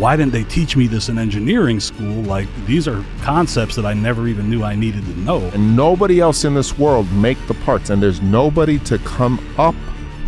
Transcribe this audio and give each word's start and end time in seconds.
why 0.00 0.16
didn't 0.16 0.32
they 0.32 0.44
teach 0.44 0.76
me 0.76 0.86
this 0.86 1.10
in 1.10 1.18
engineering 1.18 1.78
school? 1.78 2.22
Like 2.22 2.48
these 2.66 2.88
are 2.88 3.04
concepts 3.20 3.76
that 3.76 3.84
I 3.84 3.92
never 3.92 4.26
even 4.28 4.48
knew 4.48 4.62
I 4.64 4.74
needed 4.74 5.04
to 5.04 5.18
know. 5.20 5.40
and 5.52 5.76
nobody 5.76 6.20
else 6.20 6.44
in 6.44 6.54
this 6.54 6.78
world 6.78 7.10
make 7.12 7.36
the 7.46 7.54
parts 7.54 7.90
and 7.90 8.02
there's 8.02 8.22
nobody 8.22 8.78
to 8.80 8.98
come 8.98 9.38
up 9.58 9.74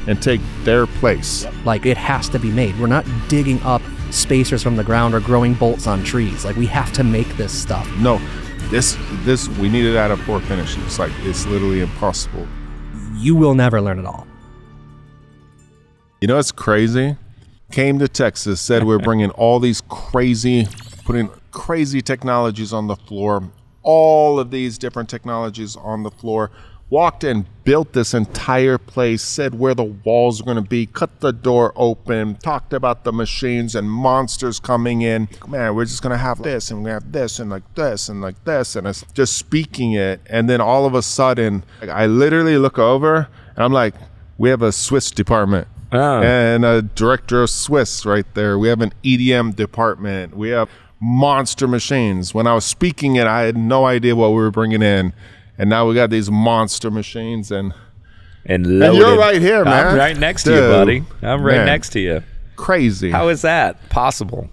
and 0.07 0.21
take 0.21 0.41
their 0.65 0.87
place 0.87 1.47
Like 1.65 1.87
it 1.87 1.97
has 1.97 2.29
to 2.31 2.39
be 2.39 2.51
made. 2.51 2.79
We're 2.79 2.87
not 2.89 3.07
digging 3.29 3.63
up 3.63 3.81
spacers 4.11 4.63
from 4.63 4.77
the 4.77 4.85
ground 4.85 5.15
or 5.15 5.21
growing 5.21 5.55
bolts 5.55 5.87
on 5.87 6.05
trees. 6.05 6.45
Like 6.45 6.57
we 6.57 6.67
have 6.67 6.93
to 6.93 7.03
make 7.05 7.29
this 7.37 7.53
stuff. 7.53 7.89
no 7.99 8.21
this 8.71 8.97
this 9.25 9.49
we 9.59 9.69
need 9.69 9.85
it 9.87 9.97
at 9.97 10.11
a 10.11 10.17
four 10.19 10.41
finish 10.41 10.77
it's 10.79 10.99
like 10.99 11.13
it's 11.21 11.47
literally 11.47 11.81
impossible 11.81 12.47
You 13.17 13.35
will 13.37 13.55
never 13.55 13.81
learn 13.81 13.99
it 13.99 14.07
all. 14.07 14.27
you 16.21 16.29
know 16.29 16.37
what's 16.37 16.53
crazy 16.53 17.17
came 17.73 17.99
to 17.99 18.07
texas 18.07 18.61
said 18.61 18.85
we're 18.85 18.99
bringing 18.99 19.31
all 19.31 19.59
these 19.59 19.81
crazy 19.89 20.67
putting 21.05 21.31
crazy 21.51 22.03
technologies 22.03 22.73
on 22.73 22.87
the 22.87 22.97
floor 22.97 23.51
all 23.83 24.39
of 24.39 24.51
these 24.51 24.79
different 24.79 25.09
technologies 25.09 25.75
on 25.77 26.03
the 26.03 26.11
floor 26.11 26.51
walked 26.93 27.25
in 27.25 27.47
built 27.65 27.95
this 27.95 28.13
entire 28.13 28.77
place 28.77 29.23
said 29.23 29.59
where 29.59 29.75
the 29.75 29.83
walls 29.83 30.43
are 30.43 30.45
going 30.45 30.63
to 30.63 30.69
be 30.69 30.85
cut 30.85 31.21
the 31.21 31.33
door 31.33 31.73
open 31.75 32.35
talked 32.35 32.75
about 32.75 33.03
the 33.03 33.13
machines 33.13 33.75
and 33.75 33.91
monsters 33.91 34.61
coming 34.61 35.01
in. 35.01 35.27
Man 35.49 35.75
we're 35.75 35.87
just 35.87 36.03
going 36.03 36.11
to 36.11 36.19
have 36.19 36.43
this 36.43 36.71
and 36.71 36.85
we 36.85 36.91
have 36.91 37.11
this 37.11 37.39
and 37.39 37.49
like 37.49 37.63
this 37.75 38.11
and 38.11 38.21
like 38.21 38.45
this 38.45 38.77
and 38.77 38.87
it's 38.87 39.07
just 39.15 39.39
speaking 39.39 39.95
it. 39.95 40.21
And 40.27 40.51
then 40.51 40.61
all 40.61 40.85
of 40.85 40.93
a 40.95 41.01
sudden 41.01 41.65
i 41.81 42.05
literally 42.05 42.59
look 42.59 42.79
over 42.79 43.27
and 43.57 43.65
i'm 43.65 43.73
like 43.73 43.95
we 44.37 44.51
have 44.51 44.61
a 44.61 44.71
swiss 44.71 45.11
department 45.11 45.69
Oh. 45.93 46.23
and 46.23 46.65
a 46.65 46.83
director 46.83 47.43
of 47.43 47.51
Swiss 47.51 48.07
right 48.07 48.27
there. 48.35 48.59
We 48.59 48.69
have 48.69 48.81
an 48.81 48.93
EDM 49.05 49.55
department. 49.57 50.37
We 50.37 50.49
have 50.51 50.69
monster 51.01 51.69
machines. 51.69 52.33
When 52.33 52.47
I 52.47 52.55
was 52.55 52.65
speaking 52.65 53.17
it, 53.17 53.27
I 53.27 53.43
had 53.43 53.57
no 53.57 53.85
idea 53.85 54.17
what 54.17 54.31
we 54.31 54.37
were 54.37 54.51
bringing 54.51 54.83
in, 54.83 55.13
and 55.59 55.69
now 55.69 55.87
we 55.87 55.95
got 55.95 56.11
these 56.11 56.31
monster 56.31 56.91
machines. 56.91 57.51
And 57.51 57.75
And, 58.45 58.67
and 58.67 58.95
you're 58.97 59.19
right 59.19 59.41
here, 59.41 59.65
man. 59.65 59.89
I'm 59.89 59.97
right 59.97 60.17
next 60.17 60.45
to 60.45 60.55
you, 60.55 60.61
buddy. 60.61 61.05
I'm 61.23 61.43
right 61.43 61.59
man, 61.59 61.67
next 61.67 61.91
to 61.91 62.01
you. 62.01 62.23
Crazy. 62.57 63.11
How 63.11 63.29
is 63.29 63.43
that 63.43 63.89
possible? 63.89 64.49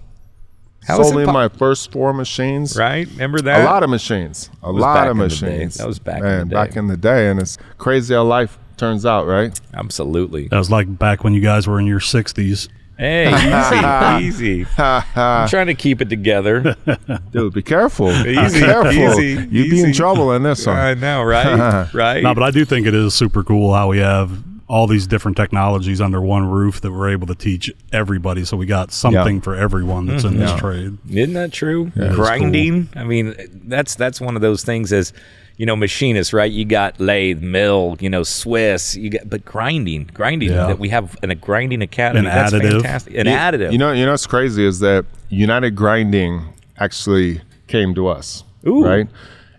How 0.86 1.02
Sold 1.02 1.16
me 1.16 1.24
po- 1.26 1.32
my 1.32 1.48
first 1.48 1.92
four 1.92 2.12
machines. 2.12 2.76
right? 2.76 3.06
Remember 3.10 3.40
that? 3.42 3.60
A 3.60 3.64
lot 3.64 3.82
of 3.82 3.90
machines. 3.90 4.48
A 4.62 4.72
lot 4.72 5.06
of 5.08 5.10
in 5.12 5.16
day. 5.18 5.22
machines. 5.24 5.74
That 5.76 5.86
was 5.86 5.98
back 5.98 6.18
in 6.18 6.22
Man, 6.22 6.48
the 6.48 6.54
back 6.54 6.76
in 6.76 6.86
the 6.88 6.96
day, 6.96 7.28
and 7.30 7.38
it's 7.40 7.58
crazy 7.78 8.14
how 8.14 8.24
life 8.24 8.58
turns 8.80 9.06
out, 9.06 9.26
right? 9.26 9.58
Absolutely. 9.74 10.48
That 10.48 10.58
was 10.58 10.70
like 10.70 10.98
back 10.98 11.22
when 11.22 11.34
you 11.34 11.40
guys 11.40 11.68
were 11.68 11.78
in 11.78 11.86
your 11.86 12.00
60s. 12.00 12.68
Hey, 12.98 13.28
easy, 14.20 14.56
easy. 14.56 14.66
I'm 14.78 15.48
trying 15.48 15.68
to 15.68 15.74
keep 15.74 16.02
it 16.02 16.10
together. 16.10 16.76
Dude, 17.32 17.54
be 17.54 17.62
careful. 17.62 18.08
be 18.08 18.36
Easy, 18.38 18.60
careful. 18.60 18.92
easy, 18.92 19.48
You'd 19.50 19.70
be 19.70 19.80
in 19.80 19.92
trouble 19.92 20.32
in 20.32 20.42
this 20.42 20.66
one. 20.66 20.76
I 20.76 20.94
know, 20.94 21.22
right? 21.22 21.88
Right. 21.94 22.22
No, 22.22 22.34
but 22.34 22.42
I 22.42 22.50
do 22.50 22.64
think 22.64 22.86
it 22.86 22.94
is 22.94 23.14
super 23.14 23.42
cool 23.42 23.72
how 23.72 23.88
we 23.88 23.98
have 23.98 24.44
all 24.68 24.86
these 24.86 25.06
different 25.06 25.36
technologies 25.36 26.00
under 26.00 26.20
one 26.20 26.48
roof 26.48 26.80
that 26.82 26.92
we're 26.92 27.10
able 27.10 27.26
to 27.26 27.34
teach 27.34 27.72
everybody. 27.92 28.44
So 28.44 28.56
we 28.56 28.66
got 28.66 28.92
something 28.92 29.40
for 29.40 29.54
everyone 29.54 30.06
that's 30.06 30.24
in 30.24 30.38
this 30.38 30.50
mm-hmm. 30.50 30.58
trade. 30.58 30.98
Isn't 31.10 31.34
that 31.34 31.52
true? 31.52 31.90
Grinding. 31.90 32.88
I 32.94 33.04
mean, 33.04 33.34
that's 33.64 33.94
that's 33.94 34.20
one 34.20 34.36
of 34.36 34.42
those 34.42 34.62
things 34.62 34.92
as 34.92 35.12
you 35.60 35.66
know, 35.66 35.76
machinists, 35.76 36.32
right? 36.32 36.50
You 36.50 36.64
got 36.64 36.98
lathe, 36.98 37.42
mill, 37.42 37.98
you 38.00 38.08
know, 38.08 38.22
Swiss. 38.22 38.96
You 38.96 39.10
got, 39.10 39.28
but 39.28 39.44
grinding, 39.44 40.04
grinding. 40.14 40.48
Yeah. 40.48 40.68
That 40.68 40.78
we 40.78 40.88
have 40.88 41.18
in 41.22 41.30
a 41.30 41.34
grinding 41.34 41.82
academy. 41.82 42.20
An 42.20 42.34
that's 42.34 42.54
additive. 42.54 42.80
fantastic. 42.80 43.14
An 43.14 43.26
additive. 43.26 43.70
You 43.70 43.76
know, 43.76 43.92
you 43.92 44.06
know 44.06 44.12
what's 44.12 44.26
crazy 44.26 44.64
is 44.64 44.78
that 44.78 45.04
United 45.28 45.76
Grinding 45.76 46.54
actually 46.78 47.42
came 47.66 47.94
to 47.94 48.08
us, 48.08 48.42
Ooh. 48.66 48.86
right? 48.86 49.06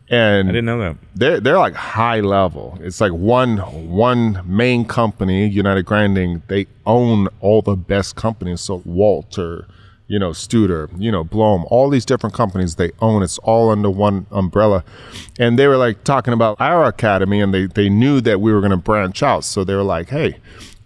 And 0.10 0.50
I 0.50 0.52
didn't 0.54 0.66
know 0.66 0.80
that. 0.80 0.98
they're 1.14 1.40
they're 1.40 1.60
like 1.60 1.76
high 1.76 2.22
level. 2.22 2.80
It's 2.82 3.00
like 3.00 3.12
one 3.12 3.58
one 3.88 4.42
main 4.44 4.86
company, 4.86 5.48
United 5.50 5.86
Grinding. 5.86 6.42
They 6.48 6.66
own 6.88 7.28
all 7.42 7.62
the 7.62 7.76
best 7.76 8.16
companies. 8.16 8.62
So 8.62 8.82
Walter, 8.86 9.68
you 10.12 10.20
know, 10.20 10.32
Studer, 10.32 10.90
you 10.98 11.12
know, 11.12 11.24
Blohm, 11.24 11.64
all 11.72 11.90
these 11.90 12.06
different 12.06 12.36
companies 12.36 12.76
they 12.76 12.92
own. 13.00 13.24
It's 13.24 13.38
all 13.40 13.70
under 13.70 13.90
one 13.90 14.26
umbrella. 14.32 14.84
And 15.40 15.58
they 15.58 15.68
were 15.68 15.78
like 15.78 16.04
talking 16.04 16.34
about 16.34 16.58
our 16.60 16.84
academy, 16.86 17.40
and 17.40 17.54
they 17.54 17.68
they 17.68 17.88
knew 17.90 18.20
that 18.22 18.42
we 18.42 18.52
were 18.54 18.60
going 18.60 18.72
to 18.72 18.78
branch 18.92 19.24
out. 19.24 19.44
So 19.46 19.64
they 19.64 19.74
were 19.76 19.84
like, 19.98 20.10
hey. 20.10 20.38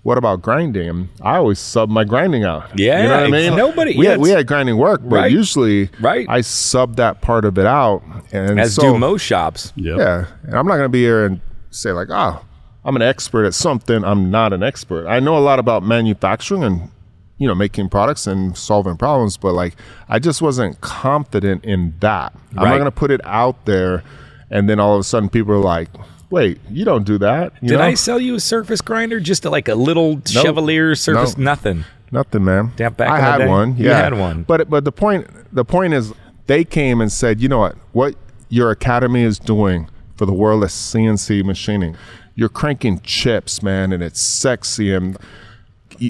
What 0.03 0.19
about 0.19 0.43
grinding? 0.43 0.87
And 0.87 1.09
I 1.23 1.37
always 1.37 1.57
sub 1.57 1.89
my 1.89 2.03
grinding 2.03 2.43
out. 2.43 2.77
Yeah, 2.77 3.01
you 3.01 3.09
know 3.09 3.15
what 3.15 3.23
I 3.23 3.29
mean. 3.31 3.55
nobody- 3.55 3.97
We 3.97 4.05
yeah, 4.05 4.11
had, 4.11 4.19
we 4.19 4.29
had 4.29 4.45
grinding 4.45 4.77
work, 4.77 5.01
but 5.03 5.15
Right. 5.15 5.31
usually 5.31 5.89
Right. 5.99 6.27
I 6.29 6.41
sub 6.41 6.97
that 6.97 7.21
part 7.21 7.43
of 7.43 7.57
it 7.57 7.65
out. 7.65 8.03
And 8.31 8.59
As 8.59 8.75
so, 8.75 8.83
do 8.83 8.99
most 8.99 9.23
shops. 9.23 9.73
Yep. 9.75 9.97
yeah, 9.97 10.25
and 10.43 10.53
I'm 10.55 10.67
not 10.67 10.73
going 10.75 10.85
to 10.85 10.89
be 10.89 11.01
here 11.01 11.25
and 11.25 11.41
say 11.71 11.91
like, 11.91 12.09
"Ah, 12.11 12.39
I'm 12.85 12.95
an 12.95 13.01
expert 13.01 13.45
at 13.45 13.55
something." 13.55 14.03
I'm 14.03 14.29
not 14.29 14.53
an 14.53 14.61
expert. 14.61 15.07
I 15.07 15.19
know 15.19 15.39
a 15.39 15.45
lot 15.49 15.57
about 15.57 15.81
manufacturing 15.81 16.63
and 16.63 16.89
you 17.37 17.47
know 17.47 17.55
making 17.55 17.89
products 17.89 18.27
and 18.27 18.57
solving 18.57 18.97
problems, 18.97 19.37
but 19.37 19.53
like 19.53 19.75
I 20.07 20.19
just 20.19 20.41
wasn't 20.41 20.79
confident 20.81 21.65
in 21.65 21.93
that. 21.99 22.33
I'm 22.51 22.63
not 22.63 22.73
going 22.77 22.85
to 22.85 22.91
put 22.91 23.11
it 23.11 23.21
out 23.25 23.65
there, 23.65 24.03
and 24.49 24.69
then 24.69 24.79
all 24.79 24.95
of 24.95 24.99
a 25.01 25.03
sudden 25.03 25.29
people 25.29 25.53
are 25.53 25.57
like, 25.57 25.89
"Wait, 26.29 26.59
you 26.69 26.85
don't 26.85 27.05
do 27.05 27.17
that." 27.19 27.53
You 27.61 27.69
Did 27.69 27.79
know? 27.79 27.85
I 27.85 27.93
sell 27.95 28.19
you 28.19 28.35
a 28.35 28.39
surface 28.39 28.81
grinder? 28.81 29.19
Just 29.19 29.43
like 29.45 29.67
a 29.67 29.75
little 29.75 30.21
Chevalier 30.25 30.95
surface? 30.95 31.37
No. 31.37 31.43
Nothing. 31.43 31.85
Nothing, 32.11 32.45
man. 32.45 32.71
Yeah, 32.77 32.89
back 32.89 33.09
I 33.09 33.19
had 33.19 33.49
one. 33.49 33.75
you 33.77 33.85
Yeah, 33.85 33.97
had 33.97 34.17
one. 34.17 34.43
But 34.43 34.69
but 34.69 34.85
the 34.85 34.91
point 34.91 35.27
the 35.53 35.65
point 35.65 35.93
is 35.93 36.13
they 36.47 36.63
came 36.63 37.01
and 37.01 37.11
said, 37.11 37.41
you 37.41 37.49
know 37.49 37.59
what? 37.59 37.75
What 37.91 38.15
your 38.49 38.71
academy 38.71 39.23
is 39.23 39.39
doing 39.39 39.89
for 40.15 40.25
the 40.25 40.33
world 40.33 40.63
is 40.63 40.71
CNC 40.71 41.43
machining. 41.43 41.97
You're 42.35 42.49
cranking 42.49 42.99
chips, 43.01 43.63
man, 43.63 43.91
and 43.91 44.03
it's 44.03 44.21
sexy 44.21 44.93
and 44.93 45.17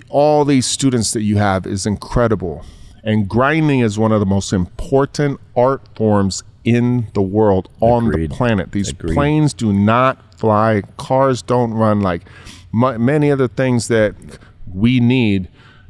all 0.09 0.45
these 0.45 0.65
students 0.65 1.13
that 1.13 1.23
you 1.23 1.37
have 1.37 1.65
is 1.65 1.85
incredible. 1.85 2.65
And 3.03 3.29
grinding 3.29 3.81
is 3.81 3.99
one 3.99 4.11
of 4.11 4.19
the 4.19 4.25
most 4.25 4.51
important 4.51 5.39
art 5.55 5.81
forms 5.95 6.43
in 6.63 7.07
the 7.13 7.21
world 7.21 7.69
on 7.79 8.07
Agreed. 8.07 8.31
the 8.31 8.35
planet. 8.35 8.71
These 8.71 8.89
Agreed. 8.89 9.13
planes 9.13 9.53
do 9.53 9.71
not 9.71 10.39
fly, 10.39 10.81
cars 10.97 11.41
don't 11.41 11.73
run, 11.73 12.01
like 12.01 12.23
mu 12.73 12.97
many 12.97 13.31
other 13.31 13.47
things 13.47 13.87
that 13.87 14.15
we 14.73 14.99
need 14.99 15.47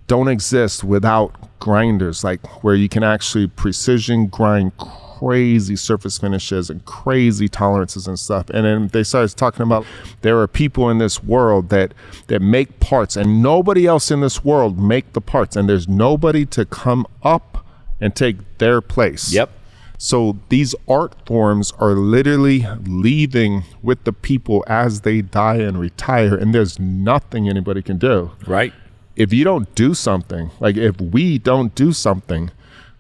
don't 0.08 0.28
exist 0.28 0.84
without 0.84 1.60
grinders, 1.60 2.24
like 2.24 2.64
where 2.64 2.76
you 2.76 2.90
can 2.90 3.04
actually 3.04 3.48
precision 3.48 4.28
grind 4.28 4.74
crazy 5.20 5.76
surface 5.76 6.18
finishes 6.18 6.70
and 6.70 6.84
crazy 6.86 7.48
tolerances 7.48 8.08
and 8.08 8.20
stuff. 8.20 8.50
And 8.50 8.66
then 8.66 8.88
they 8.90 9.04
started 9.04 9.36
talking 9.38 9.64
about 9.64 9.86
there 10.22 10.40
are 10.40 10.48
people 10.48 10.90
in 10.90 10.98
this 10.98 11.24
world 11.24 11.70
that 11.70 11.94
that 12.28 12.42
make 12.42 12.80
parts 12.80 13.16
and 13.16 13.42
nobody 13.42 13.86
else 13.86 14.12
in 14.12 14.22
this 14.22 14.44
world 14.44 14.80
make 14.80 15.14
the 15.14 15.22
parts 15.22 15.56
and 15.56 15.70
there's 15.70 15.88
nobody 15.88 16.46
to 16.48 16.66
come 16.66 17.06
up 17.24 17.66
and 18.02 18.16
take 18.16 18.58
their 18.58 18.82
place. 18.82 19.34
Yep. 19.34 19.52
So 19.98 20.38
these 20.50 20.76
art 20.88 21.16
forms 21.26 21.72
are 21.80 21.94
literally 21.94 22.68
leaving 22.86 23.64
with 23.82 24.04
the 24.04 24.12
people 24.12 24.64
as 24.68 25.02
they 25.02 25.22
die 25.22 25.58
and 25.58 25.80
retire, 25.80 26.36
and 26.36 26.54
there's 26.54 26.80
nothing 26.80 27.48
anybody 27.48 27.82
can 27.82 27.98
do. 27.98 28.32
Right. 28.46 28.74
If 29.16 29.32
you 29.32 29.46
don't 29.46 29.74
do 29.76 29.94
something, 29.94 30.52
like 30.60 30.76
if 30.76 31.00
we 31.00 31.38
don't 31.38 31.74
do 31.74 31.94
something, 31.94 32.52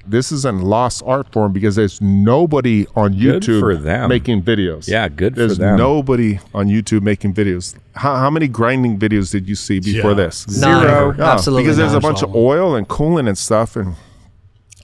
this 0.07 0.31
is 0.31 0.45
a 0.45 0.51
lost 0.51 1.01
art 1.05 1.31
form 1.31 1.51
because 1.53 1.75
there's 1.75 1.99
nobody 2.01 2.85
on 2.95 3.13
YouTube 3.13 3.59
for 3.59 3.75
them. 3.75 4.09
making 4.09 4.43
videos. 4.43 4.87
Yeah, 4.87 5.07
good 5.09 5.33
for 5.35 5.47
them. 5.47 5.57
there's 5.57 5.59
nobody 5.77 6.39
on 6.53 6.67
YouTube 6.67 7.01
making 7.01 7.33
videos. 7.33 7.75
How, 7.95 8.15
how 8.15 8.29
many 8.29 8.47
grinding 8.47 8.99
videos 8.99 9.31
did 9.31 9.47
you 9.49 9.55
see 9.55 9.79
before 9.79 10.11
Yeah. 10.11 10.15
this? 10.17 10.47
None. 10.61 10.81
Zero. 10.81 11.15
Yeah, 11.17 11.31
Absolutely 11.33 11.63
because 11.63 11.77
there's 11.77 11.93
a 11.93 11.99
bunch 11.99 12.21
of 12.23 12.35
oil 12.35 12.75
and 12.75 12.87
coolant 12.87 13.27
and 13.27 13.37
stuff 13.37 13.75
and 13.75 13.95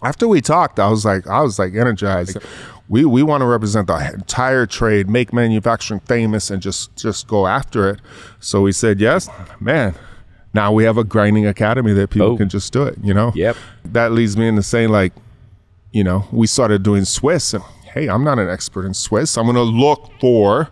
after 0.03 0.27
we 0.27 0.41
talked 0.41 0.79
i 0.79 0.88
was 0.89 1.06
like 1.06 1.27
i 1.27 1.41
was 1.41 1.59
like 1.59 1.75
energized 1.75 2.35
we 2.89 3.06
we 3.06 3.21
want 3.21 3.41
to 3.41 3.45
represent 3.45 3.85
the 3.85 4.13
entire 4.13 4.65
trade 4.65 5.07
make 5.07 5.31
manufacturing 5.31 6.00
famous 6.00 6.50
and 6.50 6.59
just 6.59 6.95
just 6.95 7.27
go 7.27 7.45
after 7.45 7.88
it 7.88 8.00
so 8.39 8.62
we 8.63 8.71
said 8.71 9.00
yes 9.00 9.29
man 9.59 9.94
now 10.53 10.71
we 10.71 10.83
have 10.83 10.98
a 10.98 11.03
grinding 11.03 11.45
academy 11.45 11.94
that 11.94 12.09
people 12.09 12.27
Oh. 12.33 12.38
can 12.38 12.50
just 12.50 12.71
do 12.74 12.83
it 12.83 12.98
you 13.03 13.13
know 13.13 13.31
Yep. 13.36 13.56
that 13.86 14.12
leads 14.12 14.36
me 14.38 14.48
into 14.48 14.63
saying 14.63 14.89
like 14.89 15.13
you 15.92 16.03
know 16.03 16.25
we 16.31 16.48
started 16.48 16.83
doing 16.83 17.06
swiss 17.06 17.53
and 17.53 17.63
hey 17.94 18.07
i'm 18.09 18.24
not 18.24 18.39
an 18.39 18.50
expert 18.50 18.86
in 18.86 18.94
swiss 18.94 19.38
i'm 19.38 19.45
going 19.45 19.56
to 19.56 19.62
look 19.63 20.09
for 20.19 20.69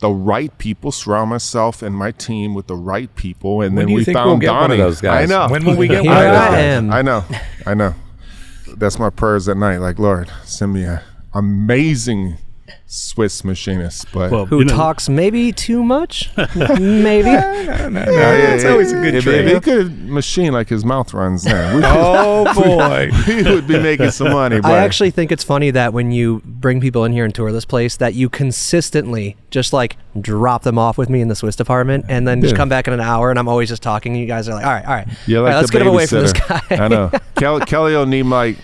the 0.00 0.08
right 0.10 0.56
people 0.58 0.90
surround 0.90 1.28
myself 1.30 1.82
and 1.82 1.94
my 1.94 2.10
team 2.12 2.54
with 2.54 2.66
the 2.68 2.76
right 2.76 3.14
people 3.16 3.60
and 3.60 3.76
When 3.76 3.86
then 3.86 3.94
we 3.94 4.02
think 4.04 4.16
found 4.16 4.28
we'll 4.30 4.38
get 4.38 4.46
Donnie. 4.46 4.60
one 4.60 4.70
of 4.72 4.78
those 4.78 5.00
guys? 5.00 5.30
i 5.30 5.32
know 5.32 5.50
When 5.52 5.64
will 5.64 5.76
we 5.76 5.88
get 5.88 6.02
Here 6.04 6.10
one 6.12 6.24
of 6.24 6.32
those 6.32 6.40
I 6.40 6.50
guys? 6.50 6.94
I 6.94 7.02
know, 7.02 7.24
I 7.66 7.74
know. 7.74 7.94
That's 8.78 8.98
my 8.98 9.10
prayers 9.10 9.46
at 9.48 9.56
night. 9.58 9.78
Like, 9.78 9.98
Lord, 9.98 10.30
send 10.44 10.72
me 10.72 10.84
a 10.84 11.02
amazing 11.34 12.38
Swiss 12.92 13.44
machinist, 13.44 14.10
but 14.10 14.32
Well, 14.32 14.46
Who 14.46 14.58
you 14.58 14.64
know, 14.64 14.74
talks 14.74 15.08
maybe 15.08 15.52
too 15.52 15.84
much? 15.84 16.28
maybe. 16.56 17.28
yeah, 17.30 17.86
it's 17.86 18.64
always 18.64 18.90
a 18.90 18.96
good 18.96 19.14
if, 19.14 19.22
trade. 19.22 19.46
If 19.46 19.64
he 19.64 19.70
could 19.70 20.08
machine 20.08 20.52
like 20.52 20.68
his 20.68 20.84
mouth 20.84 21.14
runs, 21.14 21.44
then 21.44 21.76
we 21.76 21.82
Oh 21.86 22.52
boy. 22.60 23.10
he 23.26 23.44
would 23.44 23.68
be 23.68 23.78
making 23.78 24.10
some 24.10 24.32
money. 24.32 24.60
But 24.60 24.72
I 24.72 24.78
actually 24.78 25.12
think 25.12 25.30
it's 25.30 25.44
funny 25.44 25.70
that 25.70 25.92
when 25.92 26.10
you 26.10 26.42
bring 26.44 26.80
people 26.80 27.04
in 27.04 27.12
here 27.12 27.24
and 27.24 27.32
tour 27.32 27.52
this 27.52 27.64
place, 27.64 27.96
that 27.98 28.14
you 28.14 28.28
consistently 28.28 29.36
just 29.50 29.72
like 29.72 29.96
drop 30.20 30.64
them 30.64 30.76
off 30.76 30.98
with 30.98 31.08
me 31.08 31.20
in 31.20 31.28
the 31.28 31.36
Swiss 31.36 31.54
department, 31.54 32.06
and 32.08 32.26
then 32.26 32.40
just 32.42 32.56
come 32.56 32.68
back 32.68 32.88
in 32.88 32.92
an 32.92 33.00
hour, 33.00 33.30
and 33.30 33.38
I'm 33.38 33.46
always 33.46 33.68
just 33.68 33.84
talking, 33.84 34.14
and 34.14 34.20
you 34.20 34.26
guys 34.26 34.48
are 34.48 34.54
like, 34.54 34.66
"All 34.66 34.72
right, 34.72 34.84
all 34.84 34.94
right, 34.94 35.08
You're 35.28 35.42
like 35.42 35.50
right, 35.52 35.56
let's 35.58 35.70
get 35.70 35.82
him 35.82 35.88
away 35.88 36.06
from 36.08 36.22
this 36.22 36.32
guy." 36.32 36.60
I 36.70 36.88
know. 36.88 37.12
Kelly, 37.36 37.64
Kelly 37.66 37.92
will 37.94 38.06
need 38.06 38.24
like 38.24 38.56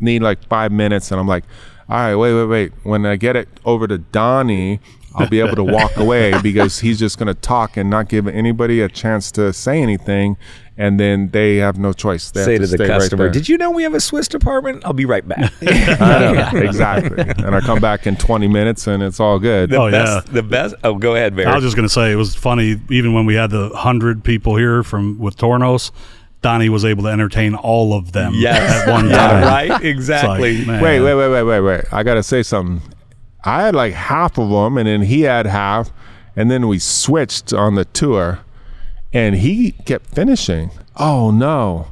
need 0.00 0.22
like 0.22 0.44
five 0.48 0.72
minutes, 0.72 1.12
and 1.12 1.20
I'm 1.20 1.28
like, 1.28 1.44
all 1.88 1.96
right, 1.96 2.14
wait, 2.16 2.34
wait, 2.34 2.44
wait. 2.44 2.72
When 2.82 3.06
I 3.06 3.16
get 3.16 3.34
it 3.36 3.48
over 3.64 3.86
to 3.86 3.98
Donnie, 3.98 4.80
I'll 5.14 5.28
be 5.28 5.40
able 5.40 5.56
to 5.56 5.64
walk 5.64 5.96
away 5.96 6.34
because 6.42 6.80
he's 6.80 6.98
just 6.98 7.18
gonna 7.18 7.34
talk 7.34 7.76
and 7.76 7.88
not 7.88 8.08
give 8.08 8.28
anybody 8.28 8.80
a 8.80 8.88
chance 8.88 9.32
to 9.32 9.52
say 9.54 9.80
anything, 9.82 10.36
and 10.76 11.00
then 11.00 11.30
they 11.30 11.56
have 11.56 11.78
no 11.78 11.92
choice. 11.94 12.30
They 12.30 12.44
Say 12.44 12.52
have 12.52 12.60
to 12.62 12.66
to 12.66 12.70
the 12.76 12.84
stay 12.84 12.88
right 12.92 13.00
customer, 13.00 13.24
there. 13.24 13.32
"Did 13.32 13.48
you 13.48 13.56
know 13.56 13.70
we 13.70 13.82
have 13.84 13.94
a 13.94 14.00
Swiss 14.00 14.28
department? 14.28 14.84
I'll 14.84 14.92
be 14.92 15.06
right 15.06 15.26
back." 15.26 15.50
I 15.62 16.50
know, 16.52 16.58
exactly. 16.62 17.24
And 17.44 17.56
I 17.56 17.60
come 17.60 17.80
back 17.80 18.06
in 18.06 18.16
20 18.16 18.46
minutes, 18.48 18.86
and 18.86 19.02
it's 19.02 19.18
all 19.18 19.38
good. 19.38 19.70
The 19.70 19.76
Oh, 19.80 19.90
best, 19.90 20.26
yeah. 20.28 20.32
The 20.34 20.42
best. 20.42 20.74
Oh, 20.84 20.94
go 20.96 21.14
ahead, 21.14 21.34
Barry. 21.34 21.48
I 21.48 21.54
was 21.54 21.64
just 21.64 21.74
gonna 21.74 21.88
say 21.88 22.12
it 22.12 22.16
was 22.16 22.34
funny. 22.34 22.76
Even 22.90 23.14
when 23.14 23.24
we 23.26 23.34
had 23.34 23.50
the 23.50 23.70
hundred 23.70 24.22
people 24.24 24.56
here 24.56 24.82
from 24.82 25.18
with 25.18 25.36
Tornos, 25.36 25.90
Donnie 26.40 26.68
was 26.68 26.84
able 26.84 27.02
to 27.04 27.08
entertain 27.08 27.54
all 27.54 27.94
of 27.94 28.12
them 28.12 28.32
yes. 28.34 28.86
at 28.86 28.92
one 28.92 29.08
Yeah, 29.10 29.16
time. 29.16 29.42
right. 29.42 29.64
It's 29.64 29.72
like, 29.72 29.84
Exactly. 29.84 30.64
Wait, 30.66 31.00
wait, 31.00 31.00
wait, 31.14 31.28
wait, 31.30 31.42
wait, 31.42 31.60
wait. 31.60 31.84
I 31.92 32.02
gotta 32.02 32.22
say 32.22 32.42
something. 32.42 32.80
I 33.44 33.62
had 33.62 33.74
like 33.74 33.94
half 33.94 34.38
of 34.38 34.48
them, 34.50 34.78
and 34.78 34.86
then 34.86 35.02
he 35.02 35.22
had 35.22 35.46
half, 35.46 35.90
and 36.36 36.50
then 36.50 36.68
we 36.68 36.78
switched 36.78 37.52
on 37.52 37.74
the 37.74 37.84
tour, 37.86 38.40
and 39.12 39.36
he 39.36 39.72
kept 39.72 40.06
finishing. 40.14 40.70
Oh 40.96 41.30
no. 41.30 41.88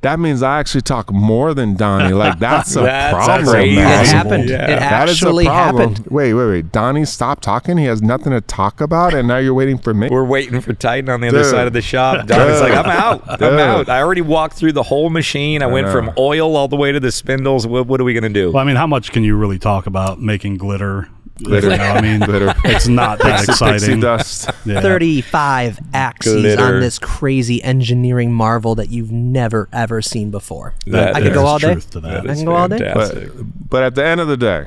That 0.00 0.20
means 0.20 0.44
I 0.44 0.60
actually 0.60 0.82
talk 0.82 1.12
more 1.12 1.54
than 1.54 1.74
Donnie. 1.74 2.14
Like 2.14 2.38
that's 2.38 2.76
a 2.76 2.80
That's 2.82 3.12
problem, 3.14 3.48
crazy. 3.48 3.76
man. 3.76 4.04
it 4.04 4.08
happened. 4.08 4.48
Yeah. 4.48 4.64
It 4.64 4.78
That 4.78 5.08
is 5.08 5.22
a 5.22 5.26
actually 5.26 5.46
happened. 5.46 6.06
Wait, 6.08 6.34
wait, 6.34 6.46
wait. 6.46 6.72
Donnie 6.72 7.04
stopped 7.04 7.42
talking. 7.42 7.78
He 7.78 7.86
has 7.86 8.00
nothing 8.00 8.32
to 8.32 8.40
talk 8.40 8.80
about, 8.80 9.12
and 9.12 9.26
now 9.26 9.38
you're 9.38 9.54
waiting 9.54 9.76
for 9.76 9.92
me. 9.92 10.08
We're 10.08 10.24
waiting 10.24 10.60
for 10.60 10.72
Titan 10.72 11.10
on 11.10 11.20
the 11.20 11.28
other 11.28 11.42
side 11.42 11.66
of 11.66 11.72
the 11.72 11.82
shop. 11.82 12.26
Donnie's 12.28 12.60
like, 12.60 12.72
I'm 12.74 12.86
out. 12.86 13.42
I'm 13.42 13.58
out. 13.58 13.88
I 13.88 14.00
already 14.00 14.20
walked 14.20 14.54
through 14.54 14.72
the 14.72 14.84
whole 14.84 15.10
machine. 15.10 15.62
I, 15.62 15.66
went 15.66 15.88
know. 15.88 15.92
from 15.92 16.10
oil 16.16 16.56
all 16.56 16.68
the 16.68 16.76
way 16.76 16.92
to 16.92 17.00
the 17.00 17.10
spindles. 17.10 17.66
What, 17.66 17.86
what 17.88 18.00
are 18.00 18.04
we 18.04 18.12
going 18.14 18.22
to 18.22 18.28
do? 18.28 18.52
Well, 18.52 18.62
I 18.62 18.66
mean, 18.66 18.76
how 18.76 18.86
much 18.86 19.10
can 19.10 19.24
you 19.24 19.36
really 19.36 19.58
talk 19.58 19.86
about 19.86 20.20
making 20.20 20.58
glitter? 20.58 21.08
Glitter. 21.42 21.70
You 21.70 21.76
know, 21.78 21.84
I 21.84 22.00
mean, 22.00 22.20
Glitter. 22.20 22.54
it's 22.64 22.88
not 22.88 23.18
that 23.20 23.46
Pixie- 23.46 23.64
pixie 23.64 23.74
exciting. 23.74 24.00
dust. 24.00 24.50
Yeah. 24.64 24.80
35 24.80 25.78
axes 25.94 26.34
Glitter. 26.42 26.62
on 26.64 26.80
this 26.80 26.98
crazy 26.98 27.62
engineering 27.62 28.32
marvel 28.32 28.74
that 28.74 28.90
you've 28.90 29.12
never 29.12 29.68
ever 29.72 30.02
seen 30.02 30.30
before. 30.30 30.74
That 30.86 31.14
I 31.16 31.20
could 31.20 31.32
go 31.34 31.40
There's 31.40 31.44
all 31.48 31.58
day. 31.58 31.72
truth 31.72 31.90
to 31.92 32.00
that. 32.00 32.28
I 32.30 32.34
can 32.34 32.44
go 32.44 32.54
all 32.54 32.68
day. 32.68 32.78
fantastic. 32.78 33.32
But, 33.36 33.44
but 33.70 33.82
at 33.84 33.94
the 33.94 34.04
end 34.04 34.20
of 34.20 34.28
the 34.28 34.36
day, 34.36 34.64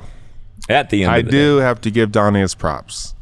At 0.69 0.89
the 0.89 1.03
end 1.03 1.11
I 1.11 1.17
of 1.17 1.25
the 1.25 1.31
do 1.31 1.57
have 1.57 1.81
to 1.81 1.91
give 1.91 2.11
Donnie 2.11 2.39
his 2.41 2.55
props. 2.55 3.13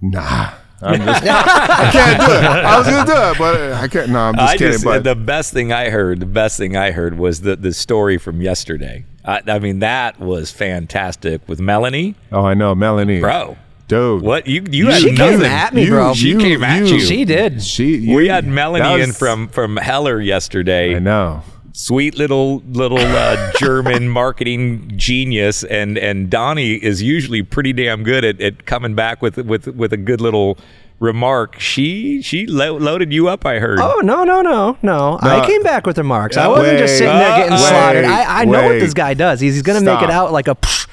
Nah. 0.00 0.50
I'm 0.82 1.00
just, 1.06 1.22
I 1.24 1.90
can't 1.92 2.20
do 2.20 2.32
it. 2.32 2.44
I 2.44 2.78
was 2.78 2.86
gonna 2.86 3.06
do 3.06 3.12
it, 3.12 3.38
but 3.38 3.72
I 3.74 3.88
can't. 3.88 4.10
No, 4.10 4.18
I'm 4.20 4.34
just 4.34 4.48
I 4.48 4.56
kidding. 4.56 4.72
just 4.72 4.84
but 4.84 5.04
the 5.04 5.14
best 5.14 5.52
thing 5.52 5.72
I 5.72 5.90
heard, 5.90 6.20
the 6.20 6.26
best 6.26 6.56
thing 6.56 6.76
I 6.76 6.90
heard 6.92 7.18
was 7.18 7.42
the 7.42 7.56
the 7.56 7.72
story 7.72 8.16
from 8.18 8.40
yesterday. 8.40 9.04
I, 9.24 9.42
I 9.46 9.58
mean, 9.58 9.80
that 9.80 10.18
was 10.18 10.50
fantastic 10.50 11.46
with 11.46 11.60
Melanie, 11.60 12.14
oh, 12.32 12.44
I 12.44 12.54
know, 12.54 12.74
Melanie, 12.74 13.20
bro. 13.20 13.58
dude. 13.88 14.22
What 14.22 14.46
you 14.46 14.64
you 14.70 14.86
had 14.88 15.02
She 15.02 15.08
came 15.14 15.16
nothing. 15.40 15.44
at 15.46 15.74
me, 15.74 15.88
bro. 15.90 16.14
She 16.14 16.34
came 16.36 16.64
at 16.64 16.86
you. 16.86 17.00
She 17.00 17.24
did. 17.26 17.62
She. 17.62 17.96
You, 17.98 18.16
we 18.16 18.28
had 18.28 18.44
that 18.46 18.50
Melanie 18.50 19.02
in 19.02 19.12
from 19.12 19.48
from 19.48 19.76
Heller 19.76 20.18
yesterday. 20.20 20.96
I 20.96 20.98
know. 21.00 21.42
Sweet 21.72 22.16
little 22.16 22.62
little 22.68 22.98
uh, 22.98 23.52
German 23.58 24.08
marketing 24.08 24.92
genius, 24.96 25.64
and 25.64 25.96
and 25.98 26.30
Donnie 26.30 26.74
is 26.74 27.02
usually 27.02 27.42
pretty 27.42 27.72
damn 27.72 28.02
good 28.02 28.24
at, 28.24 28.40
at 28.40 28.66
coming 28.66 28.94
back 28.94 29.22
with 29.22 29.36
with 29.38 29.66
with 29.68 29.92
a 29.92 29.96
good 29.96 30.20
little 30.20 30.58
remark. 30.98 31.58
She 31.58 32.22
she 32.22 32.46
lo- 32.46 32.76
loaded 32.76 33.12
you 33.12 33.28
up. 33.28 33.44
I 33.46 33.58
heard. 33.58 33.78
Oh 33.80 34.00
no 34.04 34.24
no 34.24 34.42
no 34.42 34.78
no! 34.82 35.18
I 35.20 35.46
came 35.46 35.62
back 35.62 35.86
with 35.86 35.98
remarks. 35.98 36.36
I 36.36 36.46
wasn't 36.48 36.78
just 36.78 36.98
sitting 36.98 37.14
there 37.14 37.36
getting 37.36 37.52
uh, 37.54 37.58
slaughtered. 37.58 38.04
wait, 38.04 38.10
I, 38.10 38.42
I 38.42 38.44
know 38.44 38.64
what 38.64 38.80
this 38.80 38.94
guy 38.94 39.14
does. 39.14 39.40
He's, 39.40 39.54
he's 39.54 39.62
gonna 39.62 39.80
make 39.80 40.02
it 40.02 40.10
out 40.10 40.32
like 40.32 40.48
a. 40.48 40.54
Psh, 40.54 40.86
psh. 40.86 40.89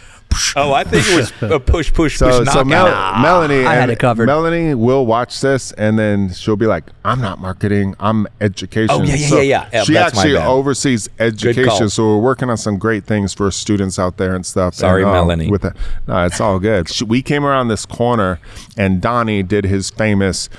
Oh, 0.55 0.71
I 0.73 0.83
think 0.83 1.05
it 1.07 1.15
was 1.15 1.33
a 1.51 1.59
push 1.59 1.91
push 1.93 2.17
So, 2.17 2.39
push 2.43 2.51
so 2.53 2.63
Mel- 2.63 2.85
knockout. 2.87 3.21
Melanie, 3.21 3.65
I 3.65 3.73
had 3.75 3.89
it 3.89 3.99
covered. 3.99 4.27
Melanie 4.27 4.75
will 4.75 5.05
watch 5.05 5.41
this, 5.41 5.71
and 5.73 5.97
then 5.97 6.31
she'll 6.31 6.55
be 6.55 6.67
like, 6.67 6.83
"I'm 7.03 7.19
not 7.21 7.39
marketing. 7.39 7.95
I'm 7.99 8.27
education." 8.39 8.95
Oh, 8.95 9.03
yeah, 9.03 9.15
yeah, 9.15 9.27
So 9.27 9.35
yeah, 9.41 9.41
yeah. 9.41 9.69
Yeah, 9.73 9.83
She 9.83 9.93
that's 9.93 10.17
actually 10.17 10.37
oversees 10.37 11.09
education, 11.19 11.89
so 11.89 12.03
we're 12.07 12.19
working 12.21 12.49
on 12.49 12.57
some 12.57 12.77
great 12.77 13.03
things 13.05 13.33
for 13.33 13.49
students 13.51 13.97
out 13.99 14.17
there 14.17 14.35
and 14.35 14.45
stuff. 14.45 14.73
Sorry, 14.75 15.01
and, 15.01 15.09
um, 15.09 15.15
Melanie. 15.27 15.49
With 15.49 15.65
it, 15.65 15.73
no, 16.07 16.25
it's 16.25 16.39
all 16.41 16.59
good. 16.59 16.89
She, 16.89 17.03
we 17.03 17.21
came 17.21 17.43
around 17.45 17.67
this 17.69 17.85
corner, 17.85 18.39
and 18.77 19.01
Donnie 19.01 19.43
did 19.43 19.65
his 19.65 19.89
famous. 19.89 20.49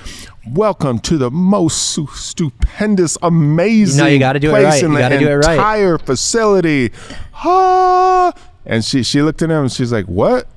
Welcome 0.49 0.99
to 0.99 1.17
the 1.17 1.29
most 1.29 1.77
su- 1.91 2.07
stupendous, 2.13 3.17
amazing 3.21 4.03
No, 4.03 4.09
you 4.09 4.17
gotta 4.19 4.39
do 4.39 4.49
it 4.55 4.63
right. 4.63 4.81
in 4.83 4.89
You 4.91 4.95
the 4.97 5.01
gotta 5.01 5.19
do 5.19 5.27
it 5.29 5.35
right. 5.35 5.55
entire 5.57 5.97
facility. 5.97 6.91
Ah! 7.35 8.33
And 8.69 8.85
she 8.85 9.03
she 9.03 9.21
looked 9.21 9.41
at 9.41 9.49
him 9.49 9.63
and 9.63 9.71
she's 9.71 9.91
like, 9.91 10.05
"What? 10.05 10.47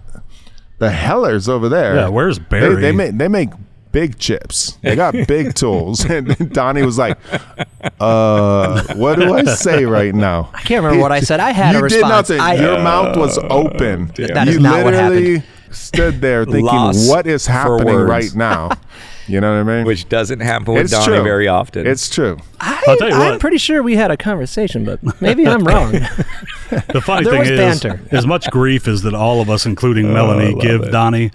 The 0.78 0.90
Hellers 0.90 1.48
over 1.48 1.68
there? 1.68 1.96
Yeah, 1.96 2.08
where's 2.08 2.38
They, 2.38 2.44
Barry? 2.44 2.80
they 2.82 2.92
make 2.92 3.16
they 3.16 3.26
make 3.28 3.48
big 3.90 4.18
chips. 4.18 4.78
They 4.82 4.94
got 4.94 5.14
big 5.26 5.54
tools." 5.62 6.04
And 6.10 6.26
then 6.28 6.48
Donnie 6.50 6.82
was 6.82 6.98
like, 6.98 7.18
"Uh, 7.98 8.82
what 8.94 9.18
do 9.18 9.32
I 9.34 9.44
say 9.44 9.84
right 9.86 10.14
now?" 10.14 10.50
I 10.54 10.60
can't 10.62 10.82
remember 10.84 11.00
what 11.02 11.12
I 11.12 11.20
said. 11.20 11.40
I 11.40 11.52
had 11.52 11.72
you 11.72 11.78
a 11.78 11.82
response. 11.82 12.28
did 12.28 12.38
nothing. 12.38 12.40
I, 12.40 12.54
Your 12.62 12.82
mouth 12.82 13.16
was 13.16 13.38
open. 13.38 14.08
That 14.16 14.46
you 14.46 14.52
is 14.54 14.58
not 14.58 14.84
what 14.84 14.94
literally 14.94 15.42
stood 15.70 16.20
there 16.20 16.44
thinking, 16.44 16.64
Loss 16.66 17.08
"What 17.08 17.26
is 17.26 17.46
happening 17.46 17.96
right 17.96 18.34
now?" 18.34 18.70
You 19.28 19.40
know 19.40 19.52
what 19.62 19.72
I 19.72 19.76
mean? 19.76 19.86
which 19.86 20.08
doesn't 20.08 20.40
happen 20.40 20.74
with 20.74 20.84
it's 20.84 20.92
Donnie 20.92 21.06
true. 21.16 21.22
very 21.22 21.48
often. 21.48 21.86
It's 21.86 22.08
true. 22.10 22.38
I, 22.60 22.82
I'll 22.88 22.96
tell 22.96 23.08
you 23.08 23.14
I'm 23.14 23.38
pretty 23.38 23.58
sure 23.58 23.82
we 23.82 23.96
had 23.96 24.10
a 24.10 24.16
conversation, 24.16 24.84
but 24.84 25.00
maybe 25.20 25.46
I'm 25.46 25.64
wrong. 25.68 25.92
The 25.92 27.02
funny 27.04 27.24
There 27.24 27.32
thing 27.32 27.40
was 27.40 27.50
is, 27.50 27.58
banter. 27.82 28.00
as 28.10 28.26
much 28.26 28.50
grief 28.50 28.88
as 28.88 29.02
that 29.02 29.14
all 29.14 29.40
of 29.40 29.48
us, 29.50 29.66
including 29.66 30.06
oh, 30.06 30.12
Melanie, 30.14 30.54
give 30.60 30.90
Donnie. 30.90 31.30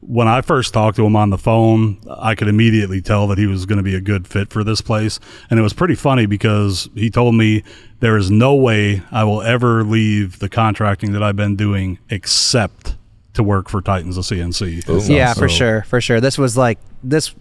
When 0.00 0.28
I 0.28 0.40
first 0.40 0.72
talked 0.72 0.96
to 0.98 1.06
him 1.06 1.16
on 1.16 1.30
the 1.30 1.38
phone, 1.38 1.98
I 2.08 2.36
could 2.36 2.46
immediately 2.46 3.00
tell 3.02 3.26
that 3.28 3.38
he 3.38 3.46
was 3.46 3.66
going 3.66 3.78
to 3.78 3.82
be 3.82 3.96
a 3.96 4.00
good 4.00 4.28
fit 4.28 4.50
for 4.50 4.62
this 4.62 4.80
place. 4.80 5.18
And 5.50 5.58
it 5.58 5.62
was 5.62 5.72
pretty 5.72 5.96
funny 5.96 6.26
because 6.26 6.88
he 6.94 7.10
told 7.10 7.34
me 7.34 7.64
there 7.98 8.16
is 8.16 8.30
no 8.30 8.54
way 8.54 9.02
I 9.10 9.24
will 9.24 9.42
ever 9.42 9.82
leave 9.82 10.38
the 10.38 10.48
contracting 10.48 11.10
that 11.12 11.24
I've 11.24 11.34
been 11.34 11.56
doing 11.56 11.98
except 12.08 12.94
to 13.36 13.42
work 13.42 13.68
for 13.68 13.80
Titans 13.80 14.16
of 14.16 14.24
CNC. 14.24 15.08
yeah, 15.08 15.32
for 15.34 15.48
sure, 15.48 15.82
for 15.84 16.00
sure. 16.00 16.20
This 16.20 16.36
was 16.36 16.56
like 16.56 16.78
this. 17.02 17.34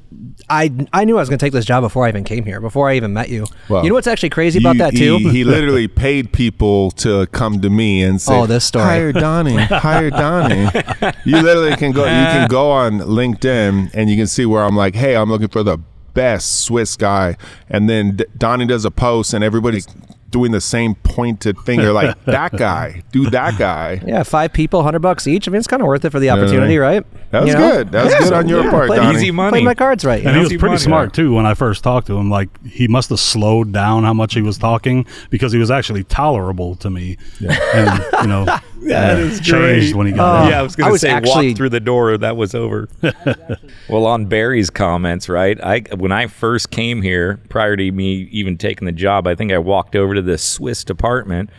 I 0.49 0.71
I 0.93 1.03
knew 1.05 1.17
I 1.17 1.21
was 1.21 1.29
gonna 1.29 1.37
take 1.39 1.51
this 1.53 1.65
job 1.65 1.81
before 1.81 2.05
I 2.05 2.09
even 2.09 2.23
came 2.23 2.45
here, 2.45 2.61
before 2.61 2.89
I 2.89 2.95
even 2.95 3.13
met 3.13 3.29
you. 3.29 3.45
Well, 3.67 3.83
you 3.83 3.89
know 3.89 3.95
what's 3.95 4.07
actually 4.07 4.29
crazy 4.29 4.59
about 4.59 4.75
You- 4.75 4.79
that 4.79 4.95
too? 4.95 5.17
He, 5.17 5.29
he 5.29 5.43
literally 5.55 5.87
paid 5.87 6.31
people 6.31 6.91
to 6.91 7.25
come 7.27 7.59
to 7.61 7.69
me 7.69 8.03
and 8.03 8.21
say, 8.21 8.33
Oh, 8.37 8.45
this 8.45 8.63
story. 8.65 8.85
Hire 8.85 9.11
Donnie, 9.11 9.57
hire 9.57 10.09
Donnie." 10.11 10.69
you 11.25 11.41
literally 11.41 11.75
can 11.75 11.91
go. 11.91 12.03
You 12.03 12.09
can 12.11 12.47
go 12.47 12.69
on 12.71 12.99
LinkedIn 12.99 13.91
and 13.93 14.09
you 14.09 14.15
can 14.15 14.27
see 14.27 14.45
where 14.45 14.63
I'm 14.63 14.75
like, 14.75 14.95
"Hey, 14.95 15.15
I'm 15.15 15.29
looking 15.29 15.47
for 15.49 15.63
the 15.63 15.77
best 16.13 16.61
Swiss 16.63 16.95
guy," 16.95 17.35
and 17.69 17.89
then 17.89 18.17
D- 18.17 18.25
Donnie 18.37 18.65
does 18.67 18.85
a 18.85 18.91
post 18.91 19.33
and 19.33 19.43
everybody's 19.43 19.87
doing 20.35 20.51
the 20.51 20.59
same 20.59 20.95
pointed 20.95 21.57
finger, 21.59 21.93
like 21.93 22.13
that 22.25 22.51
guy, 22.57 23.01
do 23.13 23.29
that 23.29 23.57
guy. 23.57 24.01
yeah, 24.05 24.21
five 24.21 24.51
people, 24.51 24.83
hundred 24.83 24.99
bucks 24.99 25.27
each. 25.27 25.47
I 25.47 25.51
mean, 25.51 25.59
it's 25.59 25.67
kind 25.67 25.81
of 25.81 25.87
worth 25.87 26.03
it 26.03 26.09
for 26.09 26.19
the 26.19 26.29
opportunity, 26.29 26.77
right? 26.77 27.05
That 27.31 27.43
was 27.43 27.53
You 27.53 27.55
know? 27.57 27.71
good. 27.71 27.91
That 27.93 28.03
was 28.03 28.13
Yeah, 28.13 28.19
good 28.19 28.27
so, 28.27 28.35
on 28.35 28.49
your 28.49 28.63
yeah, 28.65 28.69
part, 28.69 28.87
played- 28.87 28.97
Donnie. 28.97 29.17
Easy 29.17 29.31
money. 29.31 29.51
Played 29.51 29.63
my 29.63 29.73
cards 29.75 30.03
right. 30.03 30.17
And 30.17 30.25
know? 30.25 30.33
he 30.33 30.39
was 30.39 30.47
Easy 30.49 30.57
pretty 30.57 30.71
money. 30.73 30.83
smart 30.83 31.13
too 31.13 31.33
when 31.33 31.45
I 31.45 31.53
first 31.53 31.85
talked 31.85 32.07
to 32.07 32.17
him. 32.17 32.29
Like 32.29 32.49
he 32.65 32.89
must 32.89 33.09
have 33.11 33.19
slowed 33.21 33.71
down 33.71 34.03
how 34.03 34.13
much 34.13 34.33
he 34.33 34.41
was 34.41 34.57
talking 34.57 35.05
because 35.29 35.53
he 35.53 35.57
was 35.59 35.71
actually 35.71 36.03
tolerable 36.03 36.75
to 36.75 36.89
me. 36.89 37.17
And 37.39 38.03
you 38.21 38.27
know, 38.27 38.45
That 38.89 39.17
is 39.19 39.39
changed 39.39 39.93
great. 39.93 39.95
when 39.95 40.07
he 40.07 40.13
got 40.13 40.45
Oh. 40.45 40.49
yeah, 40.49 40.59
I 40.59 40.61
was 40.61 40.75
going 40.75 40.93
to 40.93 40.99
say 40.99 41.09
actually- 41.09 41.49
walk 41.49 41.57
through 41.57 41.69
the 41.69 41.79
door. 41.79 42.17
That 42.17 42.37
was 42.37 42.53
over. 42.55 42.87
well, 43.89 44.05
on 44.05 44.25
Barry's 44.27 44.69
comments, 44.69 45.27
right? 45.29 45.59
I 45.61 45.79
when 45.95 46.11
I 46.11 46.27
first 46.27 46.71
came 46.71 47.01
here, 47.01 47.39
prior 47.49 47.75
to 47.75 47.91
me 47.91 48.27
even 48.31 48.57
taking 48.57 48.85
the 48.85 48.91
job, 48.91 49.27
I 49.27 49.35
think 49.35 49.51
I 49.51 49.57
walked 49.57 49.95
over 49.95 50.13
to 50.15 50.21
the 50.21 50.37
Swiss 50.37 50.83
department, 50.83 51.49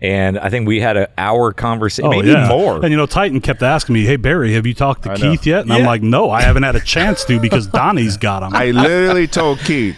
and 0.00 0.38
I 0.38 0.48
think 0.48 0.66
we 0.66 0.80
had 0.80 0.96
an 0.96 1.06
hour 1.18 1.52
conversation, 1.52 2.06
Oh 2.06 2.10
maybe 2.10 2.28
yeah, 2.28 2.48
more. 2.48 2.76
And 2.76 2.90
you 2.90 2.96
know, 2.96 3.06
Titan 3.06 3.40
kept 3.40 3.62
asking 3.62 3.92
me, 3.94 4.04
"Hey 4.04 4.16
Barry, 4.16 4.54
have 4.54 4.66
you 4.66 4.74
talked 4.74 5.02
to 5.04 5.10
know. 5.10 5.14
Keith 5.16 5.46
yet?" 5.46 5.62
And 5.64 5.72
I'm 5.72 5.84
like, 5.84 6.02
"No, 6.02 6.30
I 6.30 6.42
haven't 6.42 6.62
had 6.64 6.74
a 6.76 6.80
chance 6.80 7.24
to 7.26 7.38
because 7.38 7.66
Donnie's 7.80 8.16
got 8.16 8.42
him." 8.42 8.54
I 8.54 8.70
literally 8.70 9.26
told 9.26 9.58
Keith, 9.60 9.96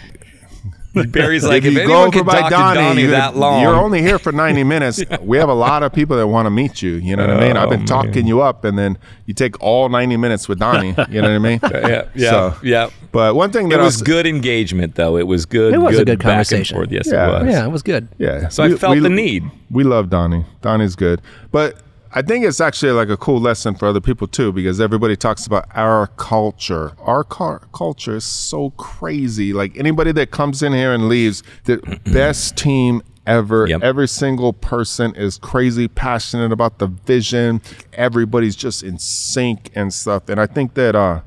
Barry's 1.03 1.43
like, 1.43 1.63
if, 1.63 1.73
you 1.73 1.85
go 1.85 2.09
can 2.09 2.25
talk 2.25 2.45
to 2.45 2.49
Donnie 2.49 3.01
you're, 3.03 3.11
that 3.11 3.35
long, 3.35 3.61
you're 3.61 3.75
only 3.75 4.01
here 4.01 4.17
for 4.17 4.31
90 4.31 4.63
minutes. 4.75 5.03
We 5.21 5.37
have 5.37 5.49
a 5.49 5.53
lot 5.53 5.83
of 5.83 5.91
people 5.93 6.17
that 6.17 6.27
want 6.27 6.45
to 6.45 6.49
meet 6.49 6.81
you. 6.81 6.93
You 6.93 7.15
know 7.15 7.27
what 7.27 7.37
I 7.37 7.47
mean? 7.47 7.57
I've 7.57 7.67
Oh, 7.67 7.69
been 7.71 7.85
talking 7.85 8.25
you 8.27 8.41
up, 8.41 8.63
and 8.63 8.77
then 8.77 8.97
you 9.25 9.33
take 9.33 9.61
all 9.61 9.89
90 9.89 10.17
minutes 10.17 10.47
with 10.47 10.59
Donnie. 10.59 10.95
You 11.09 11.21
know 11.21 11.29
what 11.29 11.35
I 11.35 11.39
mean? 11.39 11.59
yeah, 11.63 12.07
yeah, 12.15 12.29
So- 12.31 12.55
yeah. 12.63 12.89
But 13.11 13.35
one 13.35 13.51
thing 13.51 13.69
that 13.69 13.79
It 13.79 13.81
I 13.81 13.85
was 13.85 14.01
good 14.01 14.25
engagement, 14.27 14.95
though. 14.95 15.15
It 15.17 15.23
was 15.27 15.45
good. 15.45 15.73
It 15.73 15.77
was 15.77 15.97
a 15.97 16.03
good 16.05 16.19
back 16.19 16.25
and 16.25 16.31
conversation. 16.33 16.75
forth. 16.75 16.91
Yes, 16.91 17.07
Yeah. 17.11 17.27
it 17.39 17.43
was. 17.45 17.53
Yeah, 17.53 17.65
it 17.65 17.71
was 17.71 17.81
good. 17.83 18.07
Yeah. 18.17 18.49
So 18.49 18.63
I 18.63 18.71
felt 18.75 18.99
the 19.01 19.09
need. 19.09 19.43
We 19.71 19.83
love 19.83 20.09
Donnie. 20.09 20.45
Donnie's 20.61 20.95
good. 20.95 21.21
But 21.51 21.77
I 22.17 22.21
think 22.21 22.45
it's 22.45 22.61
actually 22.61 22.93
like 22.93 23.09
a 23.09 23.17
cool 23.17 23.41
lesson 23.41 23.75
for 23.75 23.89
other 23.89 23.99
people 23.99 24.25
too, 24.25 24.53
because 24.53 24.79
everybody 24.79 25.17
talks 25.17 25.45
about 25.45 25.67
our 25.75 26.07
culture. 26.15 26.93
Our 27.01 27.25
car- 27.25 27.67
culture 27.73 28.15
is 28.15 28.23
so 28.23 28.69
crazy. 28.71 29.51
Like 29.51 29.77
anybody 29.77 30.13
that 30.13 30.31
comes 30.31 30.63
in 30.63 30.71
here 30.71 30.93
and 30.93 31.09
leaves, 31.09 31.43
the 31.65 31.77
best 32.05 32.55
team 32.55 33.01
ever. 33.27 33.67
Yep. 33.67 33.83
Every 33.83 34.07
single 34.07 34.53
person 34.53 35.13
is 35.15 35.37
crazy 35.37 35.89
passionate 35.89 36.53
about 36.53 36.79
the 36.79 36.87
vision. 36.87 37.61
Everybody's 37.91 38.55
just 38.55 38.81
in 38.81 38.97
sync 38.97 39.69
and 39.75 39.93
stuff. 39.93 40.29
And 40.29 40.39
I 40.39 40.45
think 40.45 40.75
that 40.75 40.95
uh 40.95 41.19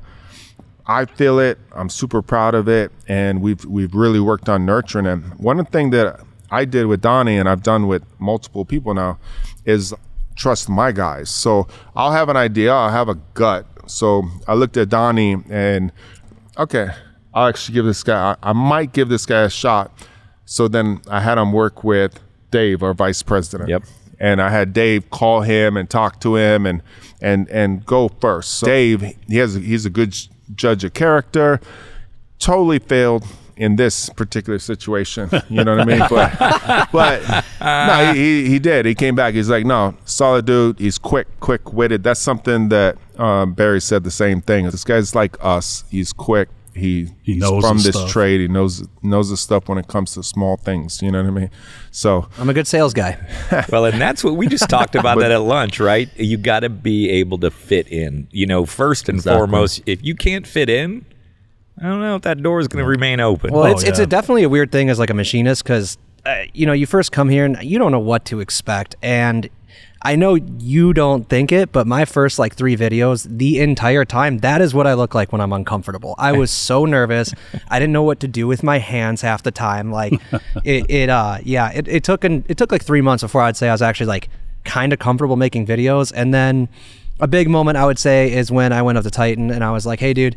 I 0.87 1.05
feel 1.05 1.37
it. 1.37 1.59
I'm 1.71 1.89
super 1.89 2.23
proud 2.23 2.55
of 2.55 2.67
it, 2.67 2.91
and 3.07 3.43
we've 3.43 3.63
we've 3.63 3.93
really 3.93 4.19
worked 4.19 4.49
on 4.49 4.65
nurturing 4.65 5.05
it. 5.05 5.17
One 5.39 5.63
thing 5.65 5.91
that 5.91 6.21
I 6.49 6.65
did 6.65 6.87
with 6.87 6.99
Donnie, 6.99 7.37
and 7.37 7.47
I've 7.47 7.61
done 7.61 7.85
with 7.85 8.01
multiple 8.17 8.65
people 8.65 8.95
now, 8.95 9.19
is 9.65 9.93
trust 10.39 10.69
my 10.69 10.91
guys. 10.91 11.29
So 11.29 11.67
I'll 11.95 12.11
have 12.13 12.29
an 12.29 12.37
idea, 12.37 12.73
I'll 12.73 12.89
have 12.89 13.09
a 13.09 13.15
gut. 13.33 13.65
So 13.87 14.23
I 14.47 14.53
looked 14.53 14.77
at 14.77 14.89
Donnie, 14.89 15.35
and 15.49 15.91
okay, 16.57 16.89
I'll 17.33 17.47
actually 17.49 17.75
give 17.75 17.85
this 17.85 18.01
guy. 18.03 18.35
I, 18.41 18.49
I 18.49 18.53
might 18.53 18.93
give 18.93 19.09
this 19.09 19.25
guy 19.25 19.41
a 19.43 19.49
shot. 19.49 19.91
So 20.45 20.67
then 20.67 21.01
I 21.09 21.19
had 21.21 21.37
him 21.37 21.51
work 21.51 21.83
with 21.83 22.19
Dave, 22.49 22.81
our 22.81 22.93
vice 22.95 23.21
president 23.21 23.69
Yep. 23.69 23.83
and 24.19 24.41
I 24.41 24.49
had 24.49 24.73
Dave 24.73 25.09
call 25.11 25.41
him 25.41 25.77
and 25.77 25.87
talk 25.87 26.19
to 26.21 26.35
him 26.35 26.65
and 26.65 26.81
and 27.21 27.47
and 27.49 27.85
go 27.85 28.09
first. 28.09 28.55
So 28.55 28.65
Dave, 28.65 29.01
he 29.27 29.37
has 29.37 29.53
he's 29.55 29.85
a 29.85 29.91
good 29.91 30.15
judge 30.55 30.83
of 30.83 30.93
character. 30.93 31.59
Totally 32.39 32.79
failed 32.79 33.25
in 33.59 33.75
this 33.75 34.09
particular 34.09 34.57
situation. 34.57 35.29
You 35.49 35.63
know 35.63 35.75
what 35.75 35.81
I 35.81 35.85
mean? 35.85 35.99
But 36.09 36.89
but 36.91 37.45
no, 37.61 38.13
he, 38.13 38.43
he 38.45 38.49
he 38.51 38.59
did. 38.59 38.85
He 38.85 38.95
came 38.95 39.13
back. 39.15 39.33
He's 39.35 39.49
like, 39.49 39.65
no, 39.65 39.95
solid 40.05 40.45
dude. 40.45 40.79
He's 40.79 40.97
quick, 40.97 41.27
quick 41.39 41.71
witted. 41.73 42.01
That's 42.03 42.19
something 42.21 42.69
that 42.69 42.97
um, 43.17 43.53
Barry 43.53 43.81
said 43.81 44.03
the 44.03 44.11
same 44.11 44.41
thing. 44.41 44.65
This 44.65 44.83
guy's 44.83 45.13
like 45.13 45.37
us. 45.41 45.83
He's 45.91 46.13
quick. 46.13 46.49
He, 46.73 47.07
He 47.23 47.33
he's 47.33 47.41
knows 47.41 47.65
from 47.67 47.77
this 47.79 47.95
stuff. 47.97 48.09
trade. 48.09 48.39
He 48.39 48.47
knows 48.47 48.87
knows 49.03 49.29
the 49.29 49.35
stuff 49.35 49.67
when 49.67 49.77
it 49.77 49.87
comes 49.87 50.13
to 50.13 50.23
small 50.23 50.55
things. 50.55 51.01
You 51.01 51.11
know 51.11 51.21
what 51.21 51.27
I 51.27 51.31
mean? 51.31 51.49
So 51.91 52.29
I'm 52.37 52.49
a 52.49 52.53
good 52.53 52.67
sales 52.67 52.93
guy. 52.93 53.17
Well, 53.69 53.85
and 53.85 53.99
that's 53.99 54.23
what 54.23 54.35
we 54.37 54.47
just 54.47 54.69
talked 54.69 54.95
about 54.95 55.19
that 55.19 55.31
at 55.31 55.41
lunch, 55.41 55.79
right? 55.81 56.07
You 56.17 56.37
got 56.37 56.61
to 56.61 56.69
be 56.69 57.09
able 57.09 57.37
to 57.39 57.51
fit 57.51 57.89
in. 57.89 58.29
You 58.31 58.45
know, 58.45 58.65
first 58.65 59.09
and 59.09 59.17
Exactly. 59.17 59.37
foremost, 59.37 59.81
if 59.85 60.01
you 60.05 60.15
can't 60.15 60.47
fit 60.47 60.69
in, 60.69 61.05
I 61.81 61.83
don't 61.87 62.01
know 62.01 62.15
if 62.15 62.23
that 62.23 62.41
door 62.43 62.59
is 62.59 62.67
going 62.67 62.83
to 62.83 62.89
remain 62.89 63.19
open. 63.19 63.51
Well, 63.53 63.63
Oh, 63.63 63.71
it's 63.71 63.83
it's 63.83 63.99
a 63.99 64.05
definitely 64.07 64.43
a 64.43 64.49
weird 64.49 64.71
thing 64.71 64.89
as 64.89 64.99
like 64.99 65.09
a 65.09 65.13
machinist 65.13 65.63
because 65.63 65.97
uh, 66.25 66.43
you 66.53 66.65
know 66.65 66.73
you 66.73 66.85
first 66.85 67.11
come 67.11 67.29
here 67.29 67.45
and 67.45 67.61
you 67.63 67.79
don't 67.79 67.91
know 67.91 67.99
what 67.99 68.25
to 68.25 68.41
expect, 68.41 68.95
and 69.01 69.49
I 70.01 70.15
know 70.15 70.35
you 70.35 70.93
don't 70.93 71.27
think 71.27 71.51
it, 71.51 71.71
but 71.71 71.87
my 71.87 72.05
first 72.05 72.39
like 72.39 72.55
three 72.55 72.75
videos, 72.77 73.27
the 73.29 73.59
entire 73.59 74.05
time, 74.05 74.39
that 74.39 74.61
is 74.61 74.73
what 74.73 74.87
I 74.87 74.93
look 74.93 75.13
like 75.13 75.31
when 75.31 75.41
I'm 75.41 75.53
uncomfortable. 75.53 76.15
I 76.17 76.31
was 76.33 76.51
so 76.51 76.85
nervous. 76.97 77.33
I 77.69 77.79
didn't 77.79 77.93
know 77.93 78.03
what 78.03 78.19
to 78.21 78.27
do 78.27 78.47
with 78.47 78.63
my 78.63 78.79
hands 78.79 79.21
half 79.21 79.43
the 79.43 79.51
time. 79.51 79.91
Like 79.91 80.13
it, 80.63 80.89
it 80.89 81.09
uh, 81.09 81.39
yeah, 81.43 81.71
it, 81.71 81.87
it 81.87 82.03
took 82.03 82.23
an, 82.23 82.43
it 82.47 82.57
took 82.57 82.71
like 82.71 82.83
three 82.83 83.01
months 83.01 83.23
before 83.23 83.41
I'd 83.41 83.57
say 83.57 83.69
I 83.69 83.73
was 83.73 83.81
actually 83.81 84.07
like 84.07 84.29
kind 84.65 84.91
of 84.91 84.99
comfortable 84.99 85.35
making 85.37 85.65
videos, 85.65 86.11
and 86.13 86.33
then 86.33 86.67
a 87.21 87.27
big 87.27 87.49
moment 87.49 87.77
I 87.77 87.85
would 87.85 87.99
say 87.99 88.31
is 88.31 88.51
when 88.51 88.71
I 88.73 88.81
went 88.81 88.97
up 88.97 89.03
to 89.05 89.11
Titan 89.11 89.49
and 89.51 89.63
I 89.63 89.71
was 89.71 89.85
like, 89.85 89.99
hey, 89.99 90.13
dude 90.13 90.35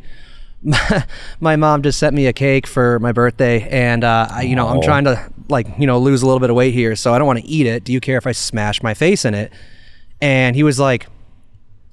my 1.40 1.56
mom 1.56 1.82
just 1.82 1.98
sent 1.98 2.14
me 2.14 2.26
a 2.26 2.32
cake 2.32 2.66
for 2.66 2.98
my 3.00 3.10
birthday 3.12 3.68
and 3.68 4.04
uh, 4.04 4.28
I, 4.30 4.42
you 4.42 4.54
know 4.56 4.68
i'm 4.68 4.78
Oh. 4.78 4.82
trying 4.82 5.04
to 5.04 5.30
like 5.48 5.66
you 5.78 5.86
know 5.86 5.98
lose 5.98 6.22
a 6.22 6.26
little 6.26 6.38
bit 6.40 6.50
of 6.50 6.56
weight 6.56 6.72
here 6.74 6.94
so 6.96 7.12
i 7.12 7.18
don't 7.18 7.26
want 7.26 7.40
to 7.40 7.46
eat 7.46 7.66
it. 7.66 7.84
Do 7.84 7.92
you 7.92 8.00
care 8.00 8.16
if 8.16 8.26
i 8.26 8.32
smash 8.32 8.82
my 8.82 8.94
face 8.94 9.24
in 9.24 9.34
it? 9.34 9.52
And 10.20 10.54
he 10.54 10.62
was 10.62 10.78
like 10.78 11.06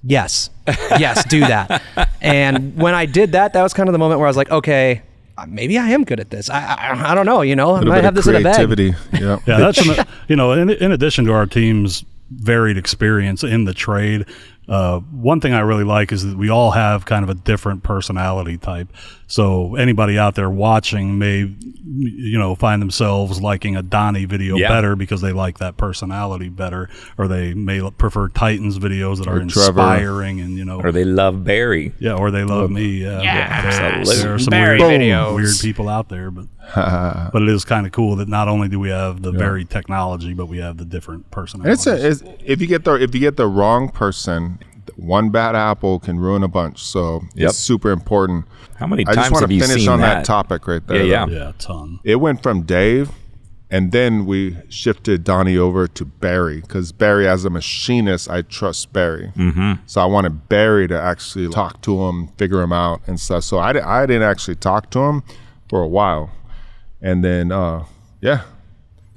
yes. 0.04 0.50
Yes 0.68 1.26
do 1.26 1.40
that. 1.42 1.82
And 2.22 2.76
when 2.78 2.94
i 2.94 3.06
did 3.06 3.32
that 3.32 3.54
that 3.54 3.64
was 3.64 3.74
kind 3.74 3.90
of 3.90 3.94
the 3.94 4.00
moment 4.00 4.20
where 4.20 4.28
i 4.28 4.30
was 4.30 4.38
like 4.38 4.52
okay 4.52 5.02
uh, 5.38 5.46
maybe 5.48 5.78
i 5.78 5.88
am 5.90 6.04
good 6.04 6.20
at 6.20 6.30
this. 6.30 6.50
I 6.50 6.60
i, 6.60 7.12
I 7.12 7.16
don't 7.16 7.26
know 7.26 7.42
you 7.42 7.56
know? 7.56 7.76
I 7.76 7.82
might 7.82 8.04
have 8.04 8.16
of 8.16 8.16
this 8.16 8.28
in 8.28 8.36
a 8.36 8.42
bag. 8.42 8.56
creativity. 8.56 8.94
Yeah. 9.14 9.40
Yeah, 9.48 9.58
that's 9.60 9.80
an, 9.88 10.06
you 10.28 10.36
know, 10.36 10.52
in, 10.52 10.70
in 10.70 10.92
addition 10.92 11.26
to 11.26 11.34
our 11.34 11.46
team's 11.48 12.04
varied 12.32 12.78
experience 12.78 13.44
in 13.44 13.66
the 13.66 13.74
trade, 13.74 14.24
uh, 14.70 15.00
one 15.00 15.42
thing 15.42 15.54
I 15.54 15.62
really 15.62 15.84
like 15.84 16.12
is 16.12 16.24
that 16.26 16.38
we 16.38 16.50
all 16.50 16.72
have 16.72 17.06
kind 17.06 17.24
of 17.24 17.30
a 17.30 17.34
different 17.34 17.82
personality 17.84 18.58
type. 18.58 18.88
So 19.28 19.76
anybody 19.76 20.18
out 20.18 20.36
there 20.36 20.50
watching 20.50 21.20
may, 21.20 21.52
you 21.86 22.38
know, 22.40 22.56
find 22.56 22.82
themselves 22.82 23.42
liking 23.42 23.76
a 23.76 23.84
Donnie 23.84 24.26
video 24.26 24.56
Yeah. 24.58 24.70
better 24.70 24.96
because 24.96 25.22
they 25.22 25.32
like 25.32 25.60
that 25.60 25.78
personality 25.78 26.50
better, 26.50 26.90
or 27.18 27.28
they 27.28 27.54
may 27.54 27.82
prefer 27.92 28.28
Titans 28.30 28.80
videos 28.80 29.18
that 29.18 29.28
are 29.28 29.40
Trevor. 29.46 29.70
inspiring 29.82 30.40
and 30.40 30.58
you 30.58 30.66
know, 30.66 30.80
or 30.82 30.92
they 30.92 31.04
love 31.04 31.44
Barry. 31.44 31.94
yeah, 32.00 32.14
or 32.14 32.32
they 32.32 32.44
love 32.44 32.70
me. 32.72 33.04
Yeah, 33.04 33.62
There- 33.62 34.04
There 34.06 34.34
are 34.36 34.40
some 34.40 34.52
Barry 34.52 34.80
weird, 34.80 35.02
videos. 35.02 35.36
weird 35.36 35.56
people 35.62 35.90
out 35.90 36.10
there, 36.10 36.32
but 36.32 36.46
but 36.76 37.42
it 37.42 37.50
is 37.50 37.66
kind 37.66 37.86
of 37.88 37.92
cool 37.92 38.16
that 38.18 38.28
not 38.28 38.48
only 38.48 38.68
do 38.68 38.80
we 38.80 38.90
have 38.90 39.24
the 39.24 39.32
very 39.32 39.66
technology, 39.66 40.34
but 40.36 40.46
we 40.48 40.60
have 40.60 40.78
the 40.78 40.86
different 40.86 41.24
And 41.24 41.32
personalities. 41.32 41.88
it's, 41.88 41.88
a, 41.88 42.08
it's 42.08 42.24
if 42.46 42.62
you 42.62 42.68
get 42.68 42.84
the 42.84 42.94
if 42.94 43.14
you 43.16 43.20
get 43.22 43.38
the 43.38 43.48
wrong 43.48 43.90
person, 43.90 44.59
one 45.02 45.30
bad 45.30 45.56
apple 45.56 46.00
can 46.00 46.20
ruin 46.20 46.44
a 46.44 46.48
bunch. 46.48 46.84
So 46.84 47.22
Yep. 47.36 47.50
it's 47.50 47.58
super 47.58 47.92
important. 47.92 48.46
How 48.78 48.88
many 48.88 49.06
I 49.08 49.14
just 49.14 49.32
want 49.32 49.42
have 49.42 49.50
to 49.50 49.60
finish 49.60 49.88
on 49.88 50.00
that? 50.00 50.16
that? 50.20 50.26
topic 50.26 50.68
right 50.68 50.86
there. 50.88 51.04
Yeah, 51.06 51.26
though. 51.26 51.32
yeah. 51.32 51.38
yeah, 51.40 51.50
a 51.50 51.54
ton. 51.54 52.00
It 52.04 52.16
went 52.18 52.42
from 52.44 52.64
Dave, 52.64 53.12
and 53.70 53.92
then 53.92 54.26
we 54.26 54.58
shifted 54.70 55.24
Donnie 55.24 55.58
over 55.58 55.88
to 55.88 56.06
Barry 56.06 56.62
because 56.62 56.92
Barry, 56.92 57.28
as 57.28 57.46
a 57.46 57.50
machinist, 57.50 58.30
I 58.30 58.42
trust 58.42 58.94
Barry. 58.94 59.32
Mm-hmm. 59.36 59.74
So 59.86 60.02
I 60.02 60.06
wanted 60.06 60.48
Barry 60.50 60.88
to 60.88 61.00
actually 61.00 61.50
talk 61.50 61.82
to 61.82 62.04
him, 62.08 62.30
figure 62.38 62.62
him 62.62 62.72
out, 62.74 63.02
and 63.06 63.20
stuff. 63.20 63.44
So 63.44 63.58
I, 63.58 63.70
I 64.02 64.06
didn't 64.06 64.24
actually 64.24 64.56
talk 64.56 64.90
to 64.92 65.00
him 65.00 65.24
for 65.70 65.82
a 65.82 65.88
while, 65.88 66.32
and 67.02 67.24
then 67.24 67.52
uh, 67.52 67.84
yeah, 68.22 68.42
then 68.42 68.46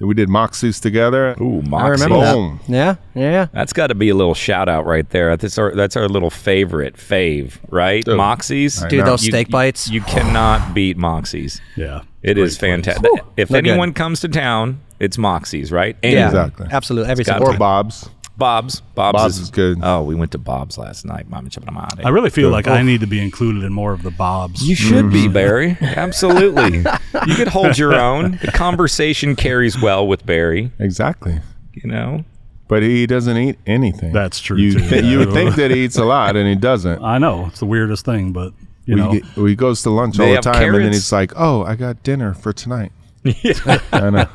we 0.06 0.14
did 0.14 0.28
Moxies 0.28 0.80
together. 0.80 1.34
Ooh, 1.40 1.62
i 1.72 1.86
remember 1.88 2.16
Boom. 2.20 2.60
that 2.68 2.72
yeah 2.72 2.94
yeah 3.14 3.30
yeah 3.30 3.46
That's 3.52 3.72
got 3.72 3.86
to 3.88 3.94
be 3.94 4.08
a 4.08 4.14
little 4.14 4.34
shout 4.34 4.68
out 4.68 4.84
right 4.86 5.08
there. 5.10 5.36
That's 5.36 5.58
our 5.58 5.74
that's 5.74 5.96
our 5.96 6.08
little 6.08 6.30
favorite 6.30 6.96
fave, 6.96 7.52
right? 7.70 8.04
Dude, 8.04 8.18
Moxies. 8.18 8.84
I 8.84 8.88
dude 8.88 9.00
know. 9.00 9.06
those 9.06 9.24
You- 9.24 9.32
steak 9.32 9.50
bites 9.50 9.88
You 9.90 10.00
cannot 10.02 10.74
beat 10.74 10.96
Moxies. 10.98 11.60
Yeah, 11.76 12.02
It 12.22 12.38
is 12.38 12.56
fantastic. 12.58 13.10
If 13.36 13.48
They're 13.48 13.62
good. 13.62 13.70
anyone 13.70 13.92
comes 13.92 14.20
to 14.20 14.28
town, 14.28 14.80
it's 14.98 15.16
Moxies, 15.16 15.70
right? 15.72 15.96
yeah 16.02 16.26
Exactly. 16.26 16.66
absolutely 16.70 17.10
every 17.10 17.24
got 17.24 17.38
single 17.38 17.54
Or. 17.54 17.58
Bob's. 17.58 18.08
Bob's. 18.36 18.80
Bob's, 18.94 19.12
Bob's 19.16 19.38
is 19.38 19.50
good. 19.50 19.78
Oh, 19.82 20.02
we 20.02 20.14
went 20.14 20.32
to 20.32 20.38
Bob's 20.38 20.78
last 20.78 21.04
night. 21.04 21.28
Mama 21.28 21.50
Chapamade. 21.50 22.04
I 22.04 22.08
really 22.08 22.30
feel 22.30 22.50
like 22.50 22.66
Oh. 22.66 22.72
I 22.72 22.82
need 22.82 23.00
to 23.00 23.06
be 23.06 23.20
included 23.20 23.62
in 23.62 23.72
more 23.72 23.92
of 23.92 24.02
the 24.02 24.10
Bobs. 24.10 24.66
You 24.66 24.74
should 24.74 25.10
be, 25.10 25.24
mm-hmm. 25.24 25.32
Barry. 25.32 25.76
Absolutely. 25.80 26.78
you 26.78 27.34
could 27.36 27.48
hold 27.48 27.76
your 27.78 27.94
own. 28.00 28.38
The 28.42 28.50
conversation 28.52 29.36
carries 29.36 29.80
well 29.80 30.06
with 30.06 30.24
Barry, 30.26 30.72
Exactly. 30.78 31.40
you 31.74 31.90
know? 31.90 32.24
But 32.68 32.82
he 32.82 33.06
doesn't 33.06 33.36
eat 33.36 33.58
anything. 33.66 34.12
That's 34.12 34.40
true, 34.40 34.56
You, 34.56 34.72
too. 34.74 34.80
thi- 34.80 35.00
you 35.10 35.18
would 35.18 35.32
think 35.32 35.56
that 35.56 35.70
he 35.70 35.84
eats 35.84 35.98
a 35.98 36.04
lot, 36.04 36.36
and 36.36 36.48
he 36.48 36.54
doesn't. 36.54 37.02
I 37.02 37.18
know 37.18 37.46
it's 37.46 37.58
the 37.60 37.66
weirdest 37.66 38.04
thing, 38.06 38.32
but 38.32 38.54
you 38.86 38.94
we, 38.94 39.00
know, 39.00 39.12
get- 39.12 39.36
we 39.36 39.54
goes 39.54 39.82
to 39.82 39.90
lunch 39.90 40.16
They 40.16 40.24
all 40.24 40.28
the 40.30 40.34
have 40.36 40.44
time, 40.44 40.54
and 40.62 40.74
then 40.74 40.80
carrots. 40.82 40.96
he's 40.96 41.12
like, 41.12 41.32
"Oh, 41.36 41.64
I 41.64 41.76
got 41.76 42.02
dinner 42.02 42.32
for 42.32 42.52
tonight." 42.54 42.90
I 43.92 44.10
know. 44.10 44.26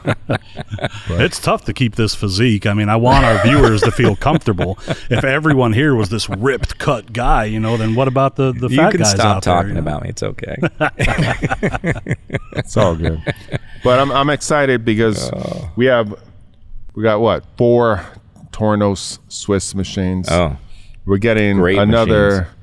it's 1.09 1.39
tough 1.41 1.65
to 1.65 1.73
keep 1.73 1.95
this 1.95 2.15
physique. 2.15 2.65
I 2.65 2.73
mean, 2.73 2.87
I 2.87 2.95
want 2.95 3.25
our 3.25 3.43
viewers 3.43 3.81
to 3.81 3.91
feel 3.91 4.15
comfortable. 4.15 4.77
If 5.09 5.23
everyone 5.25 5.73
here 5.73 5.93
was 5.93 6.07
this 6.09 6.29
ripped, 6.29 6.77
cut 6.77 7.11
guy, 7.11 7.45
you 7.45 7.59
know, 7.59 7.75
then 7.75 7.95
what 7.95 8.07
about 8.07 8.37
the 8.37 8.53
the 8.53 8.69
You 8.69 8.77
fat 8.77 8.91
can 8.91 9.01
guys 9.01 9.11
stop 9.11 9.37
out 9.37 9.43
there, 9.43 9.53
talking 9.55 9.69
you 9.69 9.73
know? 9.75 9.81
about 9.81 10.03
me. 10.03 10.09
It's 10.09 10.23
okay. 10.23 10.55
It's 12.53 12.77
all 12.77 12.95
good. 12.95 13.21
But 13.83 13.99
I'm 13.99 14.11
I'm 14.11 14.29
excited 14.29 14.85
because 14.85 15.31
we 15.75 15.85
have 15.85 16.13
we 16.95 17.03
got 17.03 17.19
what 17.19 17.43
four 17.57 18.05
Tornos 18.51 19.19
Swiss 19.27 19.75
machines. 19.75 20.27
oh. 20.31 20.57
We're 21.05 21.17
getting 21.19 21.57
Great 21.57 21.77
another. 21.77 22.29
machines. 22.29 22.53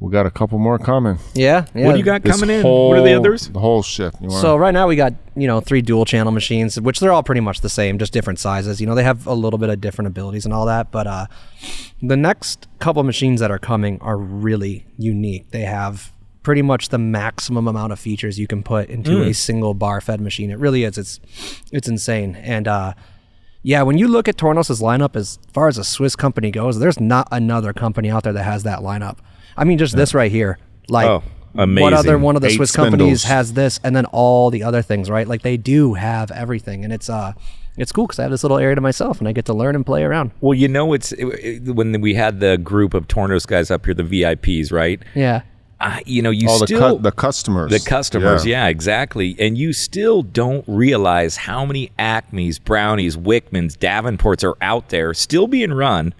We 0.00 0.10
got 0.10 0.24
a 0.24 0.30
couple 0.30 0.58
more 0.58 0.78
coming. 0.78 1.18
yeah 1.34 1.66
yeah 1.74 1.84
What 1.84 1.92
do 1.92 1.98
you 1.98 2.04
got 2.04 2.22
This 2.22 2.40
coming 2.40 2.56
in? 2.56 2.62
What 2.66 2.98
are 2.98 3.02
the 3.02 3.12
others? 3.12 3.48
The 3.48 3.60
whole 3.60 3.82
shift. 3.82 4.20
You 4.22 4.28
want 4.28 4.40
So 4.40 4.56
right 4.56 4.72
now 4.72 4.88
we 4.88 4.96
got 4.96 5.12
you 5.36 5.46
know 5.46 5.60
three 5.60 5.82
dual 5.82 6.06
channel 6.06 6.32
machines, 6.32 6.80
which 6.80 7.00
they're 7.00 7.12
all 7.12 7.22
pretty 7.22 7.42
much 7.42 7.60
the 7.60 7.68
same, 7.68 7.98
just 7.98 8.12
different 8.12 8.38
sizes. 8.38 8.80
You 8.80 8.86
know 8.86 8.94
they 8.94 9.04
have 9.04 9.26
a 9.26 9.34
little 9.34 9.58
bit 9.58 9.68
of 9.68 9.80
different 9.80 10.06
abilities 10.08 10.46
and 10.46 10.54
all 10.54 10.64
that. 10.66 10.90
But 10.90 11.06
uh, 11.06 11.26
the 12.02 12.16
next 12.16 12.66
couple 12.78 13.02
machines 13.02 13.40
that 13.40 13.50
are 13.50 13.58
coming 13.58 14.00
are 14.00 14.16
really 14.16 14.86
unique. 14.96 15.50
They 15.50 15.62
have 15.62 16.12
pretty 16.42 16.62
much 16.62 16.88
the 16.88 16.98
maximum 16.98 17.68
amount 17.68 17.92
of 17.92 18.00
features 18.00 18.38
you 18.38 18.46
can 18.46 18.62
put 18.62 18.88
into 18.88 19.22
a 19.22 19.34
single 19.34 19.74
bar 19.74 20.00
fed 20.00 20.20
machine. 20.22 20.50
It 20.50 20.58
really 20.58 20.84
is. 20.84 20.96
It's 20.96 21.20
it's 21.70 21.88
insane. 21.88 22.36
And 22.36 22.66
uh, 22.66 22.94
yeah, 23.62 23.82
when 23.82 23.98
you 23.98 24.08
look 24.08 24.28
at 24.28 24.36
Tornos' 24.38 24.80
lineup 24.80 25.14
as 25.14 25.38
far 25.52 25.68
as 25.68 25.76
a 25.76 25.84
Swiss 25.84 26.16
company 26.16 26.50
goes, 26.50 26.78
there's 26.78 26.98
not 26.98 27.28
another 27.30 27.74
company 27.74 28.10
out 28.10 28.24
there 28.24 28.32
that 28.32 28.44
has 28.44 28.62
that 28.62 28.78
lineup. 28.78 29.18
I 29.60 29.64
mean, 29.64 29.78
just 29.78 29.94
this 29.94 30.14
right 30.14 30.32
here. 30.32 30.58
Like, 30.88 31.06
Oh, 31.08 31.22
what 31.52 31.92
other 31.92 32.16
one 32.18 32.34
of 32.36 32.42
the 32.42 32.48
Eight 32.48 32.56
Swiss 32.56 32.72
companies 32.74 33.24
has 33.24 33.52
this, 33.52 33.78
and 33.84 33.94
then 33.94 34.06
all 34.06 34.50
the 34.50 34.62
other 34.62 34.82
things, 34.82 35.10
right? 35.10 35.26
Like 35.28 35.42
they 35.42 35.56
do 35.56 35.94
have 35.94 36.30
everything, 36.30 36.82
and 36.84 36.92
it's 36.92 37.08
uh, 37.10 37.32
it's 37.76 37.92
cool 37.92 38.06
because 38.06 38.18
I 38.18 38.22
have 38.22 38.30
this 38.30 38.42
little 38.42 38.58
area 38.58 38.74
to 38.74 38.80
myself, 38.80 39.18
and 39.18 39.28
I 39.28 39.32
get 39.32 39.44
to 39.46 39.52
learn 39.54 39.74
and 39.76 39.84
play 39.84 40.02
around. 40.02 40.30
Well, 40.40 40.54
you 40.54 40.68
know, 40.68 40.92
it's 40.92 41.12
it, 41.12 41.24
it- 41.26 41.74
when 41.74 42.00
we 42.00 42.14
had 42.14 42.40
the 42.40 42.56
group 42.58 42.94
of 42.94 43.06
Tornos 43.08 43.46
guys 43.46 43.70
up 43.70 43.84
here, 43.84 43.94
the 43.94 44.02
VIPs, 44.02 44.72
right? 44.72 45.00
Yeah. 45.14 45.42
Uh, 45.80 45.98
you 46.04 46.20
know, 46.20 46.28
you 46.30 46.46
All 46.46 46.58
the 46.58 46.66
still 46.66 46.96
cu- 46.98 47.02
the 47.02 47.10
customers. 47.12 47.70
the 47.70 47.80
customers, 47.80 48.44
yeah. 48.44 48.66
exactly. 48.68 49.34
And 49.38 49.56
you 49.56 49.72
still 49.72 50.22
don't 50.22 50.62
realize 50.68 51.38
how 51.38 51.64
many 51.64 51.90
Acme's, 51.98 52.58
Brownies, 52.58 53.16
Wickmans, 53.16 53.78
Davenports 53.78 54.44
are 54.44 54.56
out 54.60 54.90
there 54.90 55.14
still 55.14 55.46
being 55.46 55.72
run. 55.72 56.12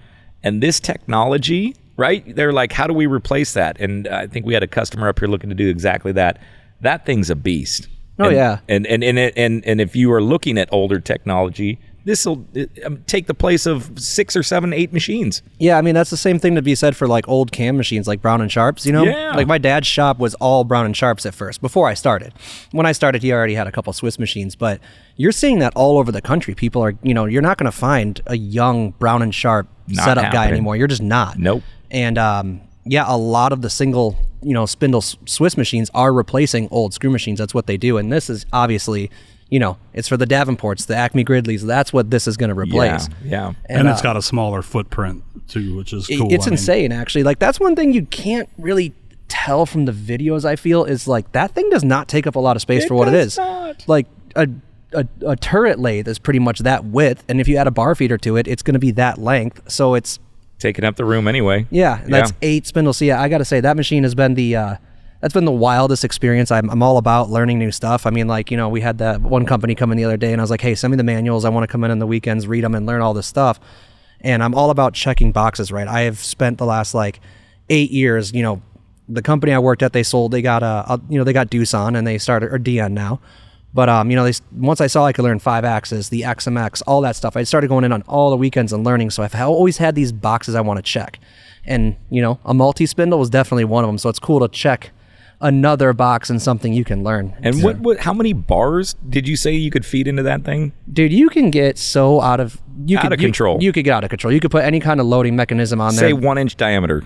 And 0.42 0.62
this 0.62 0.80
technology, 0.80 1.76
right? 2.00 2.34
They're 2.34 2.52
like, 2.52 2.72
how 2.72 2.86
do 2.88 2.94
we 2.94 3.06
replace 3.06 3.52
that? 3.52 3.78
And 3.80 4.08
I 4.08 4.26
think 4.26 4.46
we 4.46 4.54
had 4.54 4.62
a 4.64 4.66
customer 4.66 5.08
up 5.08 5.18
here 5.20 5.28
looking 5.28 5.50
to 5.50 5.54
do 5.54 5.68
exactly 5.68 6.12
that. 6.12 6.40
That 6.80 7.06
thing's 7.06 7.30
a 7.30 7.36
beast. 7.36 7.86
Oh, 8.18 8.24
And- 8.28 8.36
yeah. 8.36 8.58
And 8.68 8.86
and 8.86 9.04
and 9.04 9.18
and 9.18 9.64
and 9.64 9.80
if 9.80 9.94
you 9.94 10.10
are 10.12 10.22
looking 10.22 10.58
at 10.58 10.68
older 10.72 10.98
technology, 10.98 11.78
this 12.06 12.24
will 12.24 12.46
um, 12.86 13.02
take 13.06 13.26
the 13.26 13.34
place 13.34 13.66
of 13.66 13.90
six 13.98 14.34
or 14.34 14.42
seven, 14.42 14.72
eight 14.72 14.90
machines. 14.90 15.42
Yeah, 15.58 15.76
I 15.76 15.82
mean 15.82 15.94
that's 15.94 16.08
the 16.08 16.16
same 16.16 16.38
thing 16.38 16.54
to 16.54 16.62
be 16.62 16.74
said 16.74 16.96
for 16.96 17.06
like 17.06 17.28
old 17.28 17.52
cam 17.52 17.76
machines 17.76 18.08
like 18.08 18.22
Brown 18.22 18.40
and 18.40 18.50
Sharps, 18.50 18.86
you 18.86 18.92
know? 18.92 19.04
Yeah. 19.04 19.32
Like 19.36 19.46
my 19.46 19.58
dad's 19.58 19.86
shop 19.86 20.18
was 20.18 20.34
all 20.36 20.64
Brown 20.64 20.86
and 20.86 20.96
Sharps 20.96 21.26
at 21.26 21.34
first 21.34 21.60
before 21.60 21.88
I 21.88 21.94
started. 21.94 22.32
When 22.72 22.86
I 22.86 22.92
started, 22.92 23.22
he 23.22 23.32
already 23.32 23.54
had 23.54 23.66
a 23.66 23.72
couple 23.72 23.92
Swiss 23.92 24.18
machines, 24.18 24.56
but 24.56 24.80
you're 25.16 25.30
seeing 25.32 25.58
that 25.58 25.74
all 25.76 25.98
over 25.98 26.10
the 26.10 26.22
country. 26.22 26.54
People 26.54 26.82
are, 26.82 26.94
you 27.02 27.12
know, 27.12 27.26
you're 27.26 27.42
not 27.42 27.58
going 27.58 27.70
to 27.70 27.76
find 27.76 28.20
a 28.26 28.36
young 28.36 28.92
Brown 28.92 29.20
and 29.20 29.34
Sharp 29.34 29.68
Not 29.86 30.04
setup 30.04 30.32
guy 30.32 30.48
anymore. 30.48 30.76
You're 30.76 30.88
just 30.88 31.02
not. 31.02 31.38
Nope. 31.38 31.62
And 31.90 32.18
um 32.18 32.60
yeah, 32.84 33.04
a 33.06 33.16
lot 33.16 33.52
of 33.52 33.62
the 33.62 33.70
single, 33.70 34.16
you 34.42 34.54
know, 34.54 34.66
spindle 34.66 35.02
Swiss 35.02 35.56
machines 35.56 35.90
are 35.94 36.12
replacing 36.12 36.68
old 36.70 36.94
screw 36.94 37.10
machines. 37.10 37.38
That's 37.38 37.54
what 37.54 37.66
they 37.66 37.76
do. 37.76 37.98
And 37.98 38.10
this 38.10 38.30
is 38.30 38.46
obviously, 38.52 39.10
you 39.50 39.58
know, 39.58 39.76
it's 39.92 40.08
for 40.08 40.16
the 40.16 40.26
Davenports, 40.26 40.86
the 40.86 40.96
Acme 40.96 41.22
Gridleys. 41.22 41.64
That's 41.64 41.92
what 41.92 42.10
this 42.10 42.26
is 42.26 42.36
going 42.36 42.48
to 42.48 42.54
replace. 42.54 43.08
Yeah. 43.22 43.30
Yeah. 43.30 43.52
and, 43.66 43.86
uh, 43.86 43.92
it's 43.92 44.00
got 44.00 44.16
a 44.16 44.22
smaller 44.22 44.62
footprint 44.62 45.22
too, 45.48 45.76
which 45.76 45.92
is 45.92 46.06
cool. 46.06 46.32
It's 46.32 46.46
I 46.46 46.50
mean, 46.50 46.54
insane, 46.54 46.92
actually. 46.92 47.22
Like 47.22 47.38
that's 47.38 47.60
one 47.60 47.76
thing 47.76 47.92
you 47.92 48.06
can't 48.06 48.48
really 48.56 48.94
tell 49.28 49.66
from 49.66 49.84
the 49.84 49.92
videos. 49.92 50.44
I 50.44 50.56
feel 50.56 50.84
is 50.84 51.06
like 51.06 51.30
that 51.32 51.52
thing 51.52 51.68
does 51.70 51.84
not 51.84 52.08
take 52.08 52.26
up 52.26 52.34
a 52.34 52.40
lot 52.40 52.56
of 52.56 52.62
space 52.62 52.86
for 52.86 52.94
what 52.94 53.08
it 53.08 53.12
does 53.12 53.26
is. 53.32 53.38
not. 53.38 53.84
Like 53.86 54.06
a, 54.34 54.48
a 54.92 55.06
a 55.26 55.36
turret 55.36 55.78
lathe 55.78 56.08
is 56.08 56.18
pretty 56.18 56.40
much 56.40 56.60
that 56.60 56.84
width, 56.86 57.24
and 57.28 57.40
if 57.40 57.46
you 57.46 57.56
add 57.56 57.66
a 57.66 57.70
bar 57.70 57.94
feeder 57.94 58.18
to 58.18 58.36
it, 58.36 58.48
it's 58.48 58.62
going 58.62 58.74
to 58.74 58.80
be 58.80 58.90
that 58.92 59.18
length. 59.18 59.70
So 59.70 59.94
it's 59.94 60.18
Taking 60.60 60.84
up 60.84 60.96
the 60.96 61.04
room 61.04 61.26
anyway. 61.26 61.66
yeah, 61.70 62.02
and 62.02 62.12
that's 62.12 62.32
eight 62.42 62.66
spindles. 62.66 62.98
So 62.98 63.06
yeah, 63.06 63.20
I 63.20 63.28
got 63.28 63.38
to 63.38 63.44
say 63.44 63.60
that 63.60 63.76
machine 63.76 64.02
has 64.04 64.14
been 64.14 64.34
the 64.34 64.54
uh, 64.56 64.76
that's 65.20 65.34
been 65.34 65.46
the 65.46 65.52
wildest 65.52 66.04
experience. 66.04 66.50
I'm 66.50 66.70
I'm 66.70 66.82
all 66.82 66.98
about 66.98 67.30
learning 67.30 67.58
new 67.58 67.72
stuff. 67.72 68.06
I 68.06 68.10
mean, 68.10 68.28
like 68.28 68.50
you 68.50 68.56
know, 68.56 68.68
we 68.68 68.80
had 68.80 68.98
that 68.98 69.20
one 69.22 69.46
company 69.46 69.74
come 69.74 69.90
in 69.90 69.96
the 69.96 70.04
other 70.04 70.16
day, 70.16 70.32
and 70.32 70.40
I 70.40 70.44
was 70.44 70.50
like, 70.50 70.60
hey, 70.60 70.74
send 70.74 70.90
me 70.90 70.96
the 70.96 71.04
manuals. 71.04 71.44
I 71.44 71.48
want 71.48 71.64
to 71.64 71.66
come 71.66 71.82
in 71.84 71.90
on 71.90 71.98
the 71.98 72.06
weekends, 72.06 72.46
read 72.46 72.62
them, 72.62 72.74
and 72.74 72.86
learn 72.86 73.00
all 73.00 73.14
this 73.14 73.26
stuff. 73.26 73.58
And 74.20 74.42
I'm 74.42 74.54
all 74.54 74.70
about 74.70 74.92
checking 74.92 75.32
boxes. 75.32 75.72
Right, 75.72 75.88
I 75.88 76.02
have 76.02 76.18
spent 76.18 76.58
the 76.58 76.66
last 76.66 76.94
like 76.94 77.20
eight 77.68 77.90
years, 77.90 78.32
you 78.32 78.42
know. 78.42 78.62
The 79.08 79.22
company 79.22 79.52
I 79.52 79.58
worked 79.58 79.82
at, 79.82 79.92
they 79.92 80.04
sold. 80.04 80.30
They 80.30 80.40
got 80.40 80.62
a, 80.62 80.84
a 80.92 81.00
you 81.08 81.18
know, 81.18 81.24
they 81.24 81.32
got 81.32 81.50
Doosan, 81.50 81.98
and 81.98 82.06
they 82.06 82.16
started 82.16 82.52
or 82.52 82.58
DN 82.58 82.92
now. 82.92 83.20
But 83.72 83.88
um, 83.88 84.10
you 84.10 84.16
know, 84.16 84.24
they 84.24 84.32
once 84.52 84.80
I 84.80 84.86
saw 84.88 85.06
I 85.06 85.12
could 85.12 85.22
learn 85.22 85.38
five 85.38 85.64
axis, 85.64 86.08
the 86.08 86.22
XMX, 86.22 86.82
all 86.86 87.00
that 87.02 87.14
stuff. 87.16 87.36
I 87.36 87.44
started 87.44 87.68
going 87.68 87.84
in 87.84 87.92
on 87.92 88.02
all 88.02 88.30
the 88.30 88.36
weekends 88.36 88.72
and 88.72 88.84
learning. 88.84 89.10
So 89.10 89.22
I've 89.22 89.34
always 89.34 89.76
had 89.78 89.94
these 89.94 90.10
boxes 90.12 90.54
I 90.54 90.60
want 90.60 90.78
to 90.78 90.82
check, 90.82 91.20
and 91.64 91.96
you 92.10 92.20
know, 92.20 92.40
a 92.44 92.52
multi 92.52 92.86
spindle 92.86 93.18
was 93.18 93.30
definitely 93.30 93.64
one 93.64 93.84
of 93.84 93.88
them. 93.88 93.98
So 93.98 94.08
it's 94.08 94.18
cool 94.18 94.40
to 94.40 94.48
check 94.48 94.90
another 95.40 95.92
box 95.92 96.28
and 96.30 96.42
something 96.42 96.72
you 96.72 96.84
can 96.84 97.02
learn. 97.02 97.34
And 97.42 97.62
what, 97.62 97.78
what? 97.78 98.00
How 98.00 98.12
many 98.12 98.32
bars 98.32 98.94
did 99.08 99.26
you 99.26 99.36
say 99.36 99.52
you 99.54 99.70
could 99.70 99.86
feed 99.86 100.06
into 100.08 100.22
that 100.24 100.44
thing? 100.44 100.72
Dude, 100.92 101.12
you 101.12 101.28
can 101.28 101.50
get 101.50 101.78
so 101.78 102.20
out 102.20 102.40
of 102.40 102.60
you 102.86 102.98
Out 102.98 103.04
could, 103.04 103.12
of 103.14 103.20
you- 103.20 103.26
control. 103.28 103.62
You, 103.62 103.72
could 103.72 103.84
get 103.84 103.92
out 103.92 104.04
of 104.04 104.10
control. 104.10 104.32
You 104.34 104.40
could 104.40 104.50
put 104.50 104.64
any 104.64 104.80
kind 104.80 105.00
of 105.00 105.06
loading 105.06 105.36
mechanism 105.36 105.80
on 105.80 105.92
Say 105.92 106.00
there. 106.00 106.08
Say 106.10 106.12
one 106.14 106.38
inch 106.38 106.56
diameter. 106.56 107.04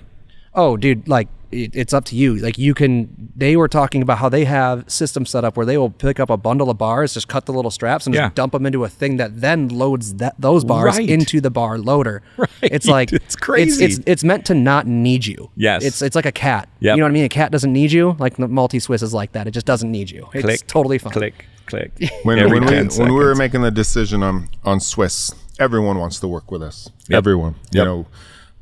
oh 0.54 0.76
dude 0.76 1.06
like 1.08 1.28
it's 1.54 1.92
up 1.94 2.04
to 2.06 2.16
you 2.16 2.36
like 2.36 2.58
you 2.58 2.74
can 2.74 3.08
they 3.36 3.56
were 3.56 3.68
talking 3.68 4.02
about 4.02 4.18
how 4.18 4.28
they 4.28 4.44
have 4.44 4.84
systems 4.90 5.30
set 5.30 5.44
up 5.44 5.56
where 5.56 5.64
they 5.66 5.78
will 5.78 5.90
pick 5.90 6.18
up 6.18 6.30
a 6.30 6.36
bundle 6.36 6.68
of 6.70 6.76
bars 6.78 7.14
just 7.14 7.28
cut 7.28 7.46
the 7.46 7.52
little 7.52 7.70
straps 7.70 8.06
and 8.06 8.14
Yeah. 8.14 8.22
just 8.26 8.34
dump 8.34 8.52
them 8.52 8.66
into 8.66 8.84
a 8.84 8.88
thing 8.88 9.16
that 9.18 9.40
then 9.40 9.68
loads 9.68 10.14
that 10.14 10.34
those 10.38 10.64
bars 10.64 10.96
Right. 10.98 11.08
into 11.08 11.40
the 11.40 11.50
bar 11.50 11.78
loader 11.78 12.22
Right. 12.36 12.48
it's 12.62 12.86
like 12.86 13.12
It's 13.12 13.36
crazy. 13.36 13.84
it's, 13.84 14.00
it's 14.06 14.24
meant 14.24 14.44
to 14.46 14.54
not 14.54 14.86
need 14.86 15.26
you 15.26 15.50
Yes. 15.56 15.84
it's 15.84 16.02
it's 16.02 16.16
like 16.16 16.26
a 16.26 16.32
cat 16.32 16.68
Yep. 16.80 16.96
you 16.96 17.00
know 17.00 17.04
what 17.04 17.10
i 17.10 17.12
mean 17.14 17.24
a 17.24 17.28
cat 17.28 17.52
doesn't 17.52 17.72
need 17.72 17.92
you 17.92 18.16
like 18.18 18.36
the 18.36 18.48
multi-swiss 18.48 19.02
is 19.02 19.14
like 19.14 19.32
that 19.32 19.46
it 19.46 19.52
just 19.52 19.66
doesn't 19.66 19.90
need 19.90 20.10
you 20.10 20.28
it's 20.34 20.44
Click. 20.44 20.66
totally 20.66 20.98
fine 20.98 21.12
Click. 21.12 21.46
Click. 21.66 21.92
when, 22.24 22.38
when, 22.50 22.60
we, 22.64 22.68
10 22.68 22.88
when 22.98 23.08
we 23.14 23.24
were 23.24 23.34
making 23.34 23.62
the 23.62 23.70
decision 23.70 24.22
on 24.22 24.48
on 24.64 24.80
Swiss, 24.80 25.32
everyone 25.58 25.96
wants 25.98 26.20
to 26.20 26.28
work 26.28 26.50
with 26.50 26.62
us. 26.62 26.90
Yep. 27.08 27.16
Everyone. 27.16 27.54
You 27.72 27.84
know, 27.86 28.06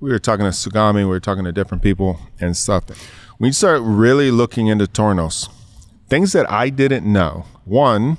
we 0.03 0.11
were 0.11 0.19
talking 0.19 0.45
to 0.45 0.51
Tsugami, 0.51 0.97
we 0.97 1.05
were 1.05 1.21
talking 1.21 1.45
to 1.45 1.53
different 1.53 1.83
people 1.83 2.19
and 2.41 2.57
stuff. 2.57 2.85
When 3.39 3.47
you 3.47 3.53
start 3.53 3.81
really 3.83 4.33
looking 4.33 4.67
into 4.67 4.87
Tornos, 4.87 5.49
things 6.09 6.33
that 6.33 6.51
I 6.51 6.71
didn't 6.71 7.11
know. 7.11 7.47
One, 7.65 8.19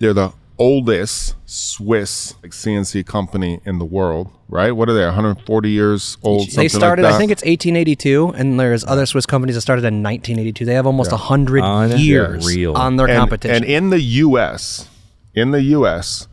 they're 0.00 0.12
the 0.12 0.32
oldest 0.58 1.36
Swiss 1.44 2.34
like, 2.42 2.50
CNC 2.50 3.06
company 3.06 3.60
in 3.64 3.78
the 3.78 3.84
world, 3.84 4.32
right? 4.48 4.72
What 4.72 4.88
are 4.88 4.94
they? 4.94 5.04
140 5.04 5.70
years 5.70 6.18
old. 6.24 6.48
they 6.48 6.50
something 6.50 6.68
started 6.70 7.02
Like 7.02 7.12
that? 7.12 7.14
i 7.14 7.18
think 7.18 7.30
it's 7.30 7.42
1882 7.42 8.30
and 8.30 8.58
there's 8.58 8.84
other 8.84 9.06
swiss 9.06 9.26
companies 9.26 9.54
that 9.54 9.60
started 9.60 9.84
in 9.84 10.02
1982 10.02 10.64
they 10.64 10.74
have 10.74 10.86
almost 10.86 11.12
a 11.12 11.14
100 11.14 11.62
Unreal. 11.62 11.98
years 11.98 12.56
on 12.74 12.96
their 12.96 13.06
and, 13.06 13.18
competition 13.18 13.56
And 13.56 13.64
in 13.64 13.90
the 13.90 14.00
U.S., 14.00 14.88
in 15.34 15.52
the 15.52 15.62
U.S., 15.62 16.26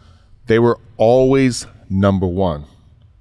they 0.47 0.57
were 0.57 0.79
always 0.97 1.67
number 1.89 2.25
one 2.25 2.65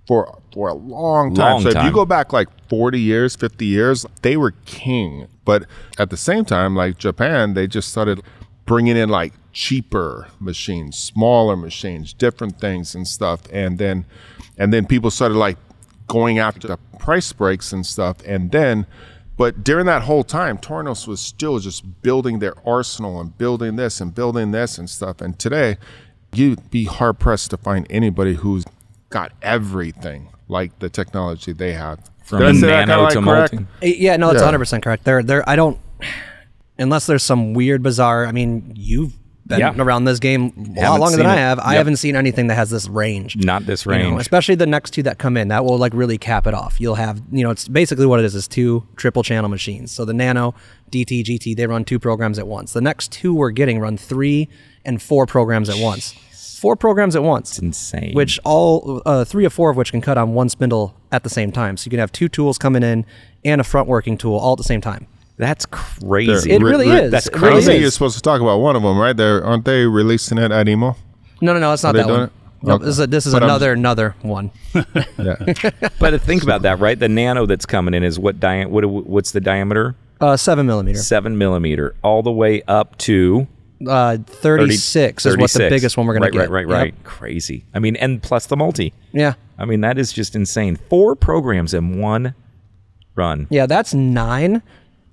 for 0.06 0.41
for 0.52 0.68
a 0.68 0.74
long 0.74 1.34
time. 1.34 1.62
Long 1.62 1.62
so 1.62 1.68
if 1.70 1.84
you 1.84 1.92
go 1.92 2.04
back 2.04 2.32
like 2.32 2.48
40 2.68 3.00
years, 3.00 3.36
50 3.36 3.64
years, 3.64 4.06
they 4.22 4.36
were 4.36 4.52
king. 4.64 5.28
But 5.44 5.64
at 5.98 6.10
the 6.10 6.16
same 6.16 6.44
time, 6.44 6.76
like 6.76 6.98
Japan, 6.98 7.54
they 7.54 7.66
just 7.66 7.88
started 7.88 8.22
bringing 8.66 8.96
in 8.96 9.08
like 9.08 9.32
cheaper 9.52 10.28
machines, 10.40 10.96
smaller 10.96 11.56
machines, 11.56 12.12
different 12.12 12.60
things 12.60 12.94
and 12.94 13.06
stuff. 13.06 13.42
And 13.52 13.78
then 13.78 14.06
and 14.58 14.72
then 14.72 14.86
people 14.86 15.10
started 15.10 15.36
like 15.36 15.58
going 16.06 16.38
after 16.38 16.68
the 16.68 16.76
price 16.98 17.32
breaks 17.32 17.72
and 17.72 17.84
stuff. 17.84 18.18
And 18.26 18.50
then 18.50 18.86
but 19.36 19.64
during 19.64 19.86
that 19.86 20.02
whole 20.02 20.24
time, 20.24 20.58
Tornos 20.58 21.06
was 21.08 21.20
still 21.20 21.58
just 21.58 22.02
building 22.02 22.38
their 22.38 22.54
arsenal 22.66 23.20
and 23.20 23.36
building 23.36 23.76
this 23.76 24.00
and 24.00 24.14
building 24.14 24.52
this 24.52 24.78
and 24.78 24.88
stuff. 24.88 25.20
And 25.20 25.38
today, 25.38 25.78
you'd 26.34 26.70
be 26.70 26.84
hard 26.84 27.18
pressed 27.18 27.50
to 27.50 27.56
find 27.56 27.86
anybody 27.90 28.34
who's 28.34 28.64
got 29.10 29.32
everything 29.42 30.28
like 30.52 30.78
the 30.78 30.88
technology 30.88 31.52
they 31.52 31.72
have. 31.72 31.98
From 32.24 32.38
Did 32.40 32.48
I 32.48 32.52
say 32.52 32.66
nano 32.68 32.84
kinda, 32.86 32.94
to 33.14 33.20
like, 33.20 33.24
correct? 33.24 33.52
multi. 33.54 33.66
Uh, 33.82 33.86
Yeah, 33.98 34.16
no, 34.16 34.30
it's 34.30 34.40
Yeah. 34.40 34.46
100% 34.48 34.82
correct. 34.82 35.04
They're, 35.04 35.22
they're, 35.24 35.48
I 35.48 35.56
don't, 35.56 35.78
unless 36.78 37.06
there's 37.06 37.22
some 37.24 37.54
weird, 37.54 37.82
bizarre, 37.82 38.26
I 38.26 38.32
mean, 38.32 38.72
you've 38.76 39.14
been 39.46 39.58
Yeah. 39.58 39.74
around 39.76 40.04
this 40.04 40.20
game 40.20 40.52
a 40.56 40.60
lot 40.60 40.76
Haven't 40.76 41.00
longer 41.00 41.16
than 41.16 41.26
seen 41.26 41.26
I 41.26 41.34
it. 41.34 41.38
have. 41.38 41.58
I 41.58 41.74
haven't 41.74 41.96
seen 41.96 42.14
anything 42.14 42.46
that 42.46 42.54
has 42.54 42.70
this 42.70 42.88
range. 42.88 43.36
Not 43.36 43.66
this 43.66 43.84
you 43.84 43.90
know, 43.92 43.98
range. 43.98 44.20
especially 44.20 44.54
the 44.54 44.66
next 44.66 44.92
two 44.92 45.02
that 45.02 45.18
come 45.18 45.36
in. 45.36 45.48
That 45.48 45.64
will 45.64 45.78
like 45.78 45.92
really 45.94 46.16
cap 46.16 46.46
it 46.46 46.54
off. 46.54 46.80
You'll 46.80 46.94
have, 46.94 47.20
you 47.32 47.42
know, 47.42 47.50
it's 47.50 47.66
basically 47.66 48.06
what 48.06 48.20
it 48.20 48.24
is 48.24 48.34
is 48.36 48.46
two 48.46 48.86
triple 48.96 49.24
channel 49.24 49.50
machines. 49.50 49.90
So 49.90 50.04
the 50.04 50.14
Nano, 50.14 50.54
DT, 50.92 51.24
GT, 51.24 51.56
they 51.56 51.66
run 51.66 51.84
two 51.84 51.98
programs 51.98 52.38
at 52.38 52.46
once. 52.46 52.72
The 52.72 52.80
next 52.80 53.10
two 53.10 53.34
we're 53.34 53.50
getting 53.50 53.80
run 53.80 53.96
three 53.96 54.48
and 54.84 55.02
four 55.02 55.26
programs 55.26 55.68
at 55.68 55.76
once. 55.78 56.14
Four 56.62 56.76
programs 56.76 57.16
at 57.16 57.22
once. 57.24 57.58
insane. 57.58 58.14
Which 58.14 58.38
all 58.44 59.02
uh, 59.04 59.24
three 59.24 59.44
or 59.44 59.50
four 59.50 59.68
of 59.70 59.76
which 59.76 59.90
can 59.90 60.00
cut 60.00 60.16
on 60.16 60.32
one 60.32 60.48
spindle 60.48 60.94
at 61.10 61.24
the 61.24 61.28
same 61.28 61.50
time. 61.50 61.76
So 61.76 61.86
you 61.86 61.90
can 61.90 61.98
have 61.98 62.12
two 62.12 62.28
tools 62.28 62.56
coming 62.56 62.82
in 62.84 63.04
and 63.44 63.60
a 63.60 63.64
front 63.64 63.88
working 63.88 64.16
tool 64.16 64.36
all 64.36 64.52
at 64.52 64.58
the 64.58 64.64
same 64.64 64.80
time. 64.80 65.06
That's 65.38 65.66
crazy. 65.66 66.52
It 66.52 66.62
really 66.62 66.88
is. 66.88 67.10
That's 67.10 67.26
It 67.26 67.34
really 67.34 67.46
I 67.48 67.50
crazy. 67.54 67.66
think 67.66 67.82
you're 67.82 67.90
supposed 67.90 68.14
to 68.16 68.22
talk 68.22 68.40
about 68.40 68.58
one 68.58 68.76
of 68.76 68.82
them, 68.82 68.96
right? 68.96 69.16
They're, 69.16 69.44
aren't 69.44 69.64
they 69.64 69.86
releasing 69.86 70.38
it 70.38 70.52
at 70.52 70.68
EMO? 70.68 70.94
No, 71.40 71.52
no, 71.52 71.58
no, 71.58 71.72
it's 71.72 71.82
not 71.82 71.92
they 71.92 71.98
that 72.02 72.06
doing 72.06 72.20
one. 72.20 72.28
it? 72.28 72.32
Nope, 72.64 72.74
Okay. 72.76 72.84
this 72.84 72.92
is, 72.94 73.00
a, 73.00 73.06
this 73.08 73.26
is 73.26 73.32
But 73.32 73.42
I'm- 73.42 73.50
another 73.50 73.72
another 73.72 74.14
one. 74.22 74.52
But 75.98 76.20
think 76.22 76.44
about 76.44 76.62
that, 76.62 76.78
right? 76.78 76.96
The 76.98 77.08
nano 77.08 77.46
that's 77.46 77.66
coming 77.66 77.94
in 77.94 78.04
is 78.04 78.18
what 78.20 78.38
dia- 78.40 78.68
what 78.68 78.84
what's 78.88 79.32
the 79.32 79.40
diameter? 79.40 79.96
Uh, 80.20 80.36
seven 80.36 80.66
millimeter. 80.66 80.98
Seven 80.98 81.36
millimeter, 81.38 81.96
all 82.04 82.22
the 82.22 82.30
way 82.30 82.62
up 82.68 82.96
to 82.98 83.48
Uh, 83.88 84.18
36 84.26 85.26
is 85.26 85.36
what 85.36 85.50
the 85.50 85.68
biggest 85.68 85.96
one 85.96 86.06
we're 86.06 86.14
going 86.14 86.22
right, 86.22 86.32
to 86.32 86.38
get. 86.38 86.50
Right, 86.50 86.66
right, 86.66 86.82
right, 86.82 87.04
Crazy. 87.04 87.64
I 87.74 87.78
mean, 87.78 87.96
and 87.96 88.22
plus 88.22 88.46
the 88.46 88.56
multi. 88.56 88.92
Yeah. 89.12 89.34
I 89.58 89.64
mean, 89.64 89.80
that 89.82 89.98
is 89.98 90.12
just 90.12 90.34
insane. 90.36 90.76
Four 90.76 91.16
programs 91.16 91.74
in 91.74 91.98
one 92.00 92.34
run. 93.14 93.46
Yeah. 93.50 93.66
That's 93.66 93.94
nine. 93.94 94.62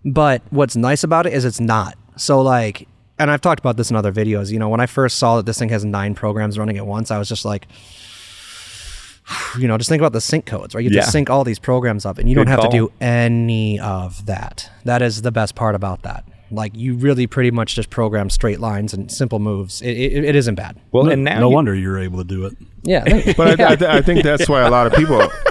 But 0.05 0.41
what's 0.49 0.75
nice 0.75 1.03
about 1.03 1.25
it 1.25 1.33
is 1.33 1.45
it's 1.45 1.59
not. 1.59 1.97
So 2.15 2.41
like, 2.41 2.87
and 3.17 3.29
I've 3.29 3.41
talked 3.41 3.59
about 3.59 3.75
this 3.77 3.89
in 3.89 3.95
other 3.97 4.13
videos. 4.13 4.49
You 4.51 4.59
know, 4.59 4.69
when 4.69 4.79
I 4.79 4.85
first 4.85 5.17
saw 5.17 5.37
that 5.37 5.45
this 5.45 5.59
thing 5.59 5.69
has 5.69 5.83
nine 5.83 6.15
programs 6.15 6.57
running 6.57 6.77
at 6.77 6.87
once, 6.87 7.11
I 7.11 7.17
was 7.17 7.27
just 7.27 7.43
like, 7.43 7.67
you 9.59 9.67
know, 9.67 9.77
just 9.77 9.89
think 9.89 10.01
about 10.01 10.13
the 10.13 10.21
sync 10.21 10.45
codes, 10.45 10.73
right? 10.73 10.83
You 10.83 10.89
Yeah. 10.89 11.01
just 11.01 11.11
sync 11.11 11.29
all 11.29 11.43
these 11.43 11.59
programs 11.59 12.05
up, 12.05 12.17
and 12.17 12.29
you 12.29 12.35
don't 12.35 12.47
have 12.47 12.59
call. 12.61 12.71
to 12.71 12.77
do 12.77 12.91
any 13.01 13.79
of 13.79 14.25
that. 14.25 14.69
That 14.85 15.01
is 15.01 15.21
the 15.21 15.31
best 15.31 15.55
part 15.55 15.75
about 15.75 16.03
that. 16.03 16.23
Like 16.51 16.75
you 16.75 16.95
really 16.95 17.27
pretty 17.27 17.51
much 17.51 17.75
just 17.75 17.89
program 17.89 18.29
straight 18.29 18.59
lines 18.59 18.93
and 18.93 19.11
simple 19.11 19.39
moves. 19.39 19.81
It, 19.81 19.91
it, 19.91 20.23
it 20.25 20.35
isn't 20.35 20.55
bad. 20.55 20.79
Well, 20.91 21.03
no, 21.05 21.11
and 21.11 21.23
now 21.23 21.39
no 21.39 21.49
you- 21.49 21.55
wonder 21.55 21.75
you're 21.75 21.99
able 21.99 22.17
to 22.19 22.23
do 22.23 22.45
it. 22.45 22.57
Yeah. 22.83 23.03
thank- 23.07 23.37
But 23.37 23.59
I, 23.59 23.71
I, 23.71 23.75
th- 23.75 23.89
I 23.91 24.01
think 24.01 24.23
that's 24.23 24.47
why 24.49 24.61
a 24.61 24.69
lot 24.69 24.87
of 24.87 24.93
people. 24.93 25.27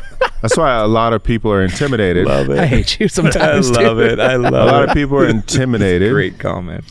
That's 0.40 0.56
why 0.56 0.76
a 0.76 0.86
lot 0.86 1.12
of 1.12 1.24
people 1.24 1.50
are 1.52 1.64
intimidated. 1.64 2.24
love 2.24 2.48
it. 2.48 2.60
I 2.60 2.66
hate 2.66 3.00
you 3.00 3.08
sometimes. 3.08 3.70
I 3.76 3.82
love 3.82 3.98
it. 3.98 4.20
I 4.20 4.34
A 4.34 4.38
love 4.38 4.54
it. 4.54 4.60
A 4.60 4.64
lot 4.66 4.82
it. 4.84 4.88
of 4.90 4.94
people 4.94 5.16
are 5.18 5.26
intimidated. 5.26 6.12
Great 6.12 6.38
comment. 6.38 6.84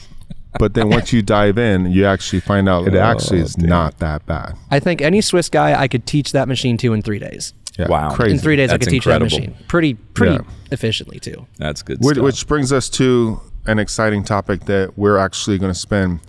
But 0.59 0.73
then 0.73 0.89
once 0.89 1.13
you 1.13 1.21
dive 1.21 1.57
in, 1.57 1.89
you 1.89 2.05
actually 2.05 2.41
find 2.41 2.67
out 2.67 2.87
it 2.89 2.95
oh, 2.95 2.99
actually 2.99 3.39
is 3.39 3.57
not 3.57 3.99
that 3.99 4.25
bad. 4.25 4.57
I 4.69 4.81
think 4.81 5.01
any 5.01 5.21
Swiss 5.21 5.47
guy 5.47 5.79
I 5.79 5.87
could 5.87 6.05
teach 6.05 6.33
that 6.33 6.49
machine 6.49 6.75
to 6.79 6.91
in 6.91 7.01
three 7.01 7.19
days. 7.19 7.53
Yeah, 7.79 7.87
Wow. 7.87 8.13
Crazy. 8.13 8.33
In 8.33 8.39
three 8.39 8.57
days, 8.57 8.69
I 8.69 8.77
could 8.79 8.89
teach 8.89 9.05
incredible. 9.05 9.29
that 9.29 9.37
machine 9.47 9.55
pretty 9.69 9.93
pretty 9.93 10.33
Yeah. 10.35 10.41
efficiently 10.71 11.19
too. 11.19 11.47
That's 11.57 11.81
good 11.83 11.99
Which, 12.01 12.15
stuff. 12.15 12.25
which 12.25 12.47
brings 12.47 12.73
us 12.73 12.89
to 12.89 13.39
an 13.67 13.79
exciting 13.79 14.23
topic 14.23 14.65
that 14.65 14.97
we're 14.97 15.17
actually 15.17 15.57
going 15.57 15.71
to 15.71 15.79
spend 15.79 16.21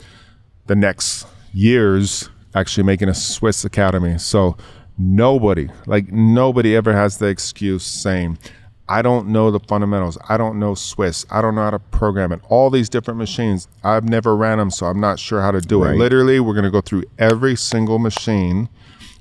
the 0.67 0.77
next 0.77 1.27
years 1.53 2.29
actually 2.55 2.85
making 2.85 3.09
a 3.09 3.15
Swiss 3.15 3.65
Academy. 3.65 4.19
So 4.19 4.57
nobody, 4.99 5.69
like 5.87 6.13
nobody 6.13 6.75
ever 6.75 6.93
has 6.93 7.19
the 7.19 7.27
excuse 7.27 7.85
saying, 7.85 8.39
I 8.89 9.03
don't 9.03 9.29
know 9.29 9.51
the 9.51 9.61
fundamentals. 9.61 10.17
I 10.29 10.39
don't 10.39 10.59
know 10.59 10.75
Swiss. 10.75 11.27
I 11.31 11.43
don't 11.43 11.55
know 11.55 11.63
how 11.63 11.71
to 11.71 11.79
program 11.79 12.33
it. 12.33 12.41
All 12.49 12.71
these 12.71 12.89
different 12.89 13.19
machines, 13.19 13.69
I've 13.85 14.05
never 14.05 14.35
ran 14.35 14.59
them, 14.59 14.71
so 14.71 14.87
I'm 14.87 15.01
not 15.01 15.19
sure 15.19 15.43
how 15.43 15.51
to 15.51 15.61
do 15.61 15.85
it. 15.85 15.97
Literally, 15.97 16.41
we're 16.41 16.55
going 16.55 16.65
to 16.65 16.71
go 16.71 16.81
through 16.81 17.05
every 17.19 17.55
single 17.55 17.99
machine. 17.99 18.69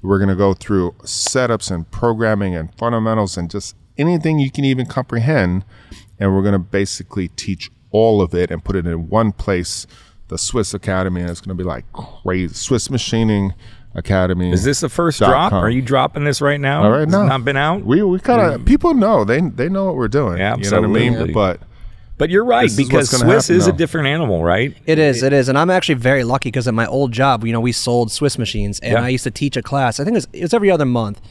We're 0.01 0.19
going 0.19 0.30
to 0.30 0.36
go 0.36 0.53
through 0.53 0.91
setups 1.03 1.69
and 1.69 1.89
programming 1.91 2.56
and 2.56 2.73
fundamentals 2.75 3.38
and 3.38 3.51
just 3.51 3.75
anything 3.97 4.39
you 4.39 4.51
can 4.51 4.63
even 4.63 4.86
comprehend. 4.86 5.65
And 6.17 6.34
we're 6.34 6.43
going 6.43 6.53
to 6.53 6.60
basically 6.60 7.27
teach 7.27 7.69
all 7.97 8.21
of 8.21 8.33
it 8.33 8.51
and 8.51 8.63
put 8.63 8.75
it 8.75 8.86
in 8.86 9.10
one 9.10 9.31
place, 9.31 9.88
the 10.27 10.38
Swiss 10.38 10.73
Academy. 10.73 11.21
And 11.21 11.29
it's 11.29 11.41
going 11.41 11.57
to 11.57 11.63
be 11.63 11.67
like 11.67 11.86
crazy. 11.93 12.53
Swiss 12.53 12.89
Machining 12.89 13.53
Academy. 13.95 14.51
Is 14.51 14.63
this 14.63 14.81
the 14.81 14.89
first 14.89 15.19
drop? 15.19 15.49
com. 15.49 15.63
Are 15.63 15.69
you 15.69 15.81
dropping 15.81 16.23
this 16.23 16.39
right 16.41 16.60
now? 16.60 16.83
All 16.83 16.91
right, 16.91 16.99
Has 16.99 17.10
no. 17.10 17.23
it 17.23 17.27
not 17.27 17.43
been 17.43 17.57
out? 17.57 17.83
We, 17.83 18.03
we 18.03 18.19
kind 18.19 18.41
of, 18.41 18.62
mm. 18.62 18.65
people 18.65 18.93
know. 18.93 19.23
They, 19.25 19.41
they 19.41 19.69
know 19.69 19.86
what 19.86 19.95
we're 19.95 20.07
doing. 20.07 20.38
Yeah, 20.38 20.55
You 20.57 20.69
know 20.69 20.81
what 20.81 20.89
I 20.89 20.93
mean? 20.93 21.13
absolutely. 21.13 21.33
But 21.33 21.62
but 22.19 22.31
you're 22.31 22.45
right 22.45 22.67
This 22.67 22.75
because 22.75 23.12
what's 23.12 23.21
gonna 23.21 23.31
Swiss 23.31 23.47
happen 23.47 23.57
is 23.60 23.67
a 23.67 23.73
different 23.73 24.07
animal, 24.07 24.43
right? 24.43 24.75
It 24.88 24.97
is, 24.97 25.21
it 25.21 25.33
is, 25.33 25.49
and 25.49 25.57
I'm 25.57 25.69
actually 25.69 25.95
very 25.95 26.23
lucky 26.23 26.49
because 26.49 26.67
at 26.67 26.73
my 26.73 26.88
old 26.88 27.12
job, 27.12 27.45
you 27.45 27.53
know, 27.53 27.60
we 27.60 27.71
sold 27.71 28.12
Swiss 28.12 28.39
machines, 28.39 28.79
and 28.79 28.93
Yeah. 28.93 29.03
I 29.03 29.10
used 29.10 29.23
to 29.25 29.31
teach 29.31 29.55
a 29.55 29.62
class. 29.62 29.99
I 29.99 30.03
think 30.03 30.15
it 30.15 30.17
was, 30.17 30.27
it 30.33 30.41
was 30.41 30.53
every 30.53 30.71
other 30.71 30.86
month, 30.86 31.21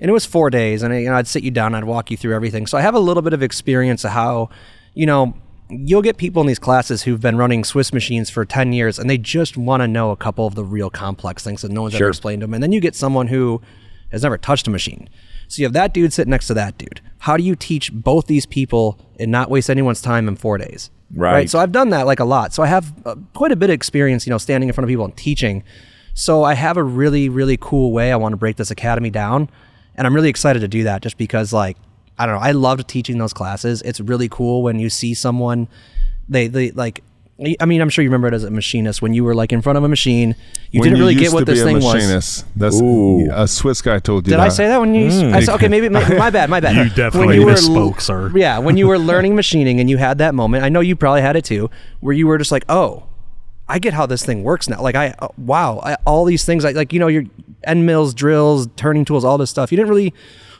and 0.00 0.10
it 0.10 0.12
was 0.12 0.26
four 0.26 0.50
days, 0.50 0.82
and 0.82 0.94
you 0.94 1.08
know, 1.08 1.14
I'd 1.16 1.26
sit 1.26 1.44
you 1.44 1.50
down, 1.50 1.74
I'd 1.74 1.84
walk 1.84 2.10
you 2.10 2.18
through 2.18 2.34
everything. 2.34 2.66
So 2.66 2.76
I 2.76 2.82
have 2.82 2.94
a 2.94 3.00
little 3.00 3.22
bit 3.22 3.32
of 3.32 3.42
experience 3.42 4.04
of 4.04 4.10
how, 4.10 4.50
you 4.92 5.06
know, 5.06 5.34
you'll 5.78 6.02
get 6.02 6.16
people 6.16 6.40
in 6.40 6.46
these 6.46 6.58
classes 6.58 7.02
who've 7.02 7.20
been 7.20 7.36
running 7.36 7.64
Swiss 7.64 7.92
machines 7.92 8.30
for 8.30 8.44
ten 8.44 8.72
years, 8.72 8.98
and 8.98 9.08
they 9.08 9.18
just 9.18 9.56
want 9.56 9.82
to 9.82 9.88
know 9.88 10.10
a 10.10 10.16
couple 10.16 10.46
of 10.46 10.54
the 10.54 10.64
real 10.64 10.90
complex 10.90 11.42
things 11.42 11.62
that 11.62 11.70
no 11.70 11.82
one's 11.82 11.94
ever 11.94 12.08
explained 12.08 12.40
to 12.40 12.46
them, 12.46 12.54
and 12.54 12.62
then 12.62 12.72
you 12.72 12.80
get 12.80 12.94
someone 12.94 13.28
who 13.28 13.60
has 14.10 14.22
never 14.22 14.38
touched 14.38 14.66
a 14.66 14.70
machine. 14.70 15.08
So 15.48 15.60
you 15.60 15.66
have 15.66 15.72
that 15.74 15.92
dude 15.92 16.12
sitting 16.12 16.30
next 16.30 16.46
to 16.46 16.54
that 16.54 16.78
dude. 16.78 17.00
How 17.18 17.36
do 17.36 17.42
you 17.42 17.54
teach 17.54 17.92
both 17.92 18.26
these 18.26 18.46
people 18.46 18.98
and 19.18 19.30
not 19.30 19.50
waste 19.50 19.68
anyone's 19.68 20.00
time 20.00 20.28
in 20.28 20.36
four 20.36 20.58
days? 20.58 20.90
Right. 21.14 21.48
So 21.48 21.58
I've 21.58 21.72
done 21.72 21.90
that 21.90 22.06
like 22.06 22.20
a 22.20 22.24
lot. 22.24 22.54
So 22.54 22.62
I 22.62 22.66
have 22.66 22.92
uh, 23.06 23.16
quite 23.34 23.52
a 23.52 23.56
bit 23.56 23.70
of 23.70 23.74
experience, 23.74 24.26
you 24.26 24.30
know, 24.30 24.38
standing 24.38 24.68
in 24.68 24.72
front 24.72 24.84
of 24.84 24.88
people 24.88 25.04
and 25.04 25.16
teaching. 25.16 25.62
So 26.14 26.44
I 26.44 26.54
have 26.54 26.76
a 26.76 26.82
really, 26.82 27.28
really 27.28 27.56
cool 27.56 27.92
way 27.92 28.12
I 28.12 28.16
want 28.16 28.32
to 28.32 28.36
break 28.36 28.56
this 28.56 28.70
academy 28.70 29.10
down. 29.10 29.50
And 29.94 30.06
I'm 30.06 30.14
really 30.14 30.30
excited 30.30 30.60
to 30.60 30.68
do 30.68 30.84
that 30.84 31.02
just 31.02 31.18
because, 31.18 31.52
like, 31.52 31.76
I 32.18 32.26
don't 32.26 32.36
know, 32.36 32.40
I 32.40 32.52
loved 32.52 32.88
teaching 32.88 33.18
those 33.18 33.32
classes. 33.32 33.82
It's 33.82 34.00
really 34.00 34.28
cool 34.28 34.62
when 34.62 34.78
you 34.78 34.90
see 34.90 35.14
someone, 35.14 35.68
they, 36.28 36.46
they 36.46 36.70
like, 36.70 37.02
I 37.60 37.66
mean, 37.66 37.80
I'm 37.80 37.88
sure 37.88 38.04
you 38.04 38.08
remember 38.08 38.28
it 38.28 38.34
as 38.34 38.44
a 38.44 38.50
machinist 38.50 39.02
when 39.02 39.12
you 39.12 39.24
were 39.24 39.34
like 39.34 39.52
in 39.52 39.60
front 39.60 39.76
of 39.76 39.82
a 39.82 39.88
machine. 39.88 40.36
You 40.70 40.80
when 40.80 40.90
didn't 40.90 41.00
really 41.00 41.14
used 41.14 41.24
get 41.24 41.32
what 41.32 41.46
this 41.46 41.58
be 41.58 41.62
a 41.62 41.64
thing 41.64 41.82
was. 41.82 42.44
That's 42.54 42.80
Ooh. 42.80 43.28
a 43.32 43.48
Swiss 43.48 43.82
guy 43.82 43.98
told 43.98 44.26
you 44.26 44.30
Did 44.30 44.38
that. 44.38 44.46
I 44.46 44.48
say 44.50 44.68
that 44.68 44.80
when 44.80 44.94
you? 44.94 45.08
I 45.32 45.40
said, 45.40 45.56
okay, 45.56 45.66
maybe, 45.66 45.88
maybe 45.88 46.16
my 46.16 46.30
bad, 46.30 46.48
my 46.48 46.60
bad. 46.60 46.76
You 46.84 46.90
definitely 46.90 47.38
misspoke, 47.38 48.00
sir. 48.00 48.30
Yeah, 48.36 48.58
when 48.58 48.76
you 48.76 48.86
were 48.86 48.98
learning 49.10 49.34
machining 49.34 49.80
and 49.80 49.90
you 49.90 49.96
had 49.96 50.18
that 50.18 50.34
moment, 50.34 50.62
I 50.62 50.68
know 50.68 50.78
you 50.78 50.94
probably 50.94 51.22
had 51.22 51.34
it 51.34 51.44
too, 51.44 51.70
where 51.98 52.12
you 52.12 52.28
were 52.28 52.38
just 52.38 52.52
like, 52.52 52.64
oh, 52.68 53.08
I 53.68 53.80
get 53.80 53.94
how 53.94 54.06
this 54.06 54.24
thing 54.24 54.44
works 54.44 54.68
now. 54.68 54.80
Like 54.80 54.94
I, 54.94 55.14
uh, 55.18 55.28
wow, 55.36 55.80
I, 55.82 55.96
all 56.04 56.24
these 56.24 56.44
things, 56.44 56.62
like 56.62 56.76
like 56.76 56.92
you 56.92 57.00
know, 57.00 57.08
your 57.08 57.24
end 57.64 57.84
mills, 57.84 58.14
drills, 58.14 58.68
turning 58.76 59.04
tools, 59.04 59.24
all 59.24 59.38
this 59.38 59.50
stuff. 59.50 59.72
You 59.72 59.76
didn't 59.76 59.88
really 59.88 60.14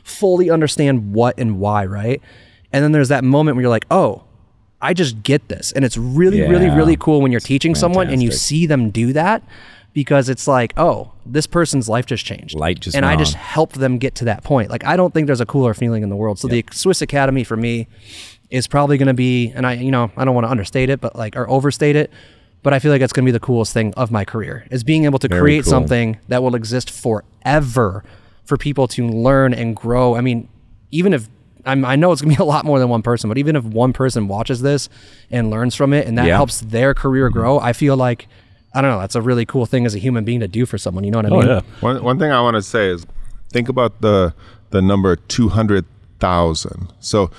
fully 0.05 0.49
understand 0.49 1.11
what 1.13 1.37
and 1.37 1.59
why, 1.59 1.85
right? 1.85 2.21
And 2.71 2.81
then 2.83 2.93
there's 2.93 3.09
that 3.09 3.25
moment 3.25 3.55
where 3.57 3.63
you're 3.63 3.69
like, 3.69 3.85
oh. 3.91 4.23
I 4.81 4.93
just 4.93 5.23
get 5.23 5.47
this. 5.47 5.71
And 5.71 5.83
it's 5.83 5.97
really, 5.97 6.41
really, 6.41 6.65
Yeah. 6.65 6.75
really 6.75 6.95
cool 6.97 7.21
when 7.21 7.31
you're 7.31 7.39
teaching 7.39 7.73
someone 7.73 8.07
and 8.09 8.21
you 8.21 8.29
see 8.29 8.67
them 8.67 8.91
do 8.91 9.13
that 9.13 9.41
because 9.93 10.29
it's 10.29 10.47
like, 10.47 10.73
oh, 10.77 11.13
this 11.25 11.47
person's 11.47 11.89
life 11.89 12.05
just 12.05 12.23
changed. 12.23 12.53
Light 12.53 12.81
just 12.81 12.95
and 12.95 13.03
I 13.03 13.15
just 13.15 13.33
helped 13.33 13.79
them 13.79 13.97
get 13.97 14.13
to 14.15 14.25
that 14.25 14.43
point. 14.43 14.69
Like 14.69 14.83
I 14.85 14.95
don't 14.95 15.11
think 15.11 15.25
there's 15.25 15.41
a 15.41 15.45
cooler 15.45 15.73
feeling 15.73 16.03
in 16.03 16.09
the 16.09 16.15
world. 16.15 16.37
So 16.37 16.47
the 16.47 16.63
Swiss 16.71 17.01
Academy 17.01 17.43
for 17.43 17.55
me 17.57 17.87
is 18.51 18.67
probably 18.67 18.99
going 18.99 19.07
to 19.07 19.13
be, 19.15 19.51
and 19.55 19.65
I, 19.65 19.73
you 19.73 19.89
know, 19.91 20.11
I 20.17 20.25
don't 20.25 20.35
want 20.35 20.45
to 20.45 20.51
understate 20.51 20.89
it, 20.91 21.01
but 21.01 21.15
like 21.15 21.35
or 21.35 21.49
overstate 21.49 21.95
it, 21.95 22.11
but 22.61 22.73
I 22.73 22.77
feel 22.79 22.91
like 22.91 23.01
it's 23.01 23.13
going 23.13 23.23
to 23.25 23.27
be 23.27 23.31
the 23.33 23.39
coolest 23.39 23.73
thing 23.73 23.91
of 23.95 24.11
my 24.11 24.23
career 24.25 24.67
is 24.69 24.83
being 24.83 25.05
able 25.05 25.17
to 25.19 25.27
Very 25.29 25.41
create 25.41 25.63
cool. 25.63 25.71
something 25.71 26.19
that 26.27 26.43
will 26.43 26.53
exist 26.53 26.91
forever 26.91 28.03
for 28.45 28.57
people 28.57 28.87
to 28.89 29.07
learn 29.07 29.53
and 29.53 29.75
grow. 29.75 30.15
I 30.15 30.21
mean, 30.21 30.47
even 30.91 31.13
if 31.13 31.27
I'm, 31.65 31.83
I 31.83 31.95
know 31.95 32.11
it's 32.11 32.21
gonna 32.21 32.35
be 32.35 32.41
a 32.41 32.45
lot 32.45 32.63
more 32.65 32.77
than 32.79 32.89
one 32.89 33.01
person, 33.01 33.27
but 33.27 33.37
even 33.37 33.55
if 33.55 33.63
one 33.63 33.91
person 33.91 34.27
watches 34.27 34.61
this 34.61 34.87
and 35.31 35.49
learns 35.49 35.73
from 35.75 35.93
it, 35.93 36.07
and 36.07 36.17
that 36.17 36.27
Yeah. 36.27 36.35
helps 36.35 36.61
their 36.61 36.93
career 36.93 37.29
grow, 37.29 37.59
I 37.59 37.73
feel 37.73 37.97
like 37.97 38.27
I 38.73 38.81
don't 38.81 38.91
know. 38.91 38.99
That's 38.99 39.15
a 39.15 39.21
really 39.21 39.45
cool 39.45 39.65
thing 39.65 39.85
as 39.85 39.95
a 39.95 39.99
human 39.99 40.25
being 40.25 40.41
to 40.41 40.49
do 40.49 40.65
for 40.65 40.77
someone. 40.77 41.05
You 41.05 41.11
know 41.11 41.19
what 41.19 41.25
I 41.27 41.29
Oh 41.29 41.39
mean? 41.39 41.47
yeah. 41.47 41.61
One 41.79 42.03
one 42.03 42.19
thing 42.19 42.31
I 42.31 42.41
want 42.41 42.55
to 42.55 42.61
say 42.61 42.89
is 42.89 43.05
think 43.51 43.69
about 43.69 44.01
the 44.01 44.33
the 44.71 44.81
number 44.81 45.15
two 45.15 45.49
hundred 45.49 45.85
thousand. 46.19 46.91
So 46.99 47.31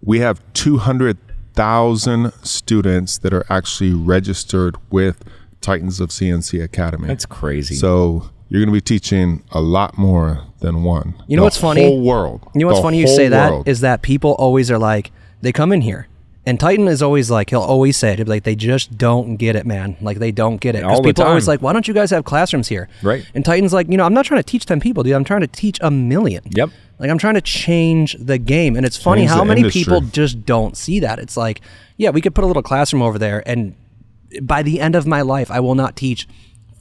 we 0.00 0.20
have 0.20 0.40
two 0.54 0.78
hundred 0.78 1.18
thousand 1.54 2.32
students 2.42 3.18
that 3.18 3.32
are 3.34 3.44
actually 3.50 3.94
registered 3.94 4.76
with 4.90 5.22
Titans 5.64 6.00
of 6.00 6.10
CNC 6.10 6.62
Academy. 6.62 7.08
That's 7.08 7.26
crazy. 7.26 7.74
So 7.74 8.30
you're 8.48 8.60
going 8.60 8.68
to 8.68 8.72
be 8.72 8.80
teaching 8.80 9.42
a 9.52 9.60
lot 9.60 9.96
more 9.98 10.44
than 10.60 10.82
one. 10.84 11.14
You 11.26 11.36
know 11.36 11.40
The 11.40 11.44
what's 11.44 11.56
funny? 11.58 11.84
Whole 11.86 12.02
world. 12.02 12.48
You 12.54 12.60
know 12.60 12.66
what's 12.68 12.80
funny 12.80 13.00
you 13.00 13.06
say 13.08 13.28
that 13.28 13.50
world. 13.50 13.68
is 13.68 13.80
that 13.80 14.02
people 14.02 14.32
always 14.32 14.70
are 14.70 14.78
like 14.78 15.10
they 15.40 15.52
come 15.52 15.72
in 15.72 15.80
here 15.80 16.06
and 16.46 16.60
Titan 16.60 16.88
is 16.88 17.02
always 17.02 17.30
like 17.30 17.50
he'll 17.50 17.60
always 17.60 17.96
say 17.96 18.12
it 18.12 18.16
he'll 18.18 18.26
be 18.26 18.30
like 18.30 18.44
they 18.44 18.54
just 18.54 18.96
don't 18.98 19.36
get 19.36 19.56
it 19.56 19.64
man 19.66 19.96
like 20.02 20.18
they 20.18 20.30
don't 20.30 20.58
get 20.60 20.74
it 20.74 20.82
because 20.82 20.98
the 20.98 21.04
people 21.04 21.24
are 21.24 21.28
always 21.28 21.44
time. 21.46 21.52
like 21.54 21.62
why 21.62 21.72
don't 21.72 21.88
you 21.88 21.94
guys 21.94 22.10
have 22.10 22.24
classrooms 22.24 22.68
here 22.68 22.88
Right. 23.02 23.26
and 23.34 23.44
Titan's 23.44 23.72
like 23.72 23.88
you 23.88 23.96
know 23.96 24.04
I'm 24.04 24.12
not 24.14 24.26
trying 24.26 24.40
to 24.40 24.46
teach 24.46 24.64
ten 24.66 24.78
people 24.80 25.02
dude 25.02 25.14
I'm 25.14 25.24
trying 25.24 25.40
to 25.40 25.46
teach 25.46 25.78
a 25.82 25.90
million 25.90 26.42
Yep. 26.50 26.70
like 26.98 27.10
I'm 27.10 27.18
trying 27.18 27.34
to 27.34 27.40
change 27.40 28.14
the 28.20 28.36
game 28.38 28.76
and 28.76 28.84
it's 28.86 28.96
funny 28.96 29.22
Change 29.22 29.30
how 29.30 29.44
many 29.44 29.60
industry. 29.62 29.84
people 29.84 30.00
just 30.02 30.44
don't 30.46 30.76
see 30.76 31.00
that 31.00 31.18
it's 31.18 31.36
like 31.36 31.60
yeah 31.96 32.10
we 32.10 32.20
could 32.20 32.34
put 32.34 32.44
a 32.44 32.46
little 32.46 32.62
classroom 32.62 33.02
over 33.02 33.18
there 33.18 33.42
and 33.48 33.74
by 34.42 34.62
the 34.62 34.80
end 34.80 34.94
of 34.94 35.06
my 35.06 35.22
life 35.22 35.50
I 35.50 35.60
will 35.60 35.74
not 35.74 35.96
teach. 35.96 36.26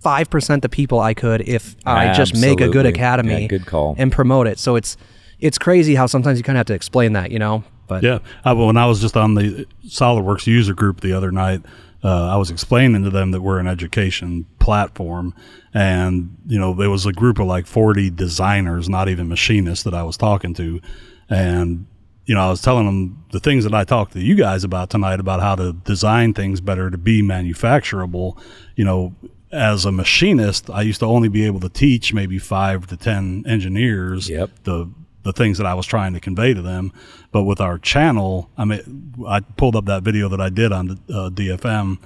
Five 0.01 0.29
percent 0.29 0.63
the 0.63 0.69
people 0.69 0.99
I 0.99 1.13
could 1.13 1.47
if 1.47 1.77
I 1.85 2.11
just 2.13 2.35
make 2.35 2.59
a 2.59 2.67
good 2.67 2.85
academy 2.85 3.43
Yeah, 3.43 3.47
good 3.47 3.65
call. 3.65 3.95
and 3.97 4.11
promote 4.11 4.47
it. 4.47 4.59
So 4.59 4.75
it's 4.75 4.97
it's 5.39 5.57
crazy 5.57 5.95
how 5.95 6.07
sometimes 6.07 6.37
you 6.37 6.43
kind 6.43 6.57
of 6.57 6.59
have 6.59 6.65
to 6.67 6.73
explain 6.73 7.13
that, 7.13 7.31
you 7.31 7.39
know. 7.39 7.63
But 7.87 8.03
Yeah. 8.03 8.19
I, 8.43 8.51
when 8.53 8.75
I 8.77 8.85
was 8.85 8.99
just 8.99 9.15
on 9.15 9.35
the 9.35 9.65
SolidWorks 9.85 10.45
user 10.45 10.73
group 10.73 10.99
the 11.01 11.13
other 11.13 11.31
night, 11.31 11.61
uh, 12.03 12.33
I 12.33 12.35
was 12.37 12.49
explaining 12.49 13.03
to 13.03 13.09
them 13.09 13.31
that 13.31 13.41
we're 13.41 13.59
an 13.59 13.67
education 13.67 14.45
platform. 14.59 15.33
And, 15.73 16.35
you 16.47 16.59
know, 16.59 16.73
there 16.73 16.89
was 16.89 17.05
a 17.05 17.11
group 17.13 17.39
of 17.39 17.47
like 17.47 17.65
40 17.65 18.09
designers, 18.09 18.87
not 18.89 19.07
even 19.09 19.27
machinists, 19.29 19.83
that 19.83 19.93
I 19.93 20.03
was 20.03 20.17
talking 20.17 20.53
to. 20.55 20.81
And, 21.29 21.85
you 22.25 22.35
know, 22.35 22.41
I 22.41 22.49
was 22.49 22.61
telling 22.61 22.85
them 22.85 23.23
the 23.31 23.39
things 23.39 23.63
that 23.65 23.73
I 23.73 23.83
talked 23.83 24.13
to 24.13 24.21
you 24.21 24.35
guys 24.35 24.63
about 24.63 24.89
tonight 24.89 25.19
about 25.19 25.41
how 25.41 25.55
to 25.55 25.73
design 25.73 26.33
things 26.33 26.61
better 26.61 26.89
to 26.89 26.97
be 26.97 27.21
manufacturable. 27.21 28.37
You 28.75 28.85
know, 28.85 29.15
as 29.51 29.85
a 29.85 29.91
machinist, 29.91 30.69
I 30.69 30.81
used 30.81 30.99
to 31.01 31.05
only 31.05 31.27
be 31.29 31.45
able 31.45 31.59
to 31.61 31.69
teach 31.69 32.13
maybe 32.13 32.39
five 32.39 32.87
to 32.87 32.97
10 32.97 33.43
engineers 33.47 34.29
Yep. 34.29 34.49
the 34.63 34.89
the 35.23 35.31
things 35.31 35.57
that 35.57 35.65
I 35.65 35.73
was 35.73 35.85
trying 35.85 36.13
to 36.15 36.19
convey 36.19 36.53
to 36.53 36.61
them. 36.61 36.91
But 37.31 37.43
with 37.43 37.61
our 37.61 37.77
channel, 37.77 38.49
I 38.57 38.65
mean, 38.65 39.13
I 39.25 39.39
pulled 39.39 39.77
up 39.77 39.85
that 39.85 40.03
video 40.03 40.27
that 40.27 40.41
I 40.41 40.49
did 40.49 40.73
on 40.73 40.91
uh, 40.91 41.29
DFM, 41.29 41.97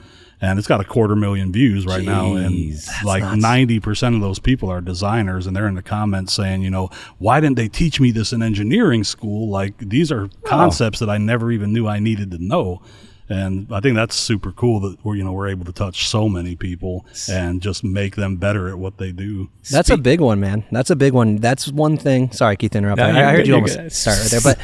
and 0.42 0.60
it's 0.60 0.68
got 0.68 0.80
a 0.80 0.84
quarter 0.84 1.16
million 1.16 1.52
views 1.52 1.86
right 1.86 2.04
now 2.04 2.36
and 2.36 2.54
Jeez. 2.54 3.04
like 3.04 3.24
90% 3.24 4.16
of 4.16 4.22
those 4.22 4.40
people 4.40 4.70
are 4.70 4.82
designers 4.82 5.48
and 5.48 5.56
they're 5.56 5.68
in 5.68 5.76
the 5.76 5.82
comments 5.82 6.34
saying 6.34 6.62
you 6.62 6.70
know 6.70 6.90
why 7.18 7.40
didn't 7.40 7.56
they 7.56 7.68
teach 7.68 8.00
me 8.00 8.12
this 8.12 8.34
in 8.34 8.42
engineering 8.44 9.04
school 9.04 9.50
like 9.50 9.78
these 9.80 10.12
are 10.12 10.30
concepts 10.46 11.00
that 11.00 11.10
i 11.10 11.18
never 11.18 11.52
even 11.52 11.74
knew 11.74 11.88
i 11.88 12.00
needed 12.00 12.32
to 12.32 12.38
know 12.38 12.82
and 13.30 13.68
i 13.72 13.80
think 13.80 13.96
that's 13.96 14.16
super 14.16 14.52
cool 14.52 14.80
that 14.80 15.04
we're 15.04 15.16
you 15.16 15.24
know 15.24 15.32
we're 15.34 15.48
able 15.50 15.66
to 15.66 15.74
touch 15.74 16.08
so 16.08 16.30
many 16.30 16.56
people 16.56 17.06
and 17.30 17.62
just 17.62 17.84
make 17.84 18.16
them 18.16 18.38
better 18.38 18.70
at 18.70 18.78
what 18.78 18.98
they 19.00 19.12
do 19.12 19.50
That's 19.72 19.90
a 19.90 19.98
big 19.98 20.22
one, 20.22 20.40
man. 20.40 20.64
That's 20.72 20.90
a 20.92 20.96
big 20.96 21.12
one. 21.14 21.38
That's 21.38 21.68
one 21.68 21.98
thing. 21.98 22.32
Sorry, 22.32 22.56
Keith, 22.56 22.74
interrupt. 22.76 23.00
No, 23.00 23.06
I, 23.06 23.10
I 23.10 23.32
heard 23.32 23.38
good, 23.38 23.48
you 23.48 23.56
almost 23.56 23.78
good. 23.78 23.92
start 23.92 24.20
right 24.20 24.32
there, 24.32 24.42
but 24.42 24.58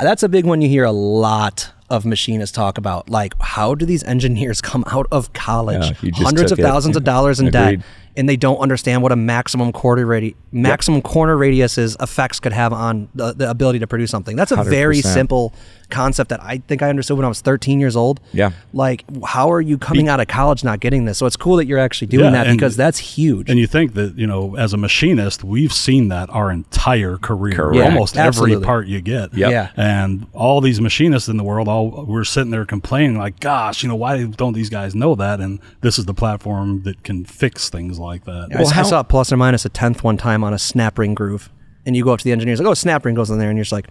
uh, 0.00 0.04
that's 0.04 0.24
a 0.24 0.28
big 0.28 0.46
one. 0.46 0.60
You 0.62 0.68
hear 0.68 0.82
a 0.84 0.90
lot 0.90 1.70
of 1.90 2.04
machinists 2.04 2.54
talk 2.54 2.78
about, 2.78 3.08
like, 3.08 3.34
how 3.40 3.74
do 3.74 3.84
these 3.86 4.04
engineers 4.04 4.60
come 4.70 4.84
out 4.88 5.06
of 5.10 5.32
college, 5.32 5.92
Yeah, 6.02 6.10
hundreds 6.14 6.52
of 6.52 6.58
it. 6.58 6.62
thousands 6.62 6.96
of 6.96 7.04
dollars 7.04 7.40
in 7.40 7.46
Agreed. 7.48 7.78
debt, 7.80 7.86
and 8.18 8.28
they 8.28 8.36
don't 8.36 8.58
understand 8.58 9.00
what 9.00 9.12
a 9.12 9.16
maximum 9.16 9.70
quarter 9.70 10.04
radi- 10.04 10.34
maximum 10.50 11.00
corner 11.00 11.36
radius's 11.36 11.96
effects 12.00 12.40
could 12.40 12.52
have 12.52 12.72
on 12.72 13.08
the, 13.14 13.32
the 13.32 13.48
ability 13.48 13.78
to 13.78 13.86
produce 13.86 14.10
something. 14.10 14.34
That's 14.34 14.50
a 14.50 14.64
very 14.64 14.98
100%. 14.98 15.14
simple 15.14 15.54
concept 15.88 16.30
that 16.30 16.42
I 16.42 16.58
think 16.58 16.82
I 16.82 16.88
understood 16.90 17.16
when 17.16 17.24
I 17.24 17.28
was 17.28 17.40
13 17.40 17.78
years 17.78 17.94
old. 17.94 18.20
Yeah. 18.32 18.50
Like, 18.74 19.04
how 19.24 19.52
are 19.52 19.60
you 19.60 19.78
coming 19.78 20.08
out 20.08 20.18
of 20.18 20.26
college 20.26 20.64
not 20.64 20.80
getting 20.80 21.04
this? 21.04 21.16
So 21.16 21.26
it's 21.26 21.36
cool 21.36 21.56
that 21.56 21.66
you're 21.66 21.78
actually 21.78 22.08
doing 22.08 22.24
Yeah, 22.24 22.44
that 22.44 22.52
because 22.52 22.76
that's 22.76 22.98
huge. 22.98 23.48
And 23.48 23.58
you 23.58 23.68
think 23.68 23.94
that, 23.94 24.18
you 24.18 24.26
know, 24.26 24.56
as 24.56 24.72
a 24.72 24.76
machinist, 24.76 25.44
we've 25.44 25.72
seen 25.72 26.08
that 26.08 26.28
our 26.30 26.50
entire 26.50 27.18
career. 27.18 27.54
Correct. 27.54 27.84
Almost 27.84 28.16
Absolutely. 28.16 28.56
every 28.56 28.66
part 28.66 28.88
you 28.88 29.00
get. 29.00 29.32
Yep. 29.32 29.50
Yeah. 29.50 29.70
And 29.76 30.26
all 30.32 30.60
these 30.60 30.80
machinists 30.80 31.28
in 31.28 31.36
the 31.36 31.44
world, 31.44 31.68
all 31.68 32.04
we're 32.04 32.24
sitting 32.24 32.50
there 32.50 32.66
complaining, 32.66 33.16
like, 33.16 33.38
gosh, 33.38 33.84
you 33.84 33.88
know, 33.88 33.96
why 33.96 34.24
don't 34.24 34.54
these 34.54 34.70
guys 34.70 34.96
know 34.96 35.14
that? 35.14 35.40
And 35.40 35.60
this 35.82 36.00
is 36.00 36.06
the 36.06 36.14
platform 36.14 36.82
that 36.82 37.04
can 37.04 37.24
fix 37.24 37.70
things 37.70 37.98
like 37.98 38.07
that. 38.24 38.48
I, 38.54 38.80
I 38.80 38.82
saw 38.82 39.02
plus 39.02 39.32
or 39.32 39.36
minus 39.36 39.64
a 39.64 39.68
tenth 39.68 40.02
one 40.02 40.16
time 40.16 40.42
on 40.44 40.52
a 40.52 40.58
snap 40.58 40.98
ring 40.98 41.14
groove, 41.14 41.50
and 41.86 41.96
you 41.96 42.04
go 42.04 42.12
up 42.12 42.18
to 42.18 42.24
the 42.24 42.32
engineers 42.32 42.60
like, 42.60 42.68
"Oh, 42.68 42.74
snap 42.74 43.04
ring 43.04 43.14
goes 43.14 43.30
in 43.30 43.38
there," 43.38 43.48
and 43.48 43.56
you're 43.56 43.64
just 43.64 43.72
like, 43.72 43.88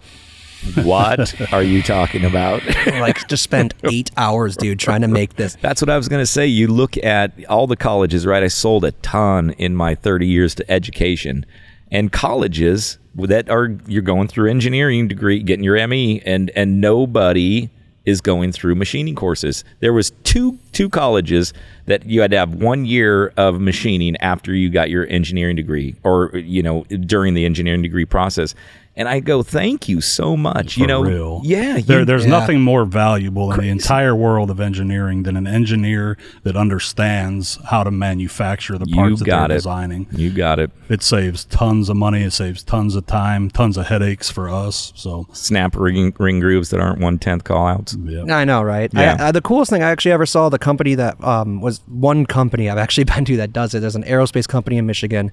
What 0.84 1.52
are 1.52 1.62
you 1.62 1.82
talking 1.82 2.24
about? 2.24 2.62
"Like, 2.86 3.28
just 3.28 3.42
spend 3.42 3.74
eight 3.84 4.10
hours, 4.16 4.56
dude, 4.56 4.78
trying 4.78 5.02
to 5.02 5.08
make 5.08 5.36
this." 5.36 5.56
That's 5.60 5.80
what 5.80 5.88
I 5.88 5.96
was 5.96 6.08
going 6.08 6.22
to 6.22 6.26
say. 6.26 6.46
You 6.46 6.68
look 6.68 6.96
at 6.98 7.32
all 7.48 7.66
the 7.66 7.76
colleges, 7.76 8.26
right? 8.26 8.42
I 8.42 8.48
sold 8.48 8.84
a 8.84 8.92
ton 8.92 9.50
in 9.50 9.74
my 9.74 9.94
30 9.94 10.26
years 10.26 10.54
to 10.56 10.70
education. 10.70 11.46
And 11.90 12.12
colleges 12.12 12.98
that 13.14 13.48
are 13.48 13.78
you're 13.86 14.02
going 14.02 14.28
through 14.28 14.50
engineering 14.50 15.08
degree, 15.08 15.42
getting 15.42 15.64
your 15.64 15.86
ME 15.88 16.20
and 16.26 16.50
and 16.54 16.80
nobody 16.80 17.70
is 18.08 18.22
going 18.22 18.52
through 18.52 18.74
machining 18.74 19.14
courses. 19.14 19.64
There 19.80 19.92
was 19.92 20.10
two 20.24 20.58
two 20.72 20.88
colleges 20.88 21.52
that 21.84 22.06
you 22.06 22.22
had 22.22 22.30
to 22.30 22.38
have 22.38 22.54
1 22.54 22.86
year 22.86 23.28
of 23.36 23.60
machining 23.60 24.16
after 24.16 24.54
you 24.54 24.70
got 24.70 24.88
your 24.88 25.06
engineering 25.08 25.56
degree 25.56 25.94
or 26.04 26.30
you 26.34 26.62
know 26.62 26.84
during 26.84 27.34
the 27.34 27.44
engineering 27.44 27.82
degree 27.82 28.06
process. 28.06 28.54
And 28.98 29.08
I 29.08 29.20
go, 29.20 29.42
"Thank 29.44 29.88
you 29.88 30.00
so 30.00 30.36
much." 30.36 30.76
you 30.76 30.86
know, 30.86 31.02
real. 31.02 31.40
yeah, 31.44 31.78
There, 31.80 32.00
you- 32.00 32.04
there's 32.04 32.24
yeah. 32.24 32.30
nothing 32.30 32.60
more 32.62 32.84
valuable 32.84 33.52
in 33.52 33.60
the 33.60 33.68
entire 33.68 34.14
world 34.14 34.50
of 34.50 34.58
engineering 34.60 35.22
than 35.22 35.36
an 35.36 35.46
engineer 35.46 36.18
that 36.42 36.56
understands 36.56 37.58
how 37.70 37.84
to 37.84 37.90
manufacture 37.90 38.76
the 38.76 38.86
you 38.88 38.94
parts 38.96 39.18
that 39.20 39.24
got 39.26 39.48
they're 39.48 39.56
it. 39.56 39.58
designing. 39.60 40.06
You 40.10 40.30
got 40.30 40.58
it. 40.58 40.70
It 40.88 41.02
saves 41.02 41.44
tons 41.44 41.88
of 41.88 41.96
money. 41.96 42.22
It 42.24 42.32
saves 42.32 42.62
tons 42.62 42.96
of 42.96 43.06
time, 43.06 43.50
tons 43.50 43.76
of 43.76 43.86
headaches 43.86 44.30
for 44.30 44.48
us. 44.48 44.92
So, 44.96 45.26
snap 45.32 45.76
ring, 45.76 46.12
ring 46.18 46.40
grooves 46.40 46.70
that 46.70 46.80
aren't 46.80 47.00
one 47.00 47.18
tenth 47.18 47.44
call 47.44 47.66
outs. 47.66 47.96
yeah. 48.04 48.24
I 48.34 48.44
know, 48.44 48.62
right? 48.62 48.90
Yeah. 48.94 49.16
I, 49.20 49.28
I, 49.28 49.32
the 49.32 49.40
coolest 49.42 49.70
thing 49.70 49.82
I 49.82 49.90
actually 49.90 50.12
ever 50.12 50.26
saw 50.26 50.48
the 50.48 50.58
company 50.58 50.94
that 50.96 51.22
um, 51.22 51.60
was 51.60 51.80
one 51.86 52.26
company 52.26 52.68
I've 52.68 52.78
actually 52.78 53.04
been 53.14 53.24
to 53.26 53.36
that 53.36 53.52
does 53.52 53.74
it. 53.74 53.80
There's 53.80 53.96
an 53.96 54.04
aerospace 54.04 54.48
company 54.48 54.76
in 54.76 54.86
Michigan, 54.86 55.30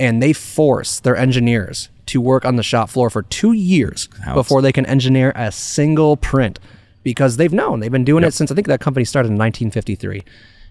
and 0.00 0.20
they 0.20 0.32
force 0.32 0.98
their 0.98 1.16
engineers 1.16 1.90
to 2.06 2.20
work 2.20 2.44
on 2.44 2.56
the 2.56 2.62
shop 2.64 2.90
floor 2.90 3.08
for 3.10 3.22
two 3.22 3.52
years 3.52 4.08
Outs. 4.26 4.34
before 4.34 4.62
they 4.62 4.72
can 4.72 4.84
engineer 4.86 5.32
a 5.36 5.52
single 5.52 6.16
print 6.16 6.58
because 7.04 7.36
they've 7.36 7.52
known 7.52 7.78
they've 7.78 7.92
been 7.92 8.04
doing 8.04 8.24
it 8.24 8.34
since 8.34 8.50
I 8.50 8.54
think 8.56 8.66
that 8.66 8.80
company 8.80 9.04
started 9.04 9.28
in 9.28 9.38
1953, 9.38 10.24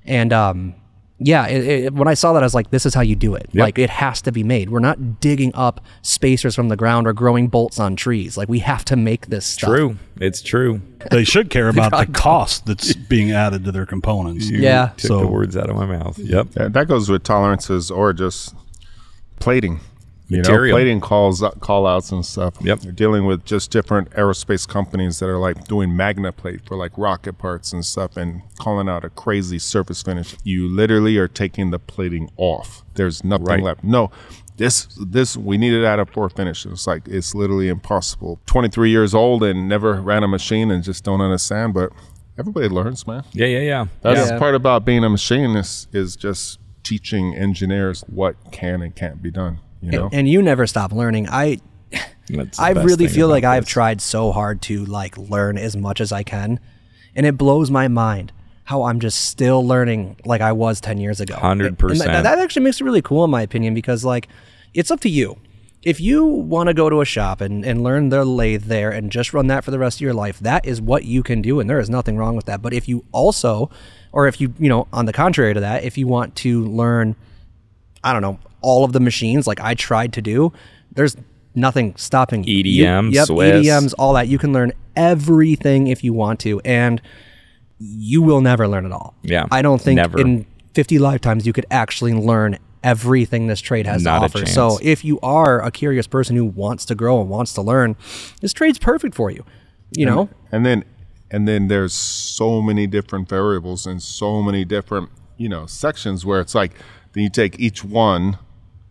and 0.06 0.34
um, 0.34 0.76
yeah, 1.22 1.48
it, 1.48 1.66
it, 1.86 1.94
when 1.94 2.08
I 2.08 2.14
saw 2.14 2.32
that, 2.34 2.44
I 2.44 2.46
was 2.46 2.56
like, 2.56 2.72
this 2.72 2.86
is 2.86 2.94
how 2.94 3.02
you 3.02 3.16
do 3.16 3.36
it. 3.36 3.50
Like, 3.54 3.78
it 3.78 3.90
has 3.90 4.22
to 4.22 4.32
be 4.32 4.42
made. 4.42 4.70
We're 4.70 4.80
not 4.80 5.20
digging 5.20 5.52
up 5.54 5.82
spacers 6.02 6.56
from 6.56 6.70
the 6.70 6.78
ground 6.78 7.08
or 7.08 7.14
growing 7.14 7.50
bolts 7.50 7.78
on 7.78 7.98
trees. 7.98 8.38
Like, 8.38 8.48
we 8.48 8.60
have 8.60 8.86
to 8.86 8.96
make 8.96 9.28
this 9.28 9.46
stuff. 9.46 9.70
True. 9.70 9.98
It's 10.22 10.42
true. 10.42 10.82
They 11.12 11.26
should 11.26 11.50
care 11.50 11.68
about 11.76 11.92
the 11.92 12.10
cost 12.14 12.66
that's 12.68 12.94
being 12.94 13.32
added 13.34 13.66
to 13.66 13.72
their 13.74 13.86
components. 13.86 14.50
Yeah. 14.50 14.92
Took 14.96 15.00
So- 15.08 15.20
the 15.20 15.28
words 15.28 15.58
out 15.58 15.70
of 15.70 15.76
my 15.76 15.86
mouth. 15.86 16.18
Yep. 16.18 16.48
Yeah, 16.56 16.68
that 16.70 16.88
goes 16.88 17.10
with 17.10 17.24
tolerances 17.24 17.92
or 17.92 18.14
just 18.14 18.56
plating. 19.40 19.80
You 20.28 20.38
Material. 20.38 20.78
know, 20.78 20.84
plating 20.84 21.02
calls 21.02 21.44
call 21.60 21.88
outs 21.88 22.12
and 22.12 22.24
stuff. 22.24 22.54
Yep. 22.62 22.84
You're 22.84 22.94
dealing 22.94 23.26
with 23.26 23.46
just 23.46 23.72
different 23.72 24.12
aerospace 24.12 24.68
companies 24.68 25.18
that 25.20 25.28
are 25.28 25.40
like 25.40 25.68
doing 25.68 25.96
magna 25.98 26.32
plate 26.32 26.62
for 26.68 26.78
like 26.78 26.92
rocket 27.00 27.40
parts 27.40 27.74
and 27.74 27.84
stuff 27.84 28.16
and 28.16 28.44
calling 28.60 28.88
out 28.88 29.04
a 29.04 29.10
crazy 29.10 29.58
surface 29.58 30.04
finish. 30.04 30.36
You 30.44 30.68
literally 30.68 31.18
are 31.18 31.28
taking 31.28 31.72
the 31.72 31.80
plating 31.80 32.30
off. 32.38 32.84
There's 32.94 33.24
nothing 33.24 33.48
Right. 33.48 33.64
left. 33.64 33.84
No. 33.84 34.12
This 34.58 34.88
this 35.02 35.36
we 35.36 35.58
needed 35.58 35.84
out 35.84 36.00
of 36.00 36.12
four 36.12 36.30
finish. 36.30 36.64
It's 36.64 36.86
like 36.86 37.08
it's 37.08 37.34
literally 37.34 37.68
impossible. 37.70 38.40
Twenty 38.46 38.70
three 38.70 38.92
years 38.92 39.16
old 39.16 39.42
and 39.42 39.68
never 39.68 39.94
ran 40.00 40.22
a 40.22 40.28
machine 40.28 40.70
and 40.70 40.84
just 40.84 41.04
don't 41.04 41.22
understand, 41.22 41.74
but 41.74 41.92
everybody 42.38 42.68
learns, 42.70 43.08
man. 43.08 43.24
Yeah, 43.32 43.48
yeah, 43.48 43.60
yeah. 43.62 43.86
That's 44.02 44.30
Yeah. 44.30 44.38
part 44.38 44.54
about 44.54 44.86
being 44.86 45.04
a 45.04 45.10
machinist 45.10 45.88
is 45.96 46.16
just 46.16 46.60
teaching 46.84 47.36
engineers 47.36 48.04
what 48.08 48.36
can 48.52 48.82
and 48.82 48.96
can't 48.96 49.22
be 49.22 49.32
done. 49.32 49.60
You 49.82 49.92
know, 49.92 50.10
and 50.12 50.28
you 50.28 50.42
never 50.42 50.68
stop 50.68 50.92
learning. 50.92 51.28
I 51.30 51.60
I 52.60 52.72
really 52.72 53.08
feel 53.08 53.28
about 53.28 53.34
like 53.36 53.44
I've 53.44 53.66
tried 53.66 54.02
so 54.02 54.32
hard 54.32 54.62
to 54.64 54.86
like 54.86 55.18
learn 55.18 55.58
as 55.58 55.76
much 55.78 56.02
as 56.02 56.12
I 56.12 56.24
can, 56.24 56.60
and 57.16 57.26
it 57.26 57.38
blows 57.38 57.72
my 57.72 57.88
mind 57.88 58.32
how 58.66 58.84
I'm 58.84 59.00
just 59.00 59.26
still 59.26 59.66
learning 59.66 60.18
like 60.26 60.42
I 60.42 60.52
was 60.52 60.80
ten 60.80 61.00
years 61.00 61.20
ago. 61.20 61.36
100%. 61.36 61.98
That, 61.98 62.22
that 62.24 62.40
actually 62.40 62.64
makes 62.64 62.80
it 62.80 62.84
really 62.84 63.02
cool 63.02 63.24
in 63.24 63.32
my 63.32 63.42
opinion 63.42 63.74
because 63.74 64.06
like 64.06 64.28
it's 64.74 64.92
up 64.92 65.00
to 65.02 65.10
you. 65.10 65.40
If 65.82 66.02
you 66.02 66.26
want 66.26 66.68
to 66.68 66.74
go 66.74 66.90
to 66.90 67.00
a 67.00 67.06
shop 67.06 67.40
and, 67.40 67.66
and 67.66 67.82
learn 67.84 68.10
the 68.10 68.26
lathe 68.26 68.66
there 68.66 68.92
and 68.92 69.10
just 69.10 69.34
run 69.34 69.48
that 69.48 69.64
for 69.64 69.72
the 69.72 69.80
rest 69.80 69.98
of 69.98 70.02
your 70.02 70.14
life, 70.14 70.38
that 70.40 70.66
is 70.66 70.82
what 70.82 71.06
you 71.06 71.24
can 71.24 71.42
do, 71.42 71.60
and 71.60 71.70
there 71.70 71.80
is 71.80 71.90
nothing 71.90 72.18
wrong 72.18 72.36
with 72.36 72.46
that. 72.46 72.62
But 72.62 72.74
if 72.74 72.90
you 72.90 73.06
also, 73.14 73.70
or 74.12 74.28
if 74.28 74.42
you, 74.42 74.54
you 74.60 74.70
know, 74.70 74.88
on 74.92 75.06
the 75.06 75.14
contrary 75.14 75.54
to 75.54 75.60
that, 75.60 75.84
if 75.84 75.98
you 75.98 76.08
want 76.08 76.36
to 76.38 76.64
learn 76.66 77.16
I 78.04 78.14
don't 78.14 78.22
know, 78.22 78.40
all 78.62 78.84
of 78.84 78.94
the 78.94 79.00
machines 79.00 79.48
like 79.48 79.60
I 79.60 79.74
tried 79.74 80.14
to 80.14 80.22
do, 80.22 80.54
there's 80.94 81.18
nothing 81.56 81.96
stopping 81.96 82.44
you. 82.44 82.56
You- 82.64 82.86
EDM, 82.86 83.12
yep, 83.14 83.28
Swiss. 83.28 83.66
EDMs, 83.66 83.94
all 84.00 84.14
that. 84.14 84.28
You 84.28 84.38
can 84.38 84.54
learn 84.54 84.74
everything 84.96 85.88
if 85.88 86.04
you 86.04 86.14
want 86.14 86.40
to, 86.42 86.60
and 86.62 87.02
you 87.80 88.22
will 88.22 88.42
never 88.42 88.68
learn 88.68 88.86
it 88.86 88.92
all. 88.92 89.16
Yeah, 89.24 89.46
I 89.52 89.62
don't 89.62 89.82
think 89.82 89.98
never. 89.98 90.20
in 90.20 90.46
50 90.74 91.00
lifetimes 91.00 91.46
you 91.46 91.54
could 91.54 91.66
actually 91.72 92.14
learn 92.14 92.58
everything 92.84 93.48
this 93.48 93.60
trade 93.60 93.86
has 93.86 94.04
Not 94.04 94.20
to 94.20 94.26
offer. 94.26 94.46
So 94.46 94.80
if 94.82 95.04
you 95.04 95.20
are 95.22 95.62
a 95.62 95.72
curious 95.72 96.08
person 96.08 96.36
who 96.36 96.46
wants 96.46 96.86
to 96.86 96.96
grow 96.96 97.20
and 97.20 97.30
wants 97.30 97.54
to 97.54 97.62
learn, 97.62 97.98
this 98.42 98.54
trade's 98.54 98.80
perfect 98.80 99.16
for 99.16 99.30
you. 99.30 99.44
You 99.92 100.06
know? 100.06 100.30
and 100.52 100.66
then 100.66 100.86
and 101.32 101.48
then 101.48 101.68
there's 101.68 101.94
so 101.94 102.62
many 102.62 102.88
different 102.88 103.30
variables 103.30 103.86
and 103.86 104.02
so 104.02 104.42
many 104.42 104.66
different 104.66 105.10
you 105.38 105.50
know 105.50 105.66
sections 105.66 106.26
where 106.26 106.40
it's 106.42 106.56
like 106.56 106.74
then 107.14 107.24
you 107.24 107.30
take 107.30 107.60
each 107.60 107.84
one 107.84 108.38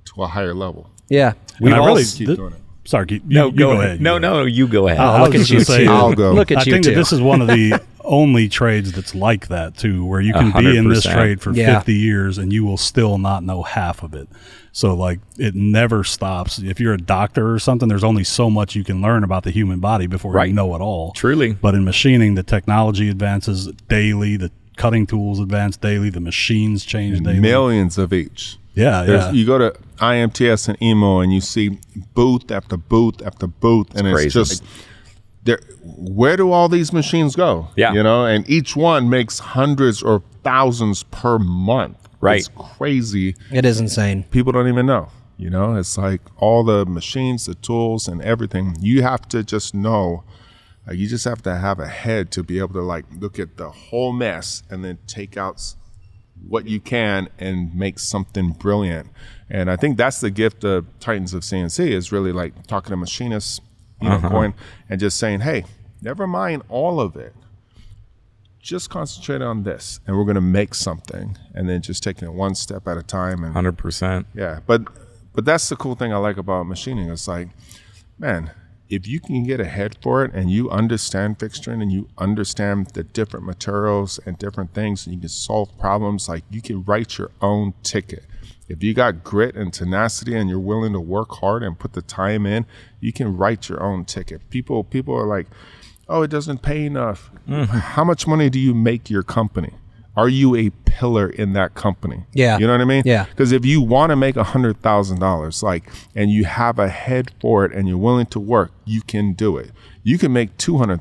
to 0.07 0.22
a 0.22 0.27
higher 0.27 0.55
level. 0.55 0.90
Yeah. 1.09 1.35
And 1.61 1.74
I 1.74 1.79
all 1.79 1.87
really, 1.88 2.05
keep 2.05 2.29
thi- 2.29 2.37
doing 2.37 2.53
it. 2.55 2.61
Sorry, 2.88 3.07
you, 3.11 3.20
No, 3.24 3.46
you 3.46 3.53
go, 3.53 3.74
go 3.74 3.81
ahead. 3.81 3.98
you 3.98 4.03
No, 4.05 4.18
no, 4.18 4.44
you 4.44 4.66
go 4.68 4.88
ahead. 4.88 4.98
Oh, 5.01 5.22
look 5.24 5.35
at 5.35 5.48
you. 5.51 5.61
Say, 5.61 5.87
I'll 5.87 6.14
go. 6.14 6.33
Look 6.33 6.51
at 6.51 6.59
I 6.59 6.62
you 6.64 6.72
I 6.72 6.74
think 6.74 6.85
two. 6.85 6.90
that 6.90 6.96
this 6.96 7.12
is 7.12 7.20
one 7.20 7.40
of 7.42 7.48
the 7.48 7.81
only 8.05 8.48
trades 8.48 8.92
that's 8.92 9.14
like 9.14 9.48
that 9.48 9.77
too, 9.77 10.05
where 10.05 10.20
you 10.20 10.33
can 10.33 10.53
A 10.57 10.61
be 10.61 10.77
in 10.77 10.88
this 10.88 11.05
trade 11.05 11.40
for 11.42 11.53
Yeah. 11.53 11.77
50 11.79 11.94
years 11.94 12.38
and 12.38 12.53
you 12.53 12.64
will 12.64 12.79
still 12.79 13.18
not 13.18 13.44
know 13.44 13.62
half 13.62 14.03
of 14.03 14.14
it. 14.14 14.29
So 14.72 14.94
like 14.94 15.20
it 15.38 15.55
never 15.55 16.05
stops. 16.05 16.59
If 16.59 16.81
you're 16.81 16.94
a 16.94 16.98
doctor 16.98 17.53
or 17.53 17.59
something, 17.59 17.88
there's 17.88 18.05
only 18.05 18.24
so 18.24 18.48
much 18.48 18.74
you 18.74 18.85
can 18.85 19.03
learn 19.03 19.24
about 19.24 19.42
the 19.44 19.51
human 19.51 19.81
body 19.81 20.07
before 20.07 20.33
Right. 20.33 20.48
you 20.48 20.55
know 20.55 20.74
it 20.74 20.81
all. 20.81 21.12
Truly. 21.12 21.53
But 21.53 21.74
in 21.74 21.85
machining, 21.85 22.35
the 22.35 22.42
technology 22.42 23.09
advances 23.11 23.66
daily, 23.88 24.37
the 24.37 24.51
cutting 24.77 25.07
tools 25.07 25.40
advance 25.40 25.77
daily, 25.77 26.09
the 26.09 26.20
machines 26.20 26.85
change 26.85 27.20
daily. 27.20 27.40
Millions 27.40 27.98
of 27.98 28.12
each. 28.12 28.57
Yeah, 28.79 29.03
There's, 29.03 29.25
yeah. 29.25 29.33
You 29.33 29.45
go 29.47 29.59
to 29.59 29.71
IMTS 29.99 30.69
and 30.69 30.83
EMO 30.83 31.21
and 31.21 31.33
you 31.33 31.41
see 31.41 31.79
booth 32.14 32.51
after 32.51 32.77
booth 32.77 33.21
after 33.27 33.47
booth, 33.47 33.88
and 33.97 34.07
it's, 34.07 34.14
crazy. 34.14 34.31
just 34.31 34.64
there. 35.45 35.61
Where 35.83 36.37
do 36.37 36.53
all 36.53 36.69
these 36.69 36.93
machines 36.93 37.35
go? 37.37 37.69
Yeah. 37.77 37.93
you 37.93 38.03
know, 38.03 38.27
and 38.27 38.49
each 38.49 38.77
one 38.77 39.09
makes 39.11 39.38
hundreds 39.38 40.03
or 40.03 40.23
thousands 40.45 41.03
per 41.05 41.38
month. 41.38 41.97
Right. 42.21 42.41
it's 42.41 42.49
crazy. 42.77 43.37
It 43.53 43.64
is 43.64 43.79
insane. 43.79 44.25
People 44.25 44.53
don't 44.53 44.67
even 44.69 44.87
know. 44.87 45.09
You 45.37 45.51
know, 45.51 45.77
it's 45.77 45.97
like 45.97 46.21
all 46.38 46.64
the 46.64 46.85
machines, 46.85 47.47
the 47.47 47.55
tools, 47.55 48.09
and 48.09 48.21
everything. 48.23 48.77
You 48.81 49.03
have 49.03 49.29
to 49.29 49.45
just 49.45 49.73
know 49.73 50.25
Like 50.85 50.97
you 50.99 51.07
just 51.07 51.25
have 51.27 51.43
to 51.43 51.55
have 51.55 51.79
a 51.79 51.87
head 51.87 52.31
to 52.33 52.43
be 52.43 52.59
able 52.59 52.75
to 52.75 52.83
like 52.83 53.05
look 53.21 53.38
at 53.38 53.57
the 53.57 53.71
whole 53.71 54.12
mess 54.12 54.62
and 54.71 54.85
then 54.85 54.99
take 55.07 55.37
out 55.37 55.55
s- 55.55 55.77
what 56.46 56.66
you 56.66 56.81
can 56.81 57.29
and 57.38 57.74
make 57.74 57.98
something 57.98 58.51
brilliant. 58.51 59.09
And 59.51 59.70
I 59.70 59.77
think 59.77 59.96
that's 59.96 60.20
the 60.20 60.31
gift 60.31 60.64
of 60.64 60.87
Titans 61.01 61.35
of 61.35 61.42
CNC 61.42 61.88
is 61.88 62.12
really 62.12 62.33
like 62.33 62.66
talking 62.66 62.90
to 62.90 62.96
machinists, 62.96 63.61
you 64.01 64.09
know, 64.09 64.16
uh-huh. 64.16 64.29
going 64.29 64.55
and 64.88 65.01
just 65.01 65.18
saying, 65.18 65.40
hey, 65.40 65.64
never 66.03 66.27
mind 66.27 66.62
all 66.68 67.01
of 67.01 67.16
it. 67.16 67.35
Just 68.61 68.90
concentrate 68.90 69.40
on 69.40 69.62
this, 69.62 70.01
and 70.07 70.16
we're 70.16 70.24
going 70.24 70.35
to 70.35 70.40
make 70.42 70.74
something, 70.74 71.38
and 71.55 71.68
then 71.68 71.81
just 71.81 72.03
taking 72.03 72.29
it 72.29 72.35
one 72.35 72.55
step 72.55 72.87
at 72.87 72.98
a 72.98 73.03
time. 73.03 73.42
And 73.42 73.55
Hundred 73.55 73.79
percent. 73.79 74.27
yeah, 74.35 74.61
but 74.66 74.83
but 75.33 75.46
that's 75.46 75.68
the 75.70 75.77
cool 75.77 75.94
thing 75.94 76.12
I 76.12 76.16
like 76.18 76.37
about 76.37 76.64
machining. 76.64 77.09
It's 77.09 77.27
like, 77.29 77.48
man, 78.18 78.51
if 78.88 79.07
you 79.07 79.20
can 79.20 79.44
get 79.44 79.61
ahead 79.61 79.96
for 80.01 80.24
it 80.24 80.33
and 80.33 80.51
you 80.51 80.70
understand 80.70 81.38
fixturing 81.38 81.83
and 81.83 81.92
you 81.92 82.09
understand 82.16 82.88
the 82.88 83.05
different 83.05 83.44
materials 83.44 84.18
and 84.24 84.38
different 84.38 84.72
things, 84.72 85.07
and 85.07 85.14
you 85.14 85.20
can 85.20 85.29
solve 85.29 85.77
problems, 85.79 86.29
like 86.29 86.44
you 86.51 86.62
can 86.62 86.83
write 86.85 87.18
your 87.18 87.31
own 87.40 87.74
ticket. 87.83 88.24
If 88.68 88.83
you 88.83 88.94
got 88.94 89.24
grit 89.24 89.55
and 89.57 89.72
tenacity 89.72 90.35
and 90.35 90.48
you're 90.48 90.59
willing 90.59 90.92
to 90.92 91.01
work 91.01 91.37
hard 91.37 91.62
and 91.62 91.79
put 91.79 91.94
the 91.94 92.03
time 92.03 92.46
in, 92.46 92.66
you 93.01 93.12
can 93.12 93.37
write 93.37 93.68
your 93.68 93.83
own 93.83 94.05
ticket. 94.05 94.48
People 94.51 94.85
people 94.85 95.14
are 95.14 95.27
like, 95.27 95.46
"Oh, 96.09 96.22
it 96.22 96.31
doesn't 96.31 96.62
pay 96.62 96.85
enough." 96.85 97.31
Mm. 97.48 97.66
How 97.66 98.05
much 98.05 98.27
money 98.27 98.51
do 98.51 98.59
you 98.59 98.74
make 98.74 99.09
your 99.09 99.22
company? 99.22 99.72
Are 100.18 100.28
you 100.28 100.57
a 100.57 100.70
pillar 100.85 101.31
in 101.31 101.52
that 101.52 101.74
company? 101.74 102.24
Yeah. 102.33 102.59
You 102.59 102.66
know 102.66 102.72
what 102.72 102.81
I 102.81 102.85
mean? 102.85 103.02
Yeah. 103.07 103.26
Because 103.26 103.52
if 103.52 103.64
you 103.64 103.81
want 103.81 104.11
to 104.11 104.16
make 104.16 104.37
a 104.37 104.42
hundred 104.42 104.83
thousand 104.83 105.20
dollars, 105.20 105.62
like, 105.62 105.85
and 106.16 106.31
you 106.31 106.44
have 106.44 106.78
a 106.78 106.88
head 106.88 107.31
for 107.40 107.64
it, 107.64 107.72
and 107.72 107.87
you're 107.87 107.96
willing 107.98 108.26
to 108.26 108.40
work, 108.40 108.72
you 108.85 109.00
can 109.02 109.33
do 109.33 109.57
it. 109.57 109.70
You 110.02 110.18
can 110.18 110.33
make 110.33 110.57
two 110.57 110.78
hundred. 110.78 111.00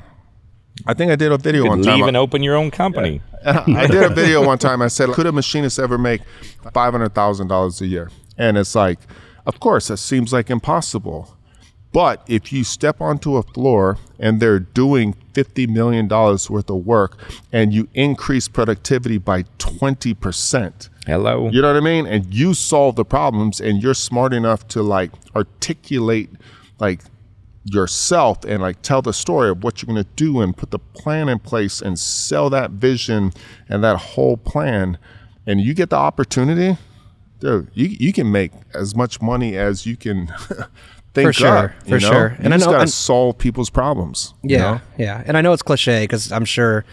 I 0.85 0.93
think 0.93 1.11
I 1.11 1.15
did 1.15 1.31
a 1.31 1.37
video 1.37 1.65
one 1.65 1.81
time. 1.81 1.95
Leave 1.95 2.07
and 2.07 2.15
open 2.15 2.43
your 2.43 2.55
own 2.55 2.69
company. 2.69 3.21
I 3.43 3.87
did 3.87 4.03
a 4.03 4.09
video 4.13 4.45
one 4.45 4.59
time. 4.59 4.81
I 4.81 4.87
said, 4.87 5.09
could 5.09 5.25
a 5.25 5.31
machinist 5.31 5.79
ever 5.79 5.97
make 5.97 6.21
five 6.73 6.93
hundred 6.93 7.15
thousand 7.15 7.47
dollars 7.47 7.81
a 7.81 7.87
year? 7.87 8.11
And 8.37 8.57
it's 8.57 8.75
like, 8.75 8.99
of 9.47 9.59
course, 9.59 9.87
that 9.87 9.97
seems 9.97 10.31
like 10.31 10.51
impossible. 10.51 11.36
But 11.97 12.21
if 12.27 12.53
you 12.53 12.63
step 12.63 13.01
onto 13.01 13.37
a 13.37 13.41
floor 13.41 13.97
and 14.19 14.39
they're 14.39 14.59
doing 14.59 15.13
fifty 15.33 15.65
million 15.65 16.07
dollars 16.07 16.47
worth 16.47 16.69
of 16.69 16.85
work, 16.85 17.17
and 17.51 17.73
you 17.73 17.87
increase 17.95 18.47
productivity 18.47 19.17
by 19.17 19.45
twenty 19.57 20.13
percent, 20.13 20.89
Hello. 21.07 21.49
you 21.51 21.59
know 21.59 21.73
what 21.73 21.75
I 21.75 21.83
mean? 21.83 22.05
And 22.05 22.31
you 22.31 22.53
solve 22.53 22.97
the 22.97 23.03
problems 23.03 23.59
and 23.59 23.81
you're 23.81 23.95
smart 23.95 24.31
enough 24.31 24.67
to 24.67 24.83
like 24.83 25.09
articulate 25.35 26.29
like 26.77 27.01
yourself 27.63 28.45
and 28.45 28.61
like 28.61 28.83
tell 28.83 29.01
the 29.01 29.11
story 29.11 29.49
of 29.49 29.63
what 29.63 29.81
you're 29.81 29.91
going 29.91 30.05
to 30.05 30.09
do 30.15 30.39
and 30.41 30.55
put 30.55 30.69
the 30.69 30.77
plan 30.77 31.27
in 31.27 31.39
place 31.39 31.81
and 31.81 31.97
sell 31.97 32.47
that 32.51 32.69
vision 32.69 33.33
and 33.69 33.83
that 33.83 33.97
whole 33.97 34.37
plan 34.37 34.99
and 35.47 35.61
you 35.61 35.73
get 35.73 35.89
the 35.89 35.95
opportunity 35.97 36.77
dude 37.39 37.69
you, 37.73 37.87
you 37.99 38.13
can 38.13 38.31
make 38.31 38.53
as 38.73 38.95
much 38.95 39.21
money 39.21 39.57
as 39.57 39.85
you 39.85 39.97
can 39.97 40.31
think 41.17 41.27
For 41.29 41.33
sure, 41.33 41.73
you 41.85 41.89
for 41.99 42.01
know? 42.05 42.11
sure. 42.11 42.29
you 42.29 42.45
And 42.45 42.53
I 42.53 42.57
just 42.57 42.65
know- 42.67 42.71
got 42.73 42.77
to 42.77 42.81
and- 42.83 42.91
solve 42.91 43.37
people's 43.37 43.69
problems 43.69 44.33
you 44.43 44.55
Yeah, 44.57 44.61
know? 44.71 44.81
yeah. 44.97 45.23
And 45.25 45.35
I 45.37 45.41
know 45.41 45.51
it's 45.53 45.61
cliche 45.63 46.03
because 46.03 46.31
I'm 46.31 46.45
sure 46.45 46.85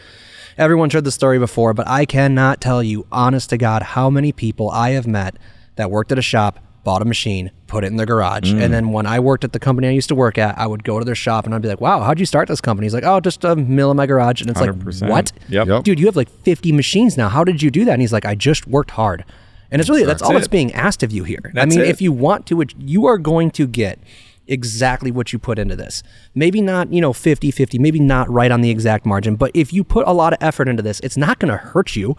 everyone's 0.58 0.92
heard 0.92 1.04
the 1.04 1.10
story 1.12 1.38
before, 1.38 1.74
but 1.74 1.86
I 1.88 2.04
cannot 2.04 2.60
tell 2.60 2.82
you, 2.82 3.06
honest 3.12 3.50
to 3.50 3.56
God, 3.58 3.82
how 3.82 4.10
many 4.10 4.32
people 4.32 4.70
I 4.70 4.90
have 4.90 5.06
met 5.06 5.36
that 5.76 5.90
worked 5.90 6.12
at 6.12 6.18
a 6.18 6.22
shop, 6.22 6.58
bought 6.84 7.00
a 7.02 7.04
machine, 7.06 7.50
put 7.66 7.82
it 7.82 7.86
in 7.88 7.96
their 7.96 8.06
garage, 8.06 8.52
Mm. 8.52 8.60
and 8.62 8.74
then 8.74 8.92
when 8.92 9.06
I 9.06 9.18
worked 9.18 9.42
at 9.42 9.52
the 9.54 9.58
company 9.58 9.88
I 9.88 9.92
used 9.92 10.08
to 10.10 10.14
work 10.14 10.36
at, 10.38 10.56
I 10.58 10.66
would 10.66 10.84
go 10.84 10.98
to 10.98 11.04
their 11.04 11.14
shop 11.14 11.46
and 11.46 11.54
I'd 11.54 11.62
be 11.62 11.68
like, 11.68 11.80
"Wow, 11.80 12.00
how'd 12.02 12.20
you 12.20 12.26
start 12.26 12.46
this 12.46 12.60
company?" 12.60 12.84
He's 12.84 12.92
like, 12.94 13.04
"Oh, 13.06 13.20
just 13.20 13.42
a 13.42 13.56
mill 13.56 13.90
in 13.90 13.96
my 13.96 14.04
garage," 14.06 14.42
and 14.42 14.50
it's 14.50 14.60
100%. 14.60 15.00
like, 15.02 15.10
"What? 15.10 15.32
Yep. 15.48 15.66
Yep. 15.66 15.84
dude, 15.84 15.98
you 15.98 16.06
have 16.06 16.14
like 16.16 16.28
50 16.42 16.72
machines 16.72 17.16
now. 17.16 17.28
How 17.30 17.42
did 17.42 17.62
you 17.62 17.70
do 17.70 17.84
that?" 17.86 17.92
And 17.92 18.00
he's 18.02 18.12
like, 18.12 18.26
"I 18.26 18.34
just 18.34 18.66
worked 18.68 18.90
hard." 18.92 19.24
And 19.70 19.80
it's 19.80 19.88
really 19.88 20.04
that's, 20.04 20.22
all 20.22 20.30
it. 20.30 20.34
that's 20.34 20.48
being 20.48 20.72
asked 20.72 21.02
of 21.02 21.12
you 21.12 21.24
here. 21.24 21.52
I 21.56 21.66
mean, 21.66 21.80
it. 21.80 21.88
if 21.88 22.00
you 22.00 22.12
want 22.12 22.46
to, 22.46 22.64
you 22.78 23.06
are 23.06 23.18
going 23.18 23.50
to 23.52 23.66
get 23.66 23.98
exactly 24.46 25.10
what 25.10 25.32
you 25.32 25.38
put 25.38 25.58
into 25.58 25.76
this. 25.76 26.02
Maybe 26.34 26.60
not, 26.60 26.92
you 26.92 27.00
know, 27.00 27.12
50 27.12 27.50
50, 27.50 27.78
maybe 27.78 27.98
not 27.98 28.30
right 28.30 28.50
on 28.50 28.60
the 28.60 28.70
exact 28.70 29.06
margin, 29.06 29.36
but 29.36 29.50
if 29.54 29.72
you 29.72 29.84
put 29.84 30.06
a 30.06 30.12
lot 30.12 30.32
of 30.32 30.38
effort 30.40 30.68
into 30.68 30.82
this, 30.82 31.00
it's 31.00 31.16
not 31.16 31.38
going 31.38 31.50
to 31.50 31.56
hurt 31.56 31.96
you. 31.96 32.16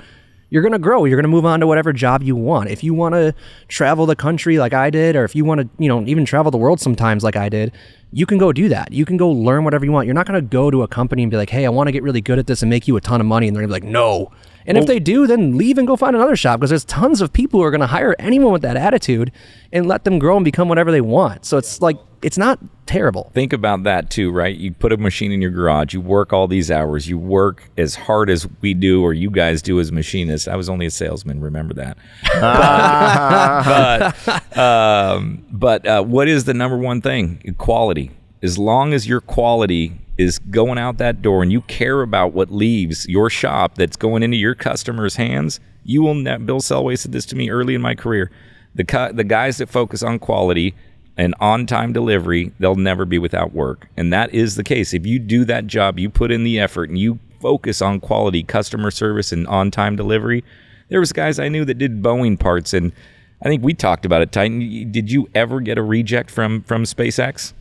You're 0.50 0.62
going 0.62 0.74
to 0.74 0.80
grow. 0.80 1.06
You're 1.06 1.18
going 1.18 1.24
to 1.24 1.30
move 1.30 1.46
on 1.46 1.60
to 1.60 1.68
whatever 1.68 1.92
job 1.92 2.22
you 2.22 2.36
want. 2.36 2.70
If 2.70 2.84
you 2.84 2.94
want 2.94 3.14
to 3.16 3.34
travel 3.68 4.06
the 4.06 4.16
country 4.16 4.60
like 4.60 4.74
I 4.74 4.90
did, 4.90 5.16
or 5.16 5.24
if 5.24 5.36
you 5.36 5.44
want 5.44 5.62
to, 5.62 5.70
you 5.80 5.90
know, 5.90 6.06
even 6.06 6.24
travel 6.24 6.52
the 6.52 6.58
world 6.58 6.80
sometimes 6.80 7.24
like 7.24 7.36
I 7.36 7.50
did, 7.50 7.72
you 8.12 8.26
can 8.26 8.38
go 8.38 8.54
do 8.54 8.70
that. 8.70 8.92
You 8.92 9.06
can 9.06 9.18
go 9.18 9.30
learn 9.30 9.64
whatever 9.64 9.86
you 9.86 9.92
want. 9.92 10.06
You're 10.06 10.14
not 10.14 10.28
going 10.28 10.40
to 10.40 10.48
go 10.48 10.70
to 10.70 10.84
a 10.84 10.88
company 10.88 11.24
and 11.24 11.32
be 11.32 11.38
like, 11.38 11.50
hey, 11.50 11.66
I 11.66 11.70
want 11.70 11.88
to 11.88 11.92
get 11.92 12.04
really 12.04 12.22
good 12.22 12.38
at 12.38 12.48
this 12.48 12.62
and 12.62 12.70
make 12.70 12.88
you 12.88 12.96
a 12.96 13.02
ton 13.02 13.20
of 13.20 13.28
money. 13.28 13.48
And 13.48 13.56
they're 13.56 13.66
going 13.66 13.82
to 13.82 13.82
be 13.82 13.88
like, 13.88 13.92
no. 13.92 14.32
And 14.68 14.78
if 14.78 14.86
they 14.86 15.00
do, 15.00 15.28
then 15.28 15.58
leave 15.58 15.78
and 15.78 15.88
go 15.88 15.96
find 15.96 16.16
another 16.16 16.36
shop 16.36 16.60
because 16.60 16.70
there's 16.70 16.86
tons 16.86 17.22
of 17.22 17.32
people 17.32 17.60
who 17.60 17.66
are 17.66 17.72
going 17.72 17.82
to 17.82 17.88
hire 17.88 18.16
anyone 18.18 18.52
with 18.52 18.64
that 18.64 18.78
attitude 18.78 19.32
and 19.72 19.88
let 19.88 20.04
them 20.04 20.20
grow 20.20 20.38
and 20.38 20.46
become 20.46 20.68
whatever 20.70 20.92
they 20.92 21.02
want. 21.02 21.46
So 21.46 21.58
it's 21.58 21.82
like, 21.82 21.98
it's 22.22 22.38
not 22.38 22.60
terrible. 22.88 23.30
Think 23.36 23.54
about 23.54 23.84
that 23.84 24.10
too, 24.10 24.32
right? 24.32 24.56
You 24.56 24.72
put 24.72 24.92
a 24.92 24.98
machine 24.98 25.32
in 25.32 25.42
your 25.42 25.52
garage, 25.52 25.94
you 25.94 26.02
work 26.02 26.34
all 26.34 26.48
these 26.48 26.72
hours, 26.72 27.08
you 27.08 27.20
work 27.20 27.70
as 27.78 27.94
hard 27.94 28.32
as 28.32 28.48
we 28.62 28.74
do 28.74 29.04
or 29.04 29.14
you 29.14 29.30
guys 29.30 29.62
do 29.62 29.80
as 29.80 29.92
machinists. 29.92 30.48
I 30.48 30.56
was 30.56 30.68
only 30.68 30.88
a 30.88 30.92
salesman, 30.92 31.40
remember 31.42 31.76
that. 31.76 31.98
but 34.26 34.58
um, 34.58 35.46
but 35.52 35.86
uh, 35.86 36.04
what 36.04 36.28
is 36.28 36.46
the 36.46 36.56
number 36.56 36.78
one 36.78 37.02
thing? 37.02 37.56
Quality. 37.60 38.12
As 38.42 38.58
long 38.58 38.94
as 38.94 39.08
your 39.08 39.22
quality 39.22 39.94
is 40.18 40.40
going 40.40 40.78
out 40.78 40.98
that 40.98 41.22
door 41.22 41.44
and 41.44 41.52
you 41.52 41.62
care 41.62 42.02
about 42.02 42.34
what 42.34 42.52
leaves 42.52 43.08
your 43.08 43.30
shop 43.30 43.76
that's 43.76 43.98
going 43.98 44.24
into 44.24 44.38
your 44.38 44.56
customers' 44.56 45.16
hands, 45.16 45.60
you 45.84 46.02
will. 46.02 46.16
Ne- 46.16 46.38
Bill 46.38 46.60
Selway 46.60 46.98
said 46.98 47.12
this 47.12 47.26
to 47.28 47.36
me 47.36 47.50
early 47.50 47.76
in 47.76 47.82
my 47.82 47.96
career. 47.96 48.32
The 48.74 48.84
cu- 48.84 49.14
the 49.14 49.24
guys 49.24 49.58
that 49.58 49.70
focus 49.70 50.04
on 50.04 50.20
quality 50.20 50.74
and 51.18 51.34
on 51.40 51.66
time 51.66 51.94
delivery, 51.94 52.52
they'll 52.60 52.76
never 52.76 53.06
be 53.06 53.18
without 53.18 53.54
work. 53.54 53.88
And 53.96 54.12
that 54.12 54.34
is 54.34 54.56
the 54.56 54.64
case. 54.64 54.94
If 54.94 55.06
you 55.06 55.20
do 55.20 55.46
that 55.46 55.68
job, 55.68 55.98
you 55.98 56.10
put 56.10 56.32
in 56.32 56.44
the 56.44 56.60
effort 56.60 56.90
and 56.90 56.98
you 56.98 57.20
focus 57.42 57.82
on 57.82 58.00
quality, 58.00 58.44
customer 58.44 58.92
service, 58.92 59.32
and 59.32 59.48
on 59.48 59.72
time 59.72 59.96
delivery. 59.96 60.44
There 60.90 61.00
was 61.00 61.14
guys 61.14 61.40
I 61.40 61.48
knew 61.48 61.66
that 61.66 61.78
did 61.78 62.02
Boeing 62.02 62.40
parts, 62.40 62.74
and 62.74 62.92
I 63.42 63.46
think 63.46 63.64
we 63.64 63.74
talked 63.74 64.06
about 64.06 64.22
it. 64.22 64.32
Titan, 64.32 64.92
did 64.92 65.12
you 65.12 65.30
ever 65.34 65.60
get 65.62 65.78
a 65.78 65.84
reject 65.84 66.32
from 66.32 66.64
from 66.64 66.84
SpaceX? 66.84 67.54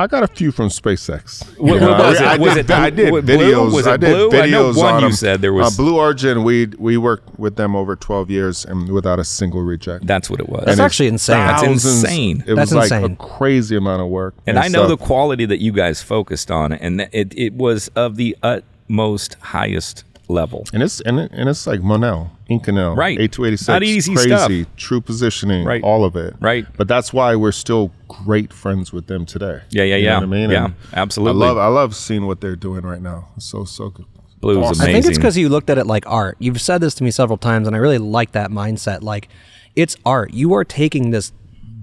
I 0.00 0.06
got 0.06 0.22
a 0.22 0.28
few 0.28 0.52
from 0.52 0.68
SpaceX. 0.68 1.44
What- 1.58 1.80
what 1.80 1.98
was 1.98 2.20
I, 2.20 2.22
it? 2.24 2.28
I 2.28 2.36
Was 2.38 2.54
did, 2.54 2.64
it 2.66 2.70
I 2.70 2.90
did 2.90 3.10
blue? 3.10 3.20
videos. 3.22 3.72
Was 3.74 3.86
it 3.86 3.90
I 3.90 3.96
did 3.96 4.30
blue? 4.30 4.40
I 4.40 4.46
know 4.46 4.70
videos 4.72 4.76
one 4.76 4.94
on 4.94 5.00
you 5.02 5.08
them. 5.08 5.16
said 5.16 5.40
there 5.42 5.52
was- 5.52 5.74
uh, 5.78 5.82
Blue 5.82 5.96
Origin. 5.96 6.44
We 6.44 6.68
we 6.78 6.96
worked 6.96 7.36
with 7.38 7.56
them 7.56 7.74
over 7.74 7.96
twelve 7.96 8.30
years 8.30 8.64
and 8.64 8.88
without 8.92 9.18
a 9.18 9.24
single 9.24 9.62
reject. 9.62 10.06
That's 10.06 10.30
what 10.30 10.38
it 10.38 10.48
was. 10.48 10.60
That's 10.66 10.78
And 10.78 10.80
it's 10.80 10.92
actually 10.92 11.08
insane. 11.08 11.46
That's 11.46 11.62
insane. 11.64 12.44
It 12.46 12.54
That's 12.54 12.72
was 12.72 12.90
like 12.90 13.02
insane. 13.02 13.12
a 13.12 13.16
crazy 13.38 13.76
amount 13.76 14.00
of 14.02 14.08
work. 14.08 14.34
and 14.46 14.56
I 14.58 14.68
know 14.68 14.84
so- 14.84 14.88
the 14.88 14.96
quality 14.96 15.44
that 15.46 15.60
you 15.60 15.72
guys 15.72 16.00
focused 16.00 16.50
on, 16.50 16.72
and 16.72 17.08
it, 17.12 17.32
it 17.36 17.54
was 17.54 17.88
of 17.96 18.14
the 18.16 18.36
utmost 18.42 19.34
highest 19.40 20.04
level. 20.28 20.64
and 20.74 20.82
it's 20.82 21.00
and, 21.00 21.18
it, 21.20 21.30
and 21.32 21.48
it's 21.48 21.66
like 21.66 21.80
Monel, 21.80 22.30
Inconel, 22.50 22.96
Right. 22.96 23.18
eight 23.18 23.32
two 23.32 23.44
eighty 23.46 23.56
six, 23.56 23.68
Not 23.68 23.82
easy 23.82 24.14
crazy, 24.14 24.28
stuff. 24.64 24.76
true 24.76 25.00
positioning, 25.00 25.64
Right. 25.64 25.82
all 25.82 26.04
of 26.04 26.16
it, 26.16 26.34
Right. 26.40 26.66
But 26.76 26.86
that's 26.88 27.12
why 27.12 27.34
we're 27.36 27.52
still 27.52 27.90
great 28.08 28.52
friends 28.52 28.92
with 28.92 29.06
them 29.06 29.24
today. 29.24 29.60
Yeah, 29.70 29.84
yeah, 29.84 29.96
You 29.96 30.02
know 30.04 30.10
yeah. 30.10 30.14
what 30.16 30.22
I 30.22 30.26
mean, 30.26 30.50
Yeah, 30.50 30.64
And 30.66 30.74
absolutely. 30.92 31.42
I 31.42 31.48
love 31.48 31.58
I 31.58 31.66
love 31.68 31.96
seeing 31.96 32.26
what 32.26 32.40
they're 32.40 32.56
doing 32.56 32.82
right 32.82 33.00
now. 33.02 33.28
It's 33.36 33.46
so 33.46 33.64
so 33.64 33.88
good. 33.90 34.06
Blue 34.40 34.58
was 34.58 34.70
Awesome. 34.70 34.82
amazing. 34.84 34.90
I 34.90 34.92
think 35.00 35.10
it's 35.10 35.18
because 35.18 35.36
you 35.36 35.48
looked 35.48 35.70
at 35.70 35.78
it 35.78 35.86
like 35.86 36.04
art. 36.06 36.36
You've 36.38 36.60
said 36.60 36.80
this 36.80 36.94
to 36.96 37.04
me 37.04 37.10
several 37.10 37.38
times, 37.38 37.66
and 37.66 37.74
I 37.74 37.80
really 37.80 37.98
like 37.98 38.32
that 38.32 38.50
mindset. 38.52 39.02
Like, 39.02 39.28
it's 39.74 39.96
art. 40.06 40.32
You 40.32 40.52
are 40.54 40.64
taking 40.64 41.10
this 41.10 41.32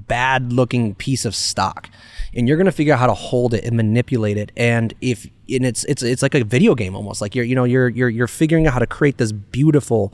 bad 0.08 0.54
looking 0.54 0.96
piece 0.96 1.26
of 1.26 1.36
stock, 1.36 1.90
and 2.36 2.48
you're 2.48 2.58
gonna 2.58 2.71
figure 2.71 2.93
out 2.93 3.00
how 3.00 3.08
to 3.08 3.13
hold 3.13 3.54
it 3.54 3.63
and 3.63 3.76
manipulate 3.78 4.38
it. 4.38 4.52
And 4.58 4.93
if 5.02 5.26
and 5.50 5.65
it's 5.65 5.84
it's 5.86 6.04
it's 6.04 6.21
like 6.21 6.36
a 6.36 6.43
video 6.43 6.76
game 6.76 6.95
almost. 6.95 7.21
Like 7.21 7.36
you're 7.36 7.45
you 7.45 7.56
know 7.56 7.63
you're 7.63 7.89
you're 7.89 8.10
you're 8.10 8.28
figuring 8.28 8.67
out 8.67 8.74
how 8.74 8.80
to 8.80 8.88
create 8.88 9.17
this 9.17 9.32
beautiful 9.32 10.13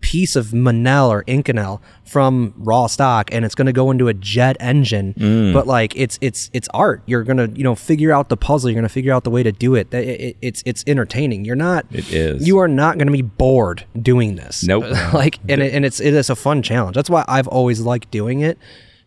piece 0.00 0.36
of 0.36 0.48
Monel 0.48 1.08
or 1.08 1.24
Inconel 1.24 1.80
from 2.04 2.54
raw 2.56 2.86
stock 2.86 3.30
and 3.34 3.44
it's 3.44 3.56
going 3.56 3.66
to 3.66 3.72
go 3.72 3.90
into 3.90 4.06
a 4.06 4.14
jet 4.14 4.56
engine 4.60 5.12
Mm. 5.14 5.52
but 5.52 5.66
like 5.66 5.92
it's 5.96 6.18
it's 6.20 6.50
it's 6.52 6.68
art 6.72 7.02
you're 7.06 7.24
going 7.24 7.36
to 7.36 7.48
you 7.58 7.64
know 7.64 7.74
figure 7.74 8.12
out 8.12 8.28
the 8.28 8.36
puzzle 8.36 8.70
you're 8.70 8.76
going 8.76 8.84
to 8.86 8.88
figure 8.88 9.12
out 9.12 9.24
the 9.24 9.30
way 9.30 9.42
to 9.42 9.50
do 9.50 9.74
it. 9.74 9.92
It- 9.92 10.20
it- 10.20 10.36
it's 10.40 10.62
it's 10.64 10.84
entertaining 10.86 11.44
you're 11.44 11.56
not 11.56 11.84
It 11.90 12.12
is. 12.12 12.46
you 12.46 12.58
are 12.58 12.68
not 12.68 12.96
going 12.96 13.08
to 13.08 13.12
be 13.12 13.22
bored 13.22 13.86
doing 14.00 14.36
this 14.36 14.62
Nope. 14.62 14.84
like 15.12 15.40
and 15.48 15.60
it, 15.60 15.74
and 15.74 15.84
it's 15.84 15.98
it 15.98 16.14
is 16.14 16.30
a 16.30 16.36
fun 16.36 16.62
challenge 16.62 16.94
that's 16.94 17.10
why 17.10 17.24
I've 17.26 17.48
always 17.48 17.80
liked 17.80 18.08
doing 18.12 18.38
it 18.38 18.56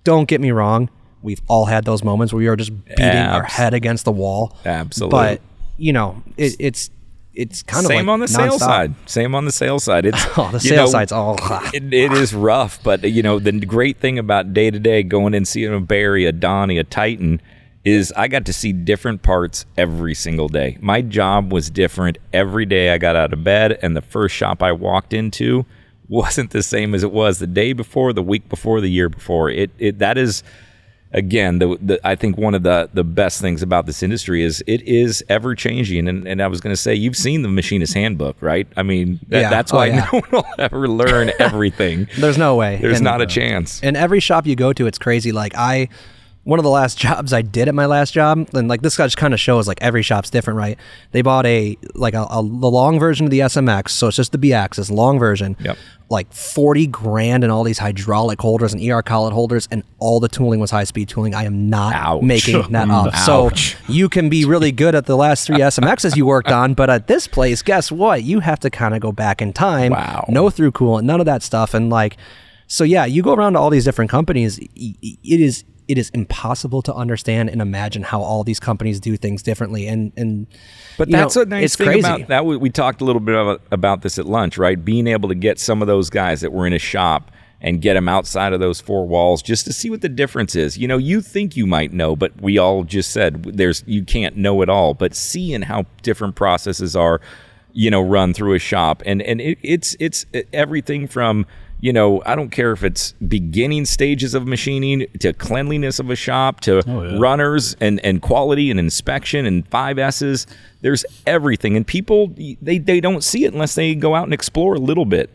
don't 0.04 0.27
get 0.27 0.41
me 0.41 0.51
wrong 0.51 0.89
we've 1.21 1.41
all 1.47 1.65
had 1.65 1.86
those 1.86 2.03
moments 2.03 2.34
where 2.34 2.39
we 2.39 2.47
are 2.47 2.55
just 2.55 2.71
beating 2.86 3.05
our 3.05 3.43
head 3.43 3.73
against 3.73 4.05
the 4.05 4.12
wall 4.12 4.57
Absolutely. 4.65 5.17
but 5.17 5.41
you 5.77 5.93
know 5.93 6.21
it, 6.38 6.55
it's 6.60 6.89
it's 7.34 7.63
kind 7.63 7.86
of 7.86 7.88
Same 7.88 8.07
like 8.07 8.13
on 8.13 8.19
the 8.19 8.27
sales 8.27 8.60
side. 8.60 8.93
Same 9.05 9.36
on 9.36 9.45
the 9.45 9.53
sales 9.53 9.86
side. 9.86 10.05
It's 10.05 10.22
Oh, 10.38 10.49
the 10.51 10.59
sales 10.59 10.76
know, 10.89 10.99
side's 10.99 11.11
all. 11.11 11.38
it, 11.74 11.93
it 11.93 12.11
is 12.11 12.34
rough, 12.34 12.84
but 12.84 13.03
you 13.09 13.24
know 13.24 13.39
the 13.39 13.53
great 13.53 13.97
thing 13.99 14.19
about 14.19 14.53
day 14.53 14.69
to 14.69 14.80
day 14.80 15.03
going 15.03 15.34
and 15.34 15.47
seeing 15.47 15.74
a 15.74 15.80
Barry, 15.80 16.26
a 16.26 16.34
Donnie, 16.34 16.78
a 16.78 16.84
Titan, 16.84 17.41
is 17.84 18.13
I 18.15 18.28
got 18.28 18.45
to 18.45 18.53
see 18.53 18.74
different 18.74 19.24
parts 19.24 19.65
every 19.78 20.13
single 20.13 20.49
day. 20.49 20.78
My 20.82 21.01
job 21.01 21.53
was 21.53 21.69
different 21.69 22.17
every 22.34 22.65
day 22.65 22.91
I 22.93 22.97
got 22.97 23.15
out 23.15 23.34
of 23.34 23.43
bed, 23.43 23.80
and 23.82 23.95
the 23.95 24.01
first 24.01 24.36
shop 24.36 24.61
I 24.61 24.72
walked 24.74 25.13
into 25.13 25.65
wasn't 26.07 26.51
the 26.51 26.61
same 26.61 26.93
as 26.93 27.03
it 27.03 27.11
was 27.11 27.39
the 27.39 27.47
day 27.47 27.72
before, 27.72 28.11
the 28.11 28.22
week 28.22 28.49
before, 28.49 28.82
the 28.82 28.89
year 28.89 29.07
before. 29.07 29.49
It, 29.49 29.72
it 29.80 29.99
that 29.99 30.17
is 30.17 30.43
again 31.14 31.59
the, 31.59 31.78
the 31.82 31.99
I 32.07 32.16
think 32.16 32.38
one 32.38 32.53
of 32.55 32.64
the 32.64 32.89
the 32.93 33.03
best 33.03 33.41
things 33.41 33.62
about 33.62 33.86
this 33.86 34.01
industry 34.01 34.43
is 34.43 34.64
it 34.68 34.82
is 34.84 35.24
ever 35.30 35.55
changing. 35.55 36.07
And, 36.07 36.28
and 36.28 36.41
I 36.41 36.47
was 36.47 36.62
going 36.62 36.74
to 36.74 36.78
say 36.82 36.95
you've 36.95 37.18
seen 37.18 37.41
the 37.41 37.49
machinist 37.49 37.93
handbook, 37.93 38.38
right? 38.41 38.68
I 38.78 38.84
mean 38.84 39.20
that, 39.28 39.41
Yeah. 39.41 39.49
that's 39.49 39.74
Oh, 39.74 39.78
why 39.78 39.88
yeah. 39.88 40.07
no 40.12 40.20
one 40.20 40.30
will 40.32 40.45
ever 40.57 40.88
learn 40.88 41.32
everything. 41.39 42.07
There's 42.18 42.38
no 42.38 42.55
way. 42.55 42.78
There's 42.82 42.97
And- 42.97 43.05
not 43.05 43.22
a 43.22 43.26
chance. 43.26 43.82
And 43.84 43.97
every 43.97 44.20
shop 44.20 44.45
you 44.47 44.55
go 44.55 44.74
to, 44.74 44.88
it's 44.88 44.97
crazy. 44.97 45.32
Like 45.32 45.53
I, 45.55 45.89
one 46.44 46.58
of 46.58 46.64
the 46.64 46.72
last 46.72 46.98
jobs 46.98 47.34
I 47.34 47.42
did 47.42 47.68
at 47.68 47.76
my 47.76 47.86
last 47.86 48.14
job, 48.14 48.50
and 48.54 48.68
like 48.68 48.82
this 48.82 48.98
guy 48.98 49.06
just 49.06 49.18
kind 49.18 49.34
of 49.34 49.39
shows 49.39 49.68
like 49.68 49.78
every 49.82 50.02
shop's 50.02 50.30
different, 50.30 50.58
right? 50.58 50.78
They 51.12 51.22
bought 51.22 51.46
a 51.46 51.78
like 51.94 52.14
a, 52.14 52.24
a 52.24 52.42
the 52.42 52.70
long 52.70 53.00
version 53.00 53.26
of 53.26 53.32
the 53.32 53.39
SMX, 53.39 53.89
so 53.89 54.08
it's 54.08 54.18
just 54.18 54.32
the 54.32 54.38
B 54.38 54.54
axis 54.54 54.89
long 54.89 55.20
version. 55.20 55.56
Yep. 55.60 55.78
Like 56.10 56.34
forty 56.34 56.88
grand 56.88 57.44
and 57.44 57.54
all 57.54 57.64
these 57.64 57.78
hydraulic 57.78 58.42
holders 58.42 58.74
and 58.74 58.82
ER 58.84 59.02
collet 59.02 59.34
holders, 59.34 59.68
and 59.72 59.84
all 60.00 60.20
the 60.20 60.28
tooling 60.28 60.60
was 60.60 60.72
high 60.72 60.84
speed 60.84 61.08
tooling. 61.08 61.34
I 61.36 61.46
am 61.46 61.70
not 61.70 61.94
Ouch. 61.94 62.22
making 62.24 62.62
that 62.72 62.89
up. 62.89 63.16
So 63.16 63.52
you 63.88 64.10
can 64.10 64.28
be 64.28 64.44
really 64.44 64.72
good 64.72 64.96
at 64.96 65.06
the 65.06 65.16
last 65.16 65.48
three 65.48 65.60
SMXs 65.60 66.18
you 66.18 66.26
worked 66.26 66.52
on, 66.52 66.74
but 66.74 66.89
at 66.89 67.08
this 67.08 67.28
place, 67.28 67.62
guess 67.62 67.92
what? 67.92 68.24
You 68.24 68.42
have 68.42 68.60
to 68.62 68.70
kind 68.70 68.94
of 68.94 69.00
go 69.00 69.12
back 69.12 69.42
in 69.42 69.54
time. 69.54 69.92
Wow. 69.92 70.26
No 70.28 70.50
through 70.50 70.72
coolant, 70.72 71.04
none 71.04 71.20
of 71.20 71.26
that 71.28 71.44
stuff, 71.44 71.74
and 71.74 71.89
like. 71.89 72.18
So 72.68 72.86
yeah, 72.86 73.04
you 73.04 73.22
go 73.22 73.34
around 73.34 73.54
to 73.54 73.60
all 73.60 73.70
these 73.70 73.84
different 73.84 74.10
companies. 74.10 74.58
It 74.58 75.42
is 75.42 75.66
it 75.92 75.98
is 75.98 76.10
impossible 76.12 76.82
to 76.82 76.94
understand 76.96 77.50
and 77.50 77.62
imagine 77.62 78.02
how 78.02 78.22
all 78.22 78.46
these 78.46 78.62
companies 78.62 78.98
do 79.02 79.18
things 79.18 79.44
differently. 79.44 79.88
And 79.89 80.14
and 80.16 80.48
But 80.98 81.10
you 81.10 81.12
know, 81.12 81.20
that's 81.20 81.36
a 81.36 81.46
nice 81.46 81.66
it's 81.66 81.76
thing 81.76 81.88
crazy. 81.88 82.00
about 82.00 82.28
that. 82.30 82.46
We, 82.46 82.56
we 82.56 82.70
talked 82.70 83.02
a 83.02 83.04
little 83.04 83.20
bit 83.20 83.36
about, 83.36 83.62
about 83.72 84.02
this 84.02 84.18
at 84.18 84.26
lunch, 84.26 84.58
right? 84.58 84.84
Being 84.84 85.06
able 85.08 85.28
to 85.28 85.36
get 85.36 85.60
some 85.60 85.82
of 85.82 85.89
those 85.89 86.10
guys 86.10 86.39
that 86.39 86.54
were 86.54 86.66
in 86.66 86.72
a 86.72 86.80
shop 86.80 87.30
and 87.60 87.82
get 87.82 87.96
them 87.96 88.08
outside 88.08 88.54
of 88.54 88.62
those 88.62 88.80
four 88.80 89.06
walls 89.06 89.42
just 89.42 89.66
to 89.66 89.74
see 89.74 89.89
what 89.89 90.00
the 90.00 90.08
difference 90.08 90.56
is. 90.56 90.78
You 90.78 90.88
know, 90.88 90.98
you 90.98 91.20
think 91.20 91.58
you 91.58 91.68
might 91.68 91.92
know, 91.92 92.16
but 92.16 92.42
we 92.42 92.58
all 92.58 92.86
just 92.86 93.12
said 93.12 93.44
there's 93.44 93.84
you 93.86 94.06
can't 94.06 94.38
know 94.38 94.62
it 94.62 94.70
all. 94.70 94.94
But 94.94 95.14
seeing 95.14 95.64
how 95.64 95.88
different 96.04 96.36
processes 96.36 96.96
are, 96.96 97.20
you 97.74 97.92
know, 97.92 98.02
run 98.02 98.34
through 98.34 98.54
a 98.54 98.60
shop, 98.60 99.04
and 99.06 99.22
and 99.22 99.42
it, 99.42 99.58
it's 99.62 99.94
it's 100.00 100.26
everything 100.54 101.06
from 101.10 101.46
you 101.82 101.91
know, 101.91 102.21
I 102.25 102.36
don't 102.36 102.51
care 102.51 102.71
if 102.71 102.84
it's 102.84 103.13
beginning 103.13 103.86
stages 103.86 104.36
of 104.36 104.45
machining 104.45 105.07
to 105.19 105.34
cleanliness 105.34 105.99
of 105.99 106.11
a 106.11 106.15
shop 106.15 106.61
to 106.61 106.84
oh, 106.88 107.03
yeah. 107.03 107.17
runners 107.19 107.75
and, 107.82 107.99
and 108.05 108.21
quality 108.21 108.69
and 108.69 108.79
inspection 108.79 109.47
and 109.47 109.67
five 109.67 109.97
S's. 109.97 110.45
There's 110.82 111.03
everything. 111.25 111.75
And 111.75 111.86
people, 111.86 112.34
they, 112.61 112.77
they 112.77 113.01
don't 113.01 113.23
see 113.23 113.45
it 113.45 113.53
unless 113.53 113.73
they 113.73 113.95
go 113.95 114.13
out 114.13 114.25
and 114.25 114.34
explore 114.34 114.75
a 114.75 114.79
little 114.79 115.05
bit. 115.05 115.32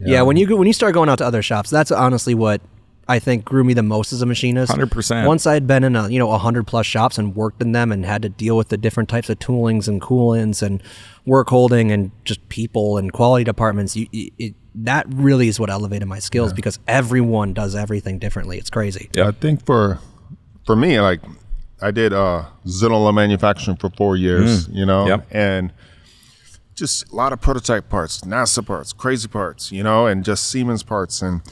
Yeah. 0.00 0.22
when 0.22 0.38
you 0.38 0.46
go, 0.46 0.56
when 0.56 0.66
you 0.66 0.72
start 0.72 0.94
going 0.94 1.10
out 1.10 1.18
to 1.18 1.26
other 1.26 1.42
shops, 1.42 1.68
that's 1.68 1.92
honestly 1.92 2.34
what 2.34 2.62
I 3.10 3.18
think 3.18 3.44
grew 3.44 3.64
me 3.64 3.74
the 3.74 3.82
most 3.82 4.12
as 4.12 4.22
a 4.22 4.26
machinist. 4.26 4.72
100%. 4.72 5.26
Once 5.26 5.46
I 5.46 5.54
had 5.54 5.66
been 5.66 5.82
in 5.84 5.96
a 5.96 6.08
you 6.08 6.18
know 6.18 6.30
a 6.30 6.38
hundred 6.38 6.66
plus 6.66 6.86
shops 6.86 7.18
and 7.18 7.34
worked 7.34 7.60
in 7.60 7.72
them 7.72 7.90
and 7.92 8.04
had 8.06 8.22
to 8.22 8.28
deal 8.28 8.56
with 8.56 8.68
the 8.68 8.76
different 8.76 9.08
types 9.08 9.28
of 9.28 9.38
toolings 9.38 9.88
and 9.88 10.00
coolants 10.00 10.62
and 10.62 10.82
work 11.26 11.48
holding 11.50 11.90
and 11.92 12.10
just 12.24 12.48
people 12.48 12.96
and 12.98 13.12
quality 13.12 13.44
departments, 13.44 13.96
you, 13.96 14.06
you- 14.12 14.30
it, 14.38 14.54
that 14.74 15.04
really 15.08 15.48
is 15.48 15.58
what 15.58 15.68
elevated 15.68 16.06
my 16.06 16.20
skills 16.20 16.52
because 16.52 16.78
everyone 16.86 17.52
does 17.52 17.74
everything 17.74 18.18
differently. 18.20 18.56
It's 18.56 18.70
crazy. 18.70 19.10
Yeah, 19.14 19.26
I 19.28 19.32
think 19.32 19.66
for 19.66 19.98
for 20.64 20.76
me, 20.76 21.00
like 21.00 21.20
I 21.82 21.90
did 21.90 22.12
uh 22.12 22.44
Zenola 22.66 23.12
manufacturing 23.12 23.76
for 23.78 23.90
four 23.90 24.16
years, 24.16 24.68
you 24.68 24.86
know, 24.86 25.06
Yep. 25.08 25.26
and 25.32 25.72
just 26.76 27.10
a 27.12 27.16
lot 27.16 27.32
of 27.32 27.40
prototype 27.40 27.88
parts, 27.88 28.20
NASA 28.22 28.64
parts, 28.64 28.92
crazy 28.92 29.28
parts, 29.28 29.70
you 29.72 29.82
know, 29.82 30.06
and 30.06 30.24
just 30.24 30.48
Siemens 30.48 30.82
parts 30.82 31.20
and 31.20 31.42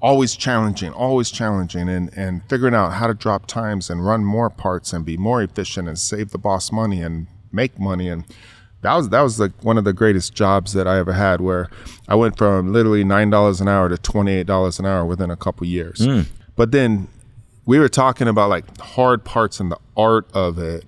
always 0.00 0.34
challenging, 0.34 0.92
always 0.92 1.30
challenging 1.30 1.88
and, 1.88 2.10
and 2.16 2.42
figuring 2.48 2.74
out 2.74 2.94
how 2.94 3.06
to 3.06 3.14
drop 3.14 3.46
times 3.46 3.90
and 3.90 4.04
run 4.04 4.24
more 4.24 4.50
parts 4.50 4.92
and 4.92 5.04
be 5.04 5.16
more 5.16 5.42
efficient 5.42 5.88
and 5.88 5.98
save 5.98 6.30
the 6.30 6.38
boss 6.38 6.72
money 6.72 7.02
and 7.02 7.26
make 7.52 7.78
money 7.78 8.08
and 8.08 8.24
that 8.82 8.94
was 8.94 9.08
that 9.10 9.20
was 9.20 9.38
like 9.38 9.52
one 9.62 9.76
of 9.76 9.84
the 9.84 9.92
greatest 9.92 10.34
jobs 10.34 10.72
that 10.72 10.86
I 10.88 10.98
ever 10.98 11.12
had 11.12 11.40
where 11.40 11.68
I 12.08 12.14
went 12.14 12.38
from 12.38 12.72
literally 12.72 13.04
nine 13.04 13.30
dollars 13.30 13.60
an 13.60 13.68
hour 13.68 13.88
to 13.88 13.98
twenty 13.98 14.32
eight 14.32 14.46
dollars 14.46 14.78
an 14.78 14.86
hour 14.86 15.04
within 15.04 15.30
a 15.30 15.36
couple 15.36 15.66
years. 15.66 16.02
Hmm. 16.02 16.22
But 16.56 16.72
then 16.72 17.08
we 17.66 17.78
were 17.78 17.88
talking 17.88 18.26
about 18.26 18.48
like 18.48 18.78
hard 18.78 19.24
parts 19.24 19.60
and 19.60 19.70
the 19.70 19.78
art 19.96 20.30
of 20.32 20.58
it. 20.58 20.86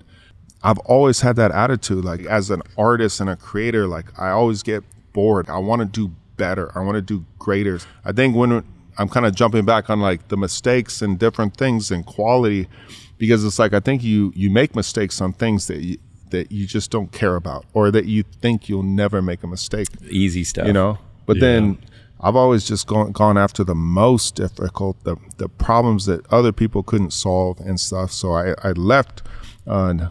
I've 0.63 0.79
always 0.79 1.21
had 1.21 1.35
that 1.35 1.51
attitude. 1.51 2.03
Like 2.03 2.21
as 2.25 2.49
an 2.49 2.63
artist 2.77 3.19
and 3.19 3.29
a 3.29 3.35
creator, 3.35 3.85
like 3.85 4.19
I 4.19 4.29
always 4.29 4.63
get 4.63 4.83
bored. 5.13 5.49
I 5.49 5.59
want 5.59 5.81
to 5.81 5.85
do 5.85 6.15
better. 6.35 6.71
I 6.75 6.81
want 6.81 6.95
to 6.95 7.01
do 7.01 7.25
greater. 7.37 7.79
I 8.03 8.11
think 8.11 8.35
when 8.35 8.63
I'm 8.97 9.09
kind 9.09 9.25
of 9.25 9.35
jumping 9.35 9.65
back 9.65 9.89
on 9.89 9.99
like 9.99 10.27
the 10.27 10.37
mistakes 10.37 11.01
and 11.01 11.17
different 11.17 11.57
things 11.57 11.91
and 11.91 12.05
quality, 12.05 12.67
because 13.17 13.43
it's 13.43 13.59
like 13.59 13.73
I 13.73 13.79
think 13.79 14.03
you 14.03 14.31
you 14.35 14.49
make 14.49 14.75
mistakes 14.75 15.21
on 15.21 15.33
things 15.33 15.67
that 15.67 15.81
you 15.81 15.97
that 16.29 16.51
you 16.51 16.65
just 16.65 16.91
don't 16.91 17.11
care 17.11 17.35
about 17.35 17.65
or 17.73 17.91
that 17.91 18.05
you 18.05 18.23
think 18.41 18.67
you'll 18.67 18.83
never 18.83 19.21
make 19.21 19.43
a 19.43 19.47
mistake. 19.47 19.87
Easy 20.09 20.43
stuff. 20.43 20.67
you 20.67 20.73
know? 20.73 20.97
But 21.25 21.39
then 21.39 21.77
i've 22.23 22.35
always 22.35 22.65
just 22.65 22.87
gone, 22.87 23.11
gone 23.11 23.37
after 23.37 23.63
the 23.63 23.75
most 23.75 24.35
difficult 24.35 25.01
the, 25.03 25.15
the 25.37 25.49
problems 25.49 26.05
that 26.05 26.25
other 26.31 26.51
people 26.51 26.81
couldn't 26.81 27.11
solve 27.11 27.59
and 27.59 27.79
stuff. 27.79 28.11
So 28.11 28.31
i, 28.33 28.53
I 28.63 28.71
left 28.71 29.21
uh, 29.67 30.09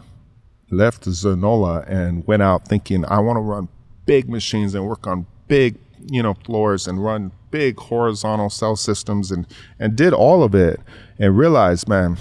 left 0.69 1.03
zenola 1.03 1.87
and 1.87 2.25
went 2.25 2.41
out 2.41 2.67
thinking 2.67 3.05
i 3.05 3.19
want 3.19 3.37
to 3.37 3.41
run 3.41 3.67
big 4.05 4.29
machines 4.29 4.73
and 4.75 4.87
work 4.87 5.05
on 5.07 5.25
big 5.47 5.77
you 6.07 6.21
know 6.23 6.33
floors 6.33 6.87
and 6.87 7.03
run 7.03 7.31
big 7.53 7.79
horizontal 7.79 8.49
cell 8.49 8.75
systems 8.75 9.31
and 9.31 9.45
and 9.79 9.95
did 9.95 10.11
all 10.13 10.43
of 10.43 10.53
it 10.55 10.79
and 11.19 11.37
realized 11.37 11.87
man 11.87 12.17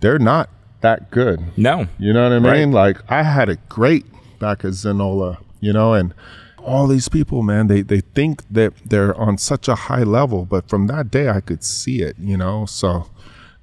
they're 0.00 0.18
not 0.32 0.48
that 0.80 1.10
good 1.12 1.38
No. 1.56 1.86
you 1.98 2.12
know 2.12 2.24
what 2.24 2.32
I 2.32 2.38
Right. 2.38 2.58
mean? 2.60 2.72
Like 2.72 2.96
I 3.08 3.22
had 3.22 3.48
it 3.48 3.60
great 3.68 4.04
back 4.40 4.64
at 4.64 4.72
Zenola, 4.72 5.36
you 5.60 5.72
know, 5.72 5.94
and 5.94 6.12
all 6.58 6.86
these 6.88 7.08
people, 7.08 7.42
man, 7.42 7.66
they 7.68 7.82
they 7.82 8.00
think 8.00 8.42
that 8.50 8.72
they're 8.90 9.14
on 9.26 9.38
such 9.38 9.68
a 9.68 9.76
high 9.88 10.02
level, 10.18 10.44
but 10.44 10.68
from 10.68 10.86
that 10.88 11.10
day 11.10 11.28
I 11.28 11.40
could 11.40 11.62
see 11.62 12.02
it, 12.02 12.16
you 12.18 12.36
know. 12.36 12.66
So 12.66 13.06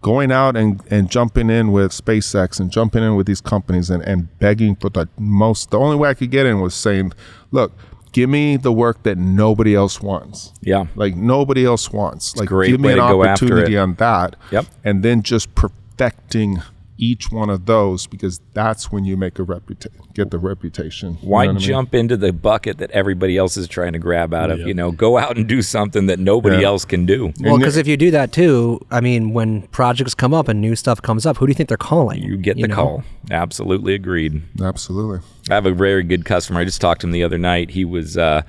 going 0.02 0.32
out 0.32 0.56
and, 0.56 0.82
and 0.90 1.10
jumping 1.12 1.50
in 1.50 1.74
with 1.74 1.92
SpaceX 1.92 2.60
and 2.62 2.72
jumping 2.72 3.04
in 3.04 3.16
with 3.18 3.28
these 3.28 3.42
companies 3.42 3.90
and, 3.90 4.02
and 4.04 4.20
begging 4.40 4.76
for 4.78 4.90
the 4.90 5.08
most 5.18 5.72
the 5.72 5.80
only 5.80 5.98
way 5.98 6.08
I 6.10 6.14
could 6.14 6.32
get 6.32 6.46
in 6.46 6.62
was 6.62 6.74
saying, 6.74 7.12
Look, 7.52 7.72
give 8.12 8.30
me 8.30 8.58
the 8.58 8.72
work 8.72 9.04
that 9.04 9.18
nobody 9.18 9.76
else 9.76 10.02
wants. 10.02 10.54
Yeah. 10.62 10.88
Like 10.96 11.16
nobody 11.16 11.66
else 11.66 11.92
wants. 11.92 12.36
like 12.38 12.48
great 12.48 12.72
give 12.72 12.80
me 12.80 12.94
an 12.94 13.00
opportunity 13.00 13.78
on 13.78 13.96
that. 13.96 14.36
Yep. 14.52 14.66
And 14.84 15.04
then 15.04 15.24
just 15.24 15.54
perfecting 15.56 16.62
each 17.02 17.32
one 17.32 17.50
of 17.50 17.66
those 17.66 18.06
because 18.08 18.42
that's 18.54 18.92
when 18.92 19.06
you 19.06 19.16
make 19.16 19.40
a 19.40 19.44
reputation, 19.44 19.98
get 20.14 20.32
the 20.32 20.38
reputation. 20.38 21.18
You 21.22 21.30
Why 21.30 21.46
know 21.46 21.54
what 21.54 21.56
I 21.56 21.60
mean? 21.60 21.68
jump 21.68 21.96
into 21.96 22.18
the 22.18 22.34
bucket 22.34 22.78
that 22.80 22.92
everybody 22.92 23.38
else 23.38 23.56
is 23.56 23.68
trying 23.70 23.94
to 23.94 24.00
grab 24.00 24.34
out 24.34 24.52
of? 24.52 24.60
You 24.60 24.74
know, 24.74 24.92
go 24.92 25.18
out 25.18 25.38
and 25.38 25.48
do 25.48 25.62
something 25.62 26.08
that 26.08 26.20
nobody 26.20 26.58
Yeah. 26.58 26.68
else 26.68 26.84
can 26.86 27.06
do. 27.06 27.32
Well, 27.40 27.58
because 27.58 27.78
if 27.78 27.88
you 27.88 27.96
do 27.96 28.12
that 28.12 28.34
too, 28.34 28.86
I 28.92 29.00
mean, 29.00 29.32
when 29.34 29.62
projects 29.68 30.14
come 30.14 30.34
up 30.34 30.48
and 30.50 30.60
new 30.60 30.76
stuff 30.76 31.02
comes 31.02 31.26
up, 31.26 31.38
who 31.38 31.48
do 31.48 31.52
you 31.52 31.56
think 31.56 31.70
they're 31.70 31.78
calling? 31.78 32.22
You 32.22 32.36
get 32.38 32.58
the 32.58 32.68
know? 32.68 32.76
call. 32.76 33.04
Absolutely 33.32 33.94
agreed. 33.96 34.42
Absolutely. 34.62 35.20
I 35.50 35.54
have 35.56 35.66
a 35.66 35.72
very 35.74 36.04
good 36.04 36.26
customer. 36.26 36.60
I 36.60 36.66
just 36.66 36.82
talked 36.82 37.02
to 37.02 37.08
him 37.08 37.12
the 37.12 37.24
other 37.24 37.38
night. 37.38 37.72
He 37.72 37.86
was 37.86 38.18
uh, 38.18 38.42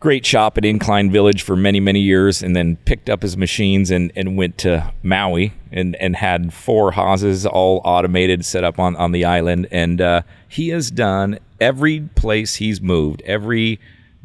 great 0.00 0.24
shop 0.24 0.56
at 0.56 0.64
Incline 0.64 1.10
Village 1.10 1.42
for 1.42 1.56
many, 1.56 1.80
many 1.80 2.00
years, 2.00 2.42
and 2.42 2.54
then 2.54 2.76
picked 2.84 3.10
up 3.10 3.22
his 3.22 3.36
machines 3.36 3.90
and, 3.90 4.12
and 4.14 4.36
went 4.36 4.58
to 4.58 4.92
Maui 5.02 5.52
and, 5.72 5.96
and 5.96 6.16
had 6.16 6.52
four 6.52 6.92
houses 6.92 7.44
all 7.44 7.80
automated, 7.84 8.44
set 8.44 8.64
up 8.64 8.78
on, 8.78 8.94
on 8.96 9.12
the 9.12 9.24
island. 9.24 9.66
And 9.70 10.00
uh, 10.00 10.22
he 10.48 10.68
has 10.68 10.90
done 10.90 11.38
every 11.60 12.00
place 12.14 12.56
he's 12.56 12.80
moved, 12.80 13.22
every 13.22 13.80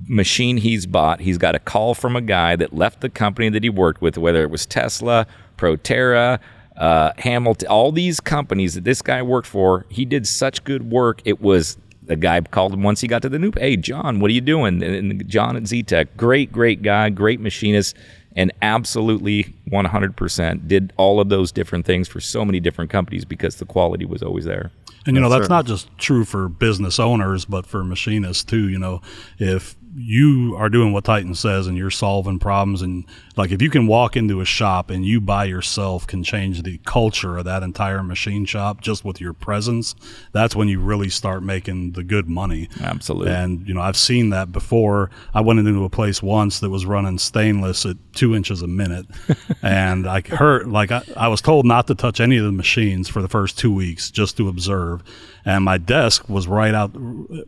machine 0.08 0.58
he's 0.58 0.86
bought. 0.86 1.22
He's 1.22 1.38
got 1.38 1.56
a 1.56 1.60
call 1.60 1.96
from 1.96 2.16
a 2.16 2.22
guy 2.22 2.56
that 2.56 2.74
left 2.74 3.02
the 3.02 3.10
company 3.10 3.50
that 3.50 3.64
he 3.64 3.70
worked 3.70 4.02
with, 4.02 4.18
whether 4.18 4.44
it 4.44 4.52
was 4.52 4.66
Tesla, 4.66 5.26
Proterra, 5.58 6.40
uh, 6.78 7.12
Hamilton, 7.18 7.68
all 7.68 7.92
these 7.92 8.20
companies 8.20 8.74
that 8.76 8.84
this 8.84 9.02
guy 9.02 9.22
worked 9.22 9.48
for. 9.48 9.86
He 9.90 10.06
did 10.06 10.28
such 10.28 10.64
good 10.64 10.92
work. 10.92 11.22
It 11.26 11.42
was 11.42 11.78
the 12.06 12.16
guy 12.16 12.42
called 12.42 12.74
him 12.74 12.84
once 12.84 13.02
he 13.02 13.08
got 13.08 13.22
to 13.22 13.30
the 13.30 13.38
Noop. 13.38 13.58
Hey, 13.58 13.78
John, 13.78 14.20
what 14.20 14.30
are 14.30 14.34
you 14.34 14.42
doing? 14.42 14.84
And, 14.84 15.12
and 15.12 15.28
John 15.28 15.56
at 15.56 15.64
ZTech, 15.64 16.10
great, 16.18 16.52
great 16.52 16.82
guy, 16.82 17.10
great 17.10 17.40
machinist, 17.40 17.96
and 18.36 18.52
absolutely 18.62 19.54
100% 19.70 20.68
did 20.68 20.94
all 20.98 21.20
of 21.20 21.30
those 21.30 21.52
different 21.52 21.86
things 21.86 22.08
for 22.08 22.20
so 22.20 22.44
many 22.44 22.60
different 22.60 22.92
companies 22.92 23.26
because 23.26 23.58
the 23.58 23.66
quality 23.66 24.06
was 24.06 24.24
always 24.24 24.46
there. 24.46 24.72
And 25.06 25.16
you 25.16 25.22
know 25.22 25.30
that's 25.30 25.46
sir. 25.48 25.54
not 25.54 25.66
just 25.66 25.90
true 25.98 26.24
for 26.24 26.48
business 26.48 26.98
owners, 26.98 27.44
but 27.44 27.66
for 27.66 27.84
machinists 27.84 28.44
too. 28.44 28.70
You 28.70 28.80
know, 28.80 29.02
if 29.38 29.76
you 29.96 30.56
are 30.58 30.70
doing 30.70 30.94
what 30.94 31.04
Titan 31.04 31.36
says 31.36 31.68
and 31.68 31.78
you're 31.78 31.92
solving 31.92 32.40
problems 32.40 32.82
and 32.82 33.06
like 33.36 33.52
if 33.52 33.62
you 33.62 33.70
can 33.70 33.88
walk 33.88 34.16
into 34.16 34.42
a 34.42 34.46
shop 34.46 34.90
and 34.90 35.06
you 35.06 35.20
by 35.20 35.46
yourself 35.46 36.06
can 36.06 36.24
change 36.24 36.62
the 36.62 36.80
culture 36.80 37.38
of 37.38 37.46
that 37.46 37.64
entire 37.64 38.04
machine 38.04 38.46
shop 38.46 38.82
just 38.82 39.04
with 39.04 39.20
your 39.20 39.34
presence, 39.34 39.96
that's 40.32 40.56
when 40.56 40.68
you 40.68 40.80
really 40.80 41.10
start 41.10 41.44
making 41.44 41.94
the 41.94 42.04
good 42.04 42.30
money. 42.30 42.70
Absolutely. 42.82 43.32
And 43.32 43.68
you 43.68 43.74
know, 43.74 43.82
I've 43.82 43.98
seen 43.98 44.30
that 44.30 44.52
before. 44.52 45.10
I 45.34 45.42
went 45.42 45.60
into 45.60 45.84
a 45.84 45.90
place 45.90 46.22
once 46.22 46.60
that 46.60 46.70
was 46.70 46.86
running 46.86 47.18
stainless 47.18 47.86
at 47.86 47.98
two 48.14 48.36
inches 48.36 48.62
a 48.62 48.68
minute, 48.68 49.08
and 49.62 50.08
I 50.08 50.22
heard 50.22 50.68
like 50.68 50.92
I, 50.92 51.04
I 51.18 51.28
was 51.28 51.42
told 51.42 51.66
not 51.66 51.88
to 51.88 51.96
touch 51.96 52.20
any 52.20 52.38
of 52.38 52.46
the 52.46 52.52
machines 52.52 53.10
for 53.10 53.22
the 53.22 53.30
first 53.30 53.58
two 53.58 53.74
weeks 53.74 54.12
just 54.12 54.38
to 54.38 54.48
observe. 54.48 55.04
And 55.46 55.64
my 55.64 55.78
desk 55.78 56.30
was 56.30 56.48
right 56.48 56.74
out. 56.74 56.96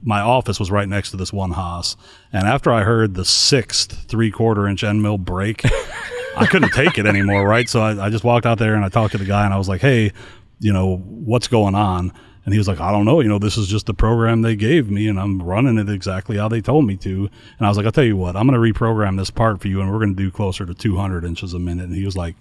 My 0.04 0.20
office 0.20 0.60
was 0.60 0.70
right 0.70 0.88
next 0.88 1.12
to 1.12 1.18
this 1.18 1.32
one 1.32 1.52
Haas. 1.52 1.96
And 2.34 2.48
after 2.48 2.72
I 2.72 2.82
heard 2.84 3.14
the 3.14 3.26
sixth 3.26 4.06
three 4.08 4.32
quarter 4.32 4.68
inch 4.68 4.84
end 4.84 5.02
mill 5.02 5.18
break, 5.18 5.64
I 6.38 6.46
couldn't 6.46 6.74
take 6.74 6.98
it 6.98 7.06
anymore. 7.06 7.48
Right. 7.48 7.70
So 7.70 7.82
I, 7.82 8.08
I 8.08 8.10
just 8.10 8.24
walked 8.24 8.46
out 8.46 8.58
there 8.58 8.76
and 8.76 8.84
I 8.84 8.90
talked 8.90 9.14
to 9.14 9.18
the 9.18 9.26
guy 9.26 9.46
and 9.46 9.54
I 9.54 9.58
was 9.58 9.70
like, 9.70 9.82
Hey, 9.82 10.12
you 10.60 10.74
know, 10.74 10.98
what's 10.98 11.48
going 11.48 11.76
on? 11.76 12.12
And 12.46 12.54
he 12.54 12.60
was 12.60 12.68
like, 12.68 12.80
I 12.80 12.92
don't 12.92 13.06
know. 13.06 13.22
You 13.22 13.28
know, 13.28 13.40
this 13.40 13.58
is 13.58 13.68
just 13.68 13.88
the 13.88 13.94
program 13.94 14.44
they 14.44 14.56
gave 14.56 14.90
me, 14.90 15.08
and 15.08 15.20
I'm 15.20 15.42
running 15.42 15.80
it 15.80 15.90
exactly 15.90 16.38
how 16.38 16.48
they 16.48 16.62
told 16.62 16.86
me 16.86 16.96
to. 16.98 17.30
And 17.58 17.66
I 17.66 17.68
was 17.68 17.76
like, 17.76 17.88
I'll 17.88 17.92
tell 17.92 18.04
you 18.04 18.16
what, 18.16 18.36
I'm 18.36 18.48
going 18.48 18.62
to 18.62 18.80
reprogram 18.80 19.18
this 19.18 19.32
part 19.32 19.60
for 19.60 19.68
you, 19.68 19.82
and 19.82 19.92
we're 19.92 19.98
going 19.98 20.16
to 20.16 20.24
do 20.24 20.30
closer 20.30 20.64
to 20.64 20.74
200 20.76 21.26
inches 21.26 21.54
a 21.56 21.60
minute. 21.60 21.86
And 21.86 21.96
he 21.96 22.06
was 22.06 22.16
like, 22.16 22.36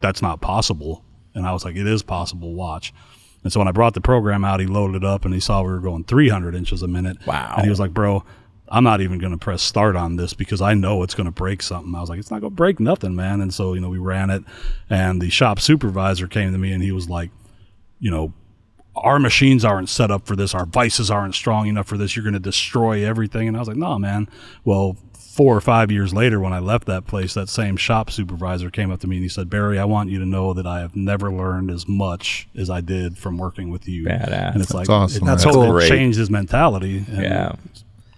That's 0.00 0.22
not 0.22 0.40
possible. 0.40 1.04
And 1.34 1.46
I 1.46 1.52
was 1.52 1.64
like, 1.64 1.76
It 1.76 1.86
is 1.86 2.02
possible. 2.02 2.54
Watch. 2.54 2.94
And 3.42 3.52
so 3.52 3.60
when 3.60 3.68
I 3.68 3.72
brought 3.72 3.94
the 3.94 4.00
program 4.00 4.44
out, 4.44 4.60
he 4.60 4.66
loaded 4.66 5.02
it 5.02 5.04
up 5.04 5.24
and 5.24 5.32
he 5.32 5.40
saw 5.40 5.62
we 5.62 5.70
were 5.70 5.78
going 5.78 6.04
300 6.04 6.54
inches 6.54 6.82
a 6.82 6.88
minute. 6.88 7.18
Wow. 7.26 7.54
And 7.56 7.64
he 7.64 7.70
was 7.70 7.80
like, 7.80 7.92
Bro, 7.92 8.24
I'm 8.68 8.84
not 8.84 9.00
even 9.00 9.18
going 9.18 9.32
to 9.32 9.38
press 9.38 9.62
start 9.62 9.96
on 9.96 10.16
this 10.16 10.34
because 10.34 10.60
I 10.60 10.74
know 10.74 11.02
it's 11.02 11.14
going 11.14 11.26
to 11.26 11.32
break 11.32 11.62
something. 11.62 11.94
I 11.94 12.00
was 12.00 12.10
like, 12.10 12.18
It's 12.18 12.30
not 12.30 12.40
going 12.40 12.52
to 12.52 12.56
break 12.56 12.80
nothing, 12.80 13.14
man. 13.14 13.40
And 13.40 13.52
so, 13.52 13.74
you 13.74 13.80
know, 13.80 13.88
we 13.88 13.98
ran 13.98 14.30
it, 14.30 14.44
and 14.88 15.20
the 15.20 15.30
shop 15.30 15.60
supervisor 15.60 16.28
came 16.28 16.52
to 16.52 16.58
me 16.58 16.72
and 16.72 16.82
he 16.82 16.92
was 16.92 17.08
like, 17.08 17.30
You 17.98 18.10
know, 18.10 18.32
our 18.94 19.18
machines 19.18 19.64
aren't 19.64 19.88
set 19.88 20.10
up 20.10 20.26
for 20.26 20.36
this. 20.36 20.54
Our 20.54 20.66
vices 20.66 21.10
aren't 21.10 21.34
strong 21.34 21.66
enough 21.66 21.86
for 21.86 21.96
this. 21.96 22.14
You're 22.14 22.24
going 22.24 22.34
to 22.34 22.40
destroy 22.40 23.06
everything. 23.06 23.48
And 23.48 23.56
I 23.56 23.60
was 23.60 23.68
like, 23.68 23.76
no, 23.76 23.98
man. 23.98 24.28
Well, 24.64 24.96
four 25.40 25.56
or 25.56 25.60
five 25.62 25.90
years 25.90 26.12
later, 26.12 26.38
when 26.38 26.52
I 26.52 26.58
left 26.58 26.84
that 26.84 27.06
place, 27.06 27.32
that 27.32 27.48
same 27.48 27.78
shop 27.78 28.10
supervisor 28.10 28.70
came 28.70 28.90
up 28.90 29.00
to 29.00 29.06
me 29.06 29.16
and 29.16 29.22
he 29.22 29.28
said, 29.30 29.48
Barry, 29.48 29.78
I 29.78 29.86
want 29.86 30.10
you 30.10 30.18
to 30.18 30.26
know 30.26 30.52
that 30.52 30.66
I 30.66 30.80
have 30.80 30.94
never 30.94 31.32
learned 31.32 31.70
as 31.70 31.88
much 31.88 32.46
as 32.54 32.68
I 32.68 32.82
did 32.82 33.16
from 33.16 33.38
working 33.38 33.70
with 33.70 33.88
you. 33.88 34.04
Badass. 34.04 34.52
And 34.52 34.60
it's 34.60 34.74
like, 34.74 34.90
awesome, 34.90 35.22
it 35.22 35.24
man. 35.24 35.38
totally 35.38 35.68
That's 35.68 35.88
great. 35.88 35.88
changed 35.88 36.18
his 36.18 36.28
mentality. 36.28 37.06
And 37.08 37.22
Yeah. 37.22 37.52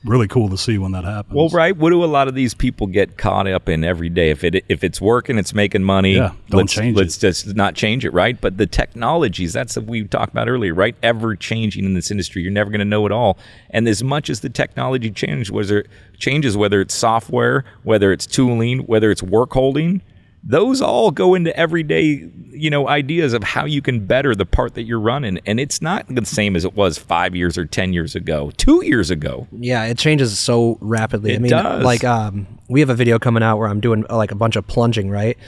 Really 0.04 0.28
cool 0.28 0.48
to 0.48 0.58
see 0.58 0.78
when 0.78 0.92
that 0.92 1.04
happens. 1.04 1.34
Well, 1.34 1.48
right. 1.48 1.76
What 1.76 1.90
do 1.90 2.04
a 2.04 2.06
lot 2.06 2.28
of 2.28 2.34
these 2.34 2.54
people 2.54 2.86
get 2.86 3.16
caught 3.16 3.46
up 3.46 3.68
in 3.68 3.84
every 3.84 4.08
day? 4.08 4.30
If 4.30 4.44
it 4.44 4.64
if 4.68 4.82
it's 4.84 5.00
working, 5.00 5.38
it's 5.38 5.54
making 5.54 5.84
money. 5.84 6.14
Yeah, 6.14 6.32
don't 6.48 6.60
let's, 6.60 6.72
change 6.72 6.96
Let's 6.96 7.16
it. 7.16 7.20
just 7.20 7.54
not 7.54 7.74
change 7.74 8.04
it, 8.04 8.12
right? 8.12 8.40
But 8.40 8.58
the 8.58 8.66
technologies 8.66 9.52
that's 9.52 9.76
what 9.76 9.86
we 9.86 10.04
talked 10.04 10.32
about 10.32 10.48
earlier, 10.48 10.74
right? 10.74 10.96
Ever 11.02 11.36
changing 11.36 11.84
in 11.84 11.94
this 11.94 12.10
industry. 12.10 12.42
You're 12.42 12.52
never 12.52 12.70
going 12.70 12.80
to 12.80 12.84
know 12.84 13.06
it 13.06 13.12
all. 13.12 13.38
And 13.70 13.88
as 13.88 14.02
much 14.02 14.30
as 14.30 14.40
the 14.40 14.50
technology 14.50 15.10
change, 15.10 15.50
whether 15.50 15.84
changes, 16.18 16.56
whether 16.56 16.80
it's 16.80 16.94
software, 16.94 17.64
whether 17.82 18.12
it's 18.12 18.26
tooling, 18.26 18.80
whether 18.80 19.10
it's 19.10 19.22
work 19.22 19.52
holding. 19.52 20.02
Those 20.44 20.80
all 20.82 21.12
go 21.12 21.34
into 21.34 21.56
everyday, 21.56 22.28
you 22.50 22.68
know, 22.68 22.88
ideas 22.88 23.32
of 23.32 23.44
how 23.44 23.64
you 23.64 23.80
can 23.80 24.04
better 24.06 24.34
the 24.34 24.44
part 24.44 24.74
that 24.74 24.82
you're 24.82 24.98
running, 25.00 25.38
and 25.46 25.60
it's 25.60 25.80
not 25.80 26.04
the 26.08 26.24
same 26.26 26.56
as 26.56 26.64
it 26.64 26.74
was 26.74 26.98
five 26.98 27.36
years 27.36 27.56
or 27.56 27.64
ten 27.64 27.92
years 27.92 28.16
ago, 28.16 28.50
two 28.56 28.84
years 28.84 29.10
ago. 29.10 29.46
Yeah, 29.52 29.84
it 29.84 29.98
changes 29.98 30.36
so 30.40 30.78
rapidly. 30.80 31.32
I 31.32 31.34
It 31.36 31.42
mean, 31.42 31.50
does. 31.50 31.84
like 31.84 32.02
um, 32.02 32.46
we 32.68 32.80
have 32.80 32.90
a 32.90 32.94
video 32.94 33.20
coming 33.20 33.42
out 33.44 33.58
where 33.58 33.68
I'm 33.68 33.80
doing 33.80 34.04
uh, 34.10 34.16
like 34.16 34.32
a 34.32 34.36
bunch 34.36 34.56
of 34.56 34.66
plunging, 34.66 35.10
right? 35.10 35.38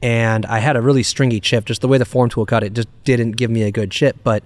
And 0.00 0.46
I 0.46 0.60
had 0.60 0.76
a 0.76 0.80
really 0.80 1.02
stringy 1.02 1.40
chip. 1.40 1.64
Just 1.64 1.80
the 1.80 1.88
way 1.88 1.98
the 1.98 2.04
form 2.04 2.30
tool 2.30 2.46
cut 2.46 2.62
it 2.62 2.72
just 2.72 2.88
didn't 3.02 3.32
give 3.32 3.50
me 3.50 3.64
a 3.64 3.72
good 3.72 3.90
chip. 3.90 4.16
But 4.22 4.44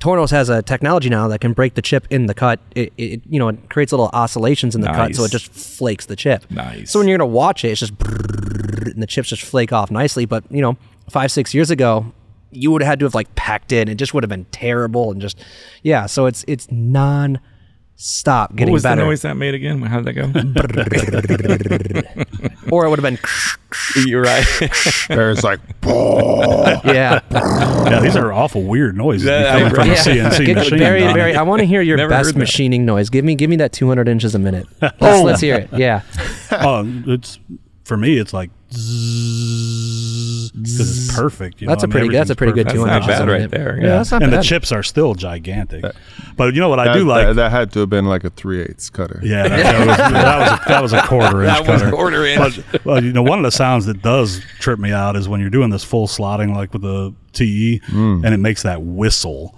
Tornos 0.00 0.30
has 0.30 0.48
a 0.48 0.62
technology 0.62 1.10
now 1.10 1.28
that 1.28 1.40
can 1.40 1.52
break 1.52 1.74
the 1.74 1.82
chip 1.82 2.06
in 2.08 2.24
the 2.26 2.34
cut. 2.34 2.58
It, 2.74 2.92
it 2.96 3.20
you 3.28 3.38
know 3.38 3.48
it 3.48 3.68
creates 3.68 3.92
little 3.92 4.08
oscillations 4.12 4.74
in 4.74 4.80
the 4.80 4.88
cut, 4.88 5.14
so 5.14 5.24
it 5.24 5.30
just 5.30 5.52
flakes 5.52 6.06
the 6.06 6.16
chip. 6.16 6.50
Nice. 6.50 6.90
So 6.90 6.98
when 6.98 7.06
you're 7.06 7.18
gonna 7.18 7.28
watch 7.30 7.64
it, 7.64 7.68
it's 7.68 7.80
just 7.80 7.92
and 8.00 9.02
the 9.02 9.06
chips 9.06 9.28
just 9.28 9.42
flake 9.42 9.72
off 9.72 9.90
nicely. 9.90 10.24
But 10.24 10.44
you 10.50 10.62
know, 10.62 10.78
five 11.10 11.30
six 11.30 11.52
years 11.54 11.70
ago, 11.70 12.12
you 12.50 12.70
would 12.70 12.80
have 12.82 12.88
had 12.88 12.98
to 13.00 13.04
have 13.04 13.14
like 13.14 13.34
packed 13.34 13.72
in. 13.72 13.88
It 13.88 13.96
just 13.96 14.14
would 14.14 14.22
have 14.22 14.30
been 14.30 14.46
terrible 14.46 15.10
and 15.12 15.20
just 15.20 15.38
yeah. 15.82 16.06
So 16.06 16.24
it's 16.24 16.44
it's 16.48 16.66
non 16.70 17.38
stop 18.02 18.54
getting 18.56 18.72
what 18.72 18.76
was 18.76 18.82
better. 18.82 19.02
the 19.02 19.06
noise 19.06 19.22
that 19.22 19.36
made 19.36 19.54
again? 19.54 19.82
How 19.82 20.00
did 20.00 20.06
that 20.06 20.14
go? 20.14 20.24
or 22.74 22.86
it 22.86 22.88
would 22.88 22.98
have 22.98 23.02
been 23.02 23.18
You're 24.06 24.22
right. 24.22 24.46
There's 25.08 25.44
like, 25.44 25.60
yeah. 25.84 27.20
yeah, 27.30 28.00
these 28.00 28.16
are 28.16 28.32
awful 28.32 28.62
weird 28.62 28.96
noises 28.96 29.26
Yeah, 29.28 29.52
coming 29.58 29.74
from 29.74 29.84
a 29.84 29.86
yeah. 29.92 29.94
CNC 30.30 30.46
Get- 30.46 30.56
machine. 30.56 30.78
Barry, 30.78 31.00
Donnie. 31.00 31.14
Barry, 31.14 31.34
I 31.34 31.42
want 31.42 31.60
to 31.60 31.66
hear 31.66 31.82
your 31.82 31.96
Never 31.96 32.10
best 32.10 32.28
heard 32.28 32.34
that. 32.36 32.38
machining 32.38 32.84
noise. 32.86 33.10
Give 33.10 33.24
me, 33.24 33.34
give 33.34 33.50
me 33.50 33.56
that 33.56 33.72
200 33.72 34.08
inches 34.08 34.34
a 34.34 34.38
minute. 34.38 34.66
Let's, 34.80 34.96
Oh. 35.00 35.22
let's 35.24 35.40
hear 35.40 35.56
it. 35.56 35.68
Yeah. 35.72 36.02
oh, 36.52 36.84
it's 37.06 37.38
for 37.84 37.96
me. 37.96 38.18
It's 38.18 38.32
like 38.32 38.50
because 40.52 40.98
it's 41.08 41.14
perfect. 41.16 41.60
You 41.60 41.66
That's 41.68 41.82
know? 41.82 41.86
a 41.86 41.88
I 41.88 41.88
mean, 41.88 41.90
pretty 41.92 42.08
good- 42.08 42.16
that's 42.18 42.30
a 42.30 42.36
pretty 42.36 42.52
good 42.52 42.68
everything's 42.68 42.84
200 42.88 43.00
not 43.00 43.08
bad 43.08 43.18
right 43.28 43.34
minute. 43.38 43.50
there, 43.50 43.76
Yeah, 43.76 43.82
yeah. 43.82 43.88
that's 43.96 44.10
not 44.12 44.22
and 44.22 44.30
bad. 44.30 44.40
the 44.40 44.44
chips 44.44 44.72
are 44.72 44.82
still 44.82 45.14
gigantic. 45.14 45.84
But 46.36 46.54
you 46.54 46.60
know 46.60 46.68
what 46.68 46.78
I 46.78 46.84
that, 46.86 46.94
do 46.94 47.04
like? 47.04 47.26
that, 47.28 47.32
that 47.36 47.50
had 47.50 47.72
to 47.72 47.80
have 47.80 47.90
been 47.90 48.06
like 48.06 48.24
a 48.24 48.30
3 48.30 48.62
8 48.62 48.90
cutter. 48.92 49.20
yeah, 49.22 49.48
that, 49.48 49.56
that 49.62 49.86
was, 49.86 49.96
that 49.96 50.38
was 50.38 50.50
a, 50.50 50.68
that 50.68 50.82
was 50.82 50.92
a 50.92 51.02
quarter 51.02 51.42
inch 51.42 51.52
That 51.52 51.66
was 51.70 51.82
cutter. 51.82 51.94
quarter 51.94 52.24
inch. 52.24 52.60
But 52.72 52.84
well, 52.84 53.02
you 53.04 53.12
know, 53.12 53.22
one 53.22 53.38
of 53.38 53.44
the 53.44 53.50
sounds 53.50 53.86
that 53.86 54.02
does 54.02 54.40
trip 54.60 54.78
me 54.78 54.92
out 54.92 55.16
is 55.16 55.28
when 55.28 55.40
you're 55.40 55.50
doing 55.50 55.70
this 55.70 55.84
full 55.84 56.06
slotting, 56.06 56.54
like 56.54 56.72
with 56.72 56.82
the 56.82 57.14
TE, 57.32 57.80
mm. 57.88 58.24
and 58.24 58.32
it 58.34 58.38
makes 58.38 58.62
that 58.62 58.82
whistle. 58.82 59.56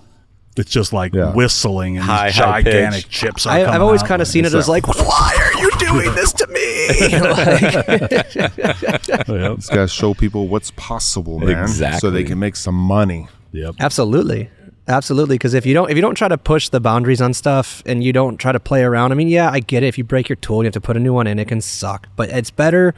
It's 0.55 0.71
just 0.71 0.93
like 0.93 1.15
Yeah. 1.15 1.33
whistling 1.33 1.97
and 1.97 2.05
High, 2.05 2.27
these 2.27 2.37
high 2.37 2.61
gigantic 2.63 3.05
pitch. 3.05 3.11
chips. 3.11 3.47
Are 3.47 3.55
I, 3.55 3.65
I've 3.65 3.81
always 3.81 4.03
kind 4.03 4.21
of 4.21 4.29
seen 4.29 4.45
it 4.45 4.53
as 4.53 4.69
like, 4.69 4.87
why 4.87 5.33
are 5.63 5.71
you 5.71 6.03
doing 6.03 6.15
this 6.15 6.33
to 6.35 6.47
me? 6.49 6.59
Like, 7.23 8.35
Yep. 8.35 9.57
Just 9.59 9.71
gotta 9.71 9.89
show 9.89 10.15
people 10.15 10.49
what's 10.49 10.71
possible, 10.73 11.39
man. 11.39 11.69
So 11.99 12.11
they 12.11 12.25
can 12.25 12.39
make 12.39 12.57
some 12.57 12.75
money. 12.75 13.29
Yep. 13.53 13.77
Absolutely. 13.81 14.51
Absolutely. 14.89 15.37
Because 15.37 15.55
if 15.55 15.65
you 15.67 15.75
don't 15.75 15.91
if 15.91 15.97
you 15.97 16.03
don't 16.03 16.15
try 16.15 16.29
to 16.29 16.39
push 16.39 16.69
the 16.69 16.81
boundaries 16.81 17.21
on 17.21 17.35
stuff 17.35 17.83
and 17.87 18.03
you 18.03 18.13
don't 18.13 18.37
try 18.39 18.53
to 18.53 18.61
play 18.61 18.83
around, 18.83 19.13
I 19.13 19.15
mean, 19.15 19.29
yeah, 19.29 19.51
I 19.51 19.61
get 19.61 19.83
it. 19.83 19.87
If 19.87 19.99
you 19.99 20.05
break 20.05 20.29
your 20.29 20.37
tool, 20.37 20.59
you 20.63 20.67
have 20.67 20.73
to 20.75 20.81
put 20.81 20.97
a 20.97 21.01
new 21.01 21.13
one 21.13 21.27
in. 21.27 21.39
It 21.39 21.49
can 21.49 21.61
suck, 21.61 22.09
but 22.17 22.31
it's 22.31 22.51
better 22.51 22.95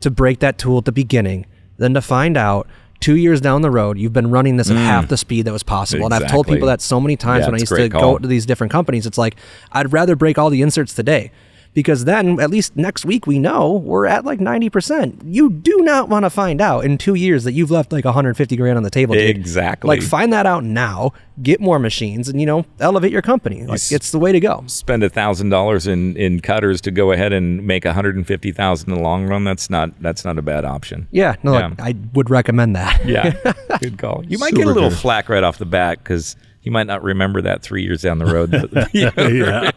to 0.00 0.10
break 0.10 0.40
that 0.40 0.58
tool 0.58 0.78
at 0.78 0.84
the 0.84 0.92
beginning 0.92 1.46
than 1.78 1.94
to 1.94 2.00
find 2.00 2.36
out 2.36 2.68
two 3.00 3.16
years 3.16 3.42
down 3.42 3.60
the 3.60 3.70
road 3.70 3.98
you've 3.98 4.12
been 4.14 4.30
running 4.30 4.56
this 4.56 4.70
at 4.70 4.76
half 4.76 5.08
the 5.08 5.16
speed 5.18 5.44
that 5.46 5.52
was 5.52 5.62
possible. 5.62 6.06
And 6.06 6.14
I've 6.14 6.30
told 6.30 6.46
Mm. 6.46 6.54
People 6.54 6.68
that 6.68 6.80
so 6.80 6.98
many 7.00 7.16
times 7.16 7.40
Yeah, 7.42 7.46
when 7.48 7.54
I 7.56 7.58
used 7.58 7.68
to 7.68 7.74
great 7.74 7.92
go 7.92 8.16
to 8.18 8.26
these 8.26 8.46
different 8.46 8.70
companies. 8.70 9.04
It's 9.06 9.18
like 9.18 9.36
I'd 9.72 9.92
rather 9.92 10.16
break 10.16 10.38
all 10.38 10.48
the 10.48 10.62
inserts 10.62 10.94
today. 10.94 11.30
Because 11.76 12.06
then, 12.06 12.40
at 12.40 12.48
least 12.48 12.74
next 12.74 13.04
week, 13.04 13.26
we 13.26 13.38
know 13.38 13.70
we're 13.70 14.06
at 14.06 14.24
like 14.24 14.38
90%. 14.38 15.20
You 15.26 15.50
do 15.50 15.76
not 15.82 16.08
want 16.08 16.24
to 16.24 16.30
find 16.30 16.62
out 16.62 16.86
in 16.86 16.96
two 16.96 17.14
years 17.14 17.44
that 17.44 17.52
you've 17.52 17.70
left 17.70 17.92
like 17.92 18.06
150 18.06 18.56
grand 18.56 18.78
on 18.78 18.82
the 18.82 18.88
table. 18.88 19.14
dude. 19.14 19.28
Exactly. 19.36 19.86
Like 19.88 20.00
find 20.02 20.32
that 20.32 20.46
out 20.46 20.64
now, 20.64 21.12
get 21.42 21.60
more 21.60 21.78
machines, 21.78 22.30
and 22.30 22.40
you 22.40 22.46
know 22.46 22.64
elevate 22.80 23.12
your 23.12 23.20
company. 23.20 23.62
Like 23.66 23.74
s- 23.74 23.92
it's 23.92 24.10
the 24.10 24.18
way 24.18 24.32
to 24.32 24.40
go. 24.40 24.64
Spend 24.68 25.04
a 25.04 25.10
thousand 25.10 25.50
dollars 25.50 25.86
in 25.86 26.16
in 26.16 26.40
cutters 26.40 26.80
to 26.80 26.90
go 26.90 27.12
ahead 27.12 27.34
and 27.34 27.66
make 27.66 27.84
a 27.84 27.92
hundred 27.92 28.16
and 28.16 28.26
fifty 28.26 28.52
thousand 28.52 28.88
in 28.90 28.96
the 28.96 29.02
long 29.02 29.26
run. 29.26 29.44
That's 29.44 29.68
not 29.68 29.90
that's 30.00 30.24
not 30.24 30.38
a 30.38 30.42
bad 30.42 30.64
option. 30.64 31.08
Yeah, 31.10 31.36
no, 31.42 31.52
Yeah. 31.58 31.66
Like, 31.68 31.80
I 31.80 31.94
would 32.14 32.30
recommend 32.30 32.74
that. 32.76 33.04
Yeah, 33.04 33.34
good 33.80 33.98
call. 33.98 34.24
You 34.26 34.38
might 34.38 34.54
get 34.54 34.64
a 34.66 34.72
little 34.72 34.88
good. 34.88 34.98
flack 34.98 35.28
right 35.28 35.44
off 35.44 35.58
the 35.58 35.66
bat 35.66 35.98
because 35.98 36.36
he 36.66 36.70
might 36.70 36.88
not 36.88 37.04
remember 37.04 37.40
that 37.42 37.62
three 37.62 37.84
years 37.84 38.02
down 38.02 38.18
the 38.18 38.26
road. 38.26 38.50
Yeah. 38.92 39.70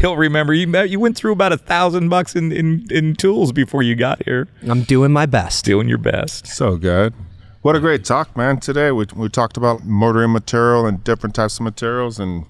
He'll 0.00 0.16
remember 0.28 0.54
you. 0.54 0.66
You 0.84 0.98
went 0.98 1.18
through 1.18 1.32
about 1.32 1.52
a 1.52 1.58
thousand 1.58 2.08
bucks 2.08 2.34
in, 2.34 2.50
in 2.50 2.86
in 2.90 3.14
tools 3.14 3.52
before 3.52 3.82
you 3.82 3.94
got 3.94 4.24
here. 4.24 4.48
I'm 4.62 4.84
doing 4.84 5.12
my 5.12 5.26
best. 5.26 5.66
Doing 5.66 5.86
your 5.86 5.98
best. 5.98 6.46
So 6.46 6.78
good. 6.78 7.12
What 7.60 7.76
a 7.76 7.80
great 7.80 8.06
talk, 8.06 8.34
man. 8.38 8.58
Today 8.58 8.90
we, 8.90 9.04
we 9.14 9.28
talked 9.28 9.58
about 9.58 9.84
motoring 9.84 10.32
material 10.32 10.86
and 10.86 11.04
different 11.04 11.34
types 11.34 11.58
of 11.58 11.64
materials 11.64 12.18
and 12.18 12.46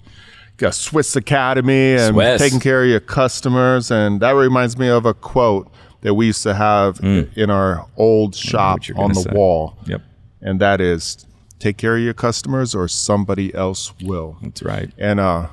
got 0.55 0.73
Swiss 0.73 1.13
Academy 1.17 1.95
and 1.95 2.13
Swiss. 2.13 2.41
taking 2.41 2.61
care 2.61 2.81
of 2.81 2.89
your 2.89 3.01
customers. 3.01 3.91
And 3.91 4.21
that 4.21 4.35
reminds 4.35 4.77
me 4.77 4.87
of 4.87 5.05
a 5.05 5.13
quote 5.13 5.69
that 5.99 6.13
we 6.13 6.27
used 6.27 6.43
to 6.43 6.53
have 6.53 6.99
mm. 6.99 7.35
in 7.35 7.49
our 7.49 7.85
old 7.97 8.35
shop 8.35 8.79
on 8.95 9.11
the 9.11 9.19
say. 9.19 9.31
wall. 9.33 9.77
Yep, 9.85 10.01
And 10.41 10.61
that 10.61 10.79
is 10.79 11.25
take 11.59 11.77
care 11.77 11.95
of 11.97 12.01
your 12.03 12.13
customers 12.13 12.75
or 12.75 12.87
somebody 12.87 13.53
else 13.55 13.93
will. 14.01 14.37
that's 14.41 14.61
right. 14.63 14.91
And 14.97 15.19
uh, 15.19 15.47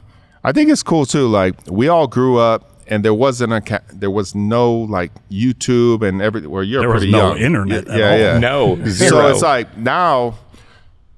I 0.45 0.53
think 0.53 0.71
it's 0.71 0.83
cool 0.83 1.07
too. 1.07 1.29
Like 1.29 1.55
we 1.71 1.89
all 1.89 2.07
grew 2.07 2.39
up, 2.39 2.69
and 2.89 3.05
there 3.05 3.15
wasn't 3.15 3.53
a 3.53 3.61
ca- 3.61 3.81
there 3.93 4.11
was 4.11 4.35
no 4.35 4.73
like 4.73 5.13
YouTube 5.31 6.07
and 6.07 6.21
everything. 6.21 6.51
Where 6.51 6.63
you're 6.63 6.81
There 6.81 6.91
was 6.91 7.01
pretty 7.03 7.13
no 7.13 7.29
young. 7.35 7.39
internet 7.39 7.87
Yeah, 7.87 7.93
at 7.93 7.99
yeah, 7.99 8.11
all. 8.11 8.19
yeah. 8.19 8.39
No, 8.39 8.85
So 8.89 9.29
it's 9.29 9.43
like 9.43 9.77
now, 9.79 10.35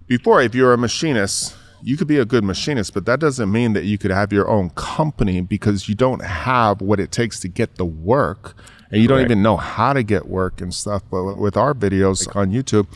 before 0.06 0.42
if 0.42 0.54
you're 0.54 0.72
a 0.72 0.78
machinist, 0.78 1.56
you 1.82 1.96
could 1.96 2.08
be 2.08 2.18
a 2.18 2.24
good 2.24 2.44
machinist, 2.44 2.94
but 2.94 3.04
that 3.06 3.20
doesn't 3.20 3.50
mean 3.50 3.72
that 3.74 3.84
you 3.84 3.98
could 3.98 4.10
have 4.10 4.32
your 4.32 4.48
own 4.48 4.70
company 4.70 5.40
because 5.40 5.88
you 5.88 5.94
don't 5.94 6.22
have 6.24 6.80
what 6.80 7.00
it 7.00 7.10
takes 7.12 7.40
to 7.40 7.48
get 7.48 7.76
the 7.76 7.84
work. 7.84 8.54
And 8.90 9.02
you 9.02 9.08
don't 9.08 9.18
Correct. 9.18 9.30
even 9.32 9.42
know 9.42 9.56
how 9.56 9.92
to 9.92 10.02
get 10.04 10.28
work 10.28 10.60
and 10.60 10.72
stuff. 10.72 11.02
But 11.10 11.36
with 11.36 11.56
our 11.56 11.74
videos 11.74 12.34
on 12.36 12.52
YouTube, 12.52 12.86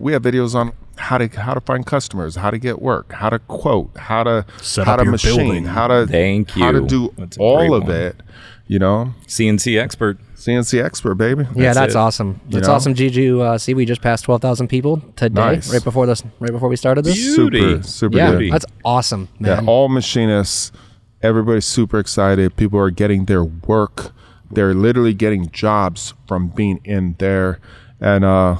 we 0.00 0.12
have 0.12 0.22
videos 0.22 0.54
on 0.54 0.72
how 0.98 1.18
to 1.18 1.28
how 1.28 1.54
to 1.54 1.60
find 1.60 1.84
customers, 1.86 2.36
how 2.36 2.50
to 2.50 2.58
get 2.58 2.80
work, 2.80 3.12
how 3.12 3.28
to 3.30 3.38
quote, 3.40 3.96
how 3.96 4.22
to 4.24 4.44
Set 4.62 4.86
how 4.86 4.94
up 4.94 4.98
to 5.00 5.04
your 5.04 5.12
machine, 5.12 5.36
building. 5.36 5.64
how 5.64 5.86
to 5.88 6.06
Thank 6.06 6.50
how 6.50 6.72
to 6.72 6.80
do 6.86 7.12
That's 7.16 7.36
a 7.36 7.38
great 7.40 7.46
all 7.46 7.74
of 7.74 7.84
one. 7.84 7.92
it. 7.92 8.16
You 8.68 8.80
know, 8.80 9.14
CNC 9.28 9.80
expert. 9.80 10.18
CNC 10.34 10.82
expert, 10.82 11.14
baby. 11.14 11.44
Yeah, 11.54 11.72
That's 11.72 11.78
that's 11.78 11.94
it. 11.94 11.98
awesome. 11.98 12.40
That's 12.50 12.66
know? 12.66 12.74
awesome. 12.74 12.94
Did 12.94 13.14
you 13.14 13.40
uh, 13.40 13.58
see? 13.58 13.74
We 13.74 13.84
just 13.84 14.00
passed 14.02 14.24
twelve 14.24 14.40
thousand 14.42 14.66
people 14.68 15.00
today, 15.14 15.40
Nice. 15.40 15.72
right 15.72 15.82
before 15.84 16.04
this, 16.06 16.24
right 16.40 16.50
before 16.50 16.68
we 16.68 16.74
started 16.76 17.04
this. 17.04 17.14
Beauty. 17.14 17.60
super, 17.60 17.82
super 17.86 18.16
Yeah, 18.16 18.32
good. 18.32 18.52
that's 18.52 18.66
awesome, 18.84 19.28
Yeah, 19.38 19.56
man. 19.56 19.68
all 19.68 19.88
machinists, 19.88 20.72
everybody's 21.22 21.64
super 21.66 21.98
excited. 22.00 22.56
People 22.56 22.80
are 22.80 22.90
getting 22.90 23.26
their 23.26 23.44
work. 23.44 24.10
They're 24.50 24.74
literally 24.74 25.14
getting 25.14 25.50
jobs 25.50 26.14
from 26.26 26.48
being 26.48 26.80
in 26.84 27.14
there. 27.18 27.60
And 28.00 28.24
uh 28.24 28.56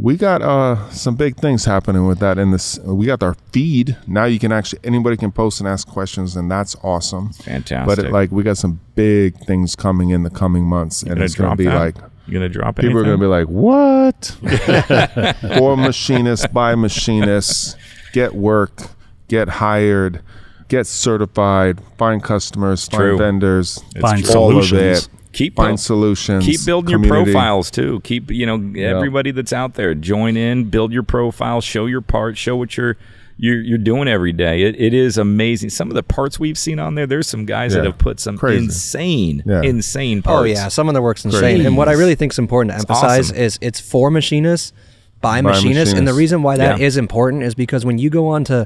we 0.00 0.16
got 0.16 0.42
uh 0.42 0.88
some 0.90 1.16
big 1.16 1.36
things 1.36 1.64
happening 1.64 2.06
with 2.06 2.18
that 2.20 2.38
in 2.38 2.50
this 2.50 2.78
we 2.80 3.06
got 3.06 3.22
our 3.22 3.34
feed. 3.52 3.96
Now 4.06 4.24
you 4.26 4.38
can 4.38 4.52
actually 4.52 4.80
anybody 4.84 5.16
can 5.16 5.32
post 5.32 5.60
and 5.60 5.68
ask 5.68 5.88
questions 5.88 6.36
and 6.36 6.50
that's 6.50 6.76
awesome. 6.82 7.32
Fantastic. 7.32 7.96
But 7.96 8.04
it, 8.06 8.12
like 8.12 8.30
we 8.30 8.42
got 8.42 8.56
some 8.58 8.80
big 8.94 9.36
things 9.44 9.74
coming 9.74 10.10
in 10.10 10.22
the 10.22 10.30
coming 10.30 10.64
months 10.64 11.02
and 11.02 11.12
Gonna 11.14 11.24
it's 11.24 11.34
going 11.34 11.50
to 11.50 11.56
be 11.56 11.64
that? 11.64 11.74
like 11.74 11.96
you're 12.26 12.34
gonna 12.40 12.48
drop 12.48 12.76
People 12.76 12.98
are 12.98 13.04
going 13.04 13.18
to 13.18 13.22
be 13.22 13.26
like, 13.26 13.46
"What?" 13.46 14.36
For 15.58 15.76
machinists, 15.78 16.46
by 16.48 16.74
machinists, 16.74 17.74
get 18.12 18.34
work, 18.34 18.82
get 19.28 19.48
hired, 19.48 20.20
get 20.68 20.86
certified, 20.86 21.80
find 21.96 22.22
customers, 22.22 22.86
True. 22.86 23.16
find 23.16 23.18
vendors, 23.18 23.82
Find 23.98 24.24
all 24.26 24.50
solutions. 24.50 25.06
of. 25.06 25.17
Keep 25.38 25.54
find 25.56 25.68
build- 25.70 25.80
solutions. 25.80 26.44
Keep 26.44 26.64
building 26.66 26.90
your 26.90 27.08
profiles 27.08 27.70
too. 27.70 28.00
Keep 28.04 28.30
you 28.30 28.44
know 28.44 28.72
everybody 28.80 29.30
that's 29.30 29.52
out 29.52 29.74
there 29.74 29.94
join 29.94 30.36
in, 30.36 30.64
build 30.64 30.92
your 30.92 31.04
profile, 31.04 31.60
show 31.60 31.86
your 31.86 32.00
parts, 32.00 32.38
show 32.38 32.56
what 32.56 32.76
you're 32.76 32.96
you're, 33.40 33.60
you're 33.60 33.78
doing 33.78 34.08
every 34.08 34.32
day. 34.32 34.62
It, 34.62 34.74
it 34.80 34.92
is 34.92 35.16
amazing. 35.16 35.70
Some 35.70 35.88
of 35.90 35.94
the 35.94 36.02
parts 36.02 36.40
we've 36.40 36.58
seen 36.58 36.80
on 36.80 36.96
there. 36.96 37.06
There's 37.06 37.28
some 37.28 37.46
guys 37.46 37.72
that 37.74 37.84
have 37.84 37.96
put 37.96 38.18
some 38.18 38.36
Crazy. 38.36 38.64
insane, 38.64 39.44
Yeah. 39.46 39.62
insane 39.62 40.18
oh, 40.18 40.22
parts. 40.22 40.40
Oh 40.40 40.42
yeah, 40.42 40.66
some 40.66 40.88
of 40.88 40.94
the 40.94 41.00
work's 41.02 41.24
insane. 41.24 41.64
And 41.64 41.76
what 41.76 41.88
I 41.88 41.92
really 41.92 42.16
think 42.16 42.32
is 42.32 42.38
important 42.40 42.72
to 42.72 42.78
emphasize 42.80 43.30
awesome. 43.30 43.36
is 43.36 43.56
it's 43.60 43.78
for 43.78 44.10
machinists 44.10 44.72
by, 45.20 45.40
By 45.40 45.52
machinists. 45.52 45.94
And 45.94 46.06
the 46.08 46.14
reason 46.14 46.42
why 46.42 46.56
that 46.56 46.80
is 46.80 46.96
Yeah. 46.96 47.00
important 47.00 47.44
is 47.44 47.54
because 47.54 47.84
when 47.84 47.98
you 47.98 48.10
go 48.10 48.26
onto 48.26 48.64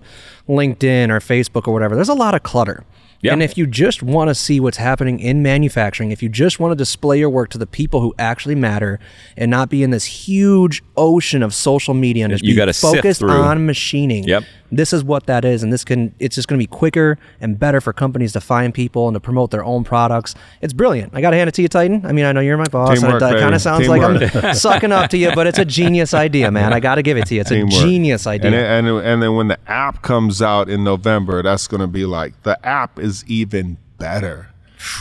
LinkedIn 0.49 1.11
or 1.11 1.21
Facebook 1.21 1.69
or 1.69 1.73
whatever, 1.75 1.95
there's 1.95 2.09
a 2.09 2.15
lot 2.15 2.35
of 2.35 2.43
clutter. 2.43 2.85
Yeah. 3.23 3.33
And 3.33 3.43
if 3.43 3.57
you 3.57 3.69
just 3.69 4.03
want 4.03 4.29
to 4.29 4.35
see 4.35 4.59
what's 4.59 4.77
happening 4.77 5.21
in 5.21 5.43
manufacturing, 5.43 6.11
if 6.11 6.23
you 6.23 6.29
just 6.29 6.59
want 6.59 6.73
to 6.73 6.77
display 6.77 7.21
your 7.21 7.31
work 7.31 7.51
to 7.51 7.59
the 7.59 7.69
people 7.69 8.01
who 8.01 8.13
actually 8.19 8.57
matter 8.57 8.99
and 9.37 9.49
not 9.49 9.71
be 9.71 9.85
in 9.85 9.91
this 9.91 10.05
huge 10.05 10.83
ocean 10.97 11.43
of 11.43 11.55
social 11.55 11.95
media 11.95 12.25
and 12.25 12.33
just 12.33 12.45
You 12.45 12.55
be 12.55 12.73
focused 12.73 13.23
on 13.23 13.65
machining. 13.65 14.25
Yep. 14.25 14.45
This 14.75 14.95
is 14.95 15.05
what 15.05 15.27
that 15.27 15.45
is 15.45 15.63
and 15.63 15.71
this 15.73 15.85
can 15.85 16.15
it's 16.19 16.35
just 16.35 16.49
going 16.49 16.59
to 16.59 16.63
be 16.63 16.67
quicker 16.67 17.19
and 17.43 17.59
better 17.59 17.79
for 17.81 17.93
companies 17.93 18.33
to 18.33 18.41
find 18.41 18.73
people 18.73 19.07
and 19.07 19.15
to 19.15 19.21
promote 19.21 19.51
their 19.51 19.63
own 19.65 19.85
products. 19.85 20.35
It's 20.63 20.73
brilliant. 20.73 21.15
I 21.15 21.21
got 21.21 21.31
to 21.31 21.37
hand 21.37 21.49
it 21.49 21.53
to 21.57 21.63
you 21.63 21.69
Titan. 21.69 22.07
I 22.07 22.13
mean, 22.13 22.25
I 22.25 22.33
know 22.33 22.41
you're 22.41 22.57
my 22.57 22.65
boss 22.65 22.99
Teamwork, 22.99 23.21
and 23.23 23.37
it, 23.37 23.41
kind 23.41 23.55
of 23.55 23.61
sounds 23.61 23.87
like 23.87 24.01
I'm 24.03 24.55
sucking 24.55 24.91
up 24.91 25.11
to 25.11 25.19
you, 25.19 25.33
but 25.35 25.47
it's 25.47 25.59
a 25.59 25.65
genius 25.67 26.15
idea, 26.15 26.51
man. 26.51 26.73
I 26.73 26.81
got 26.81 26.95
to 26.95 27.03
give 27.03 27.19
it 27.19 27.27
to 27.27 27.35
you. 27.35 27.43
It's 27.43 27.51
a 27.51 27.65
genius 27.67 28.27
idea. 28.27 28.47
And, 28.47 28.55
then- 28.55 28.87
and 28.87 29.07
and 29.07 29.23
then 29.23 29.35
when 29.37 29.49
the 29.49 29.59
app 29.71 30.01
comes 30.03 30.41
out 30.41 30.71
in 30.71 30.83
November, 30.85 31.43
that's 31.43 31.67
going 31.69 31.83
to 31.83 31.87
be 31.87 32.07
like 32.07 32.43
the 32.43 32.59
app 32.67 32.99
is 32.99 33.25
even 33.27 33.77
better. 33.99 34.49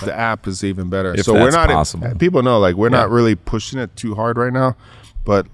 The 0.04 0.14
app 0.14 0.48
is 0.48 0.64
even 0.64 0.90
better. 0.90 1.14
If 1.16 1.26
so 1.26 1.34
we're 1.34 1.50
not 1.50 1.70
possible. 1.70 2.14
people 2.20 2.44
know 2.44 2.60
like 2.60 2.76
we're 2.76 2.90
not 2.90 3.10
really 3.10 3.36
pushing 3.36 3.80
it 3.80 3.96
too 3.96 4.16
hard 4.16 4.38
right 4.38 4.54
now, 4.54 4.76
but 5.26 5.48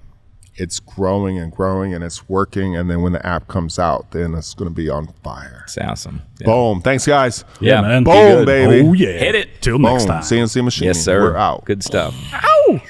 it's 0.58 0.80
growing 0.80 1.38
and 1.38 1.52
growing 1.52 1.94
and 1.94 2.02
it's 2.04 2.28
working. 2.28 2.76
And 2.76 2.90
then 2.90 3.00
when 3.02 3.12
the 3.12 3.24
app 3.24 3.48
comes 3.48 3.78
out, 3.78 4.10
then 4.10 4.34
it's 4.34 4.54
going 4.54 4.68
to 4.68 4.74
be 4.74 4.90
on 4.90 5.08
fire. 5.22 5.62
It's 5.64 5.78
awesome. 5.78 6.22
Yeah. 6.40 6.46
Boom! 6.46 6.82
Thanks, 6.82 7.06
guys. 7.06 7.44
Yeah, 7.60 7.80
man. 7.80 8.04
Boom, 8.04 8.44
baby. 8.44 8.86
Oh 8.86 8.92
yeah. 8.92 9.18
Hit 9.18 9.34
it. 9.34 9.62
Till 9.62 9.78
Boom! 9.78 9.82
next 9.82 10.04
time. 10.04 10.22
CNC 10.22 10.64
machine. 10.64 10.86
Yes, 10.86 11.02
sir. 11.02 11.20
We're 11.20 11.36
out. 11.36 11.64
Good 11.64 11.82
stuff. 11.82 12.14
Ow! 12.32 12.80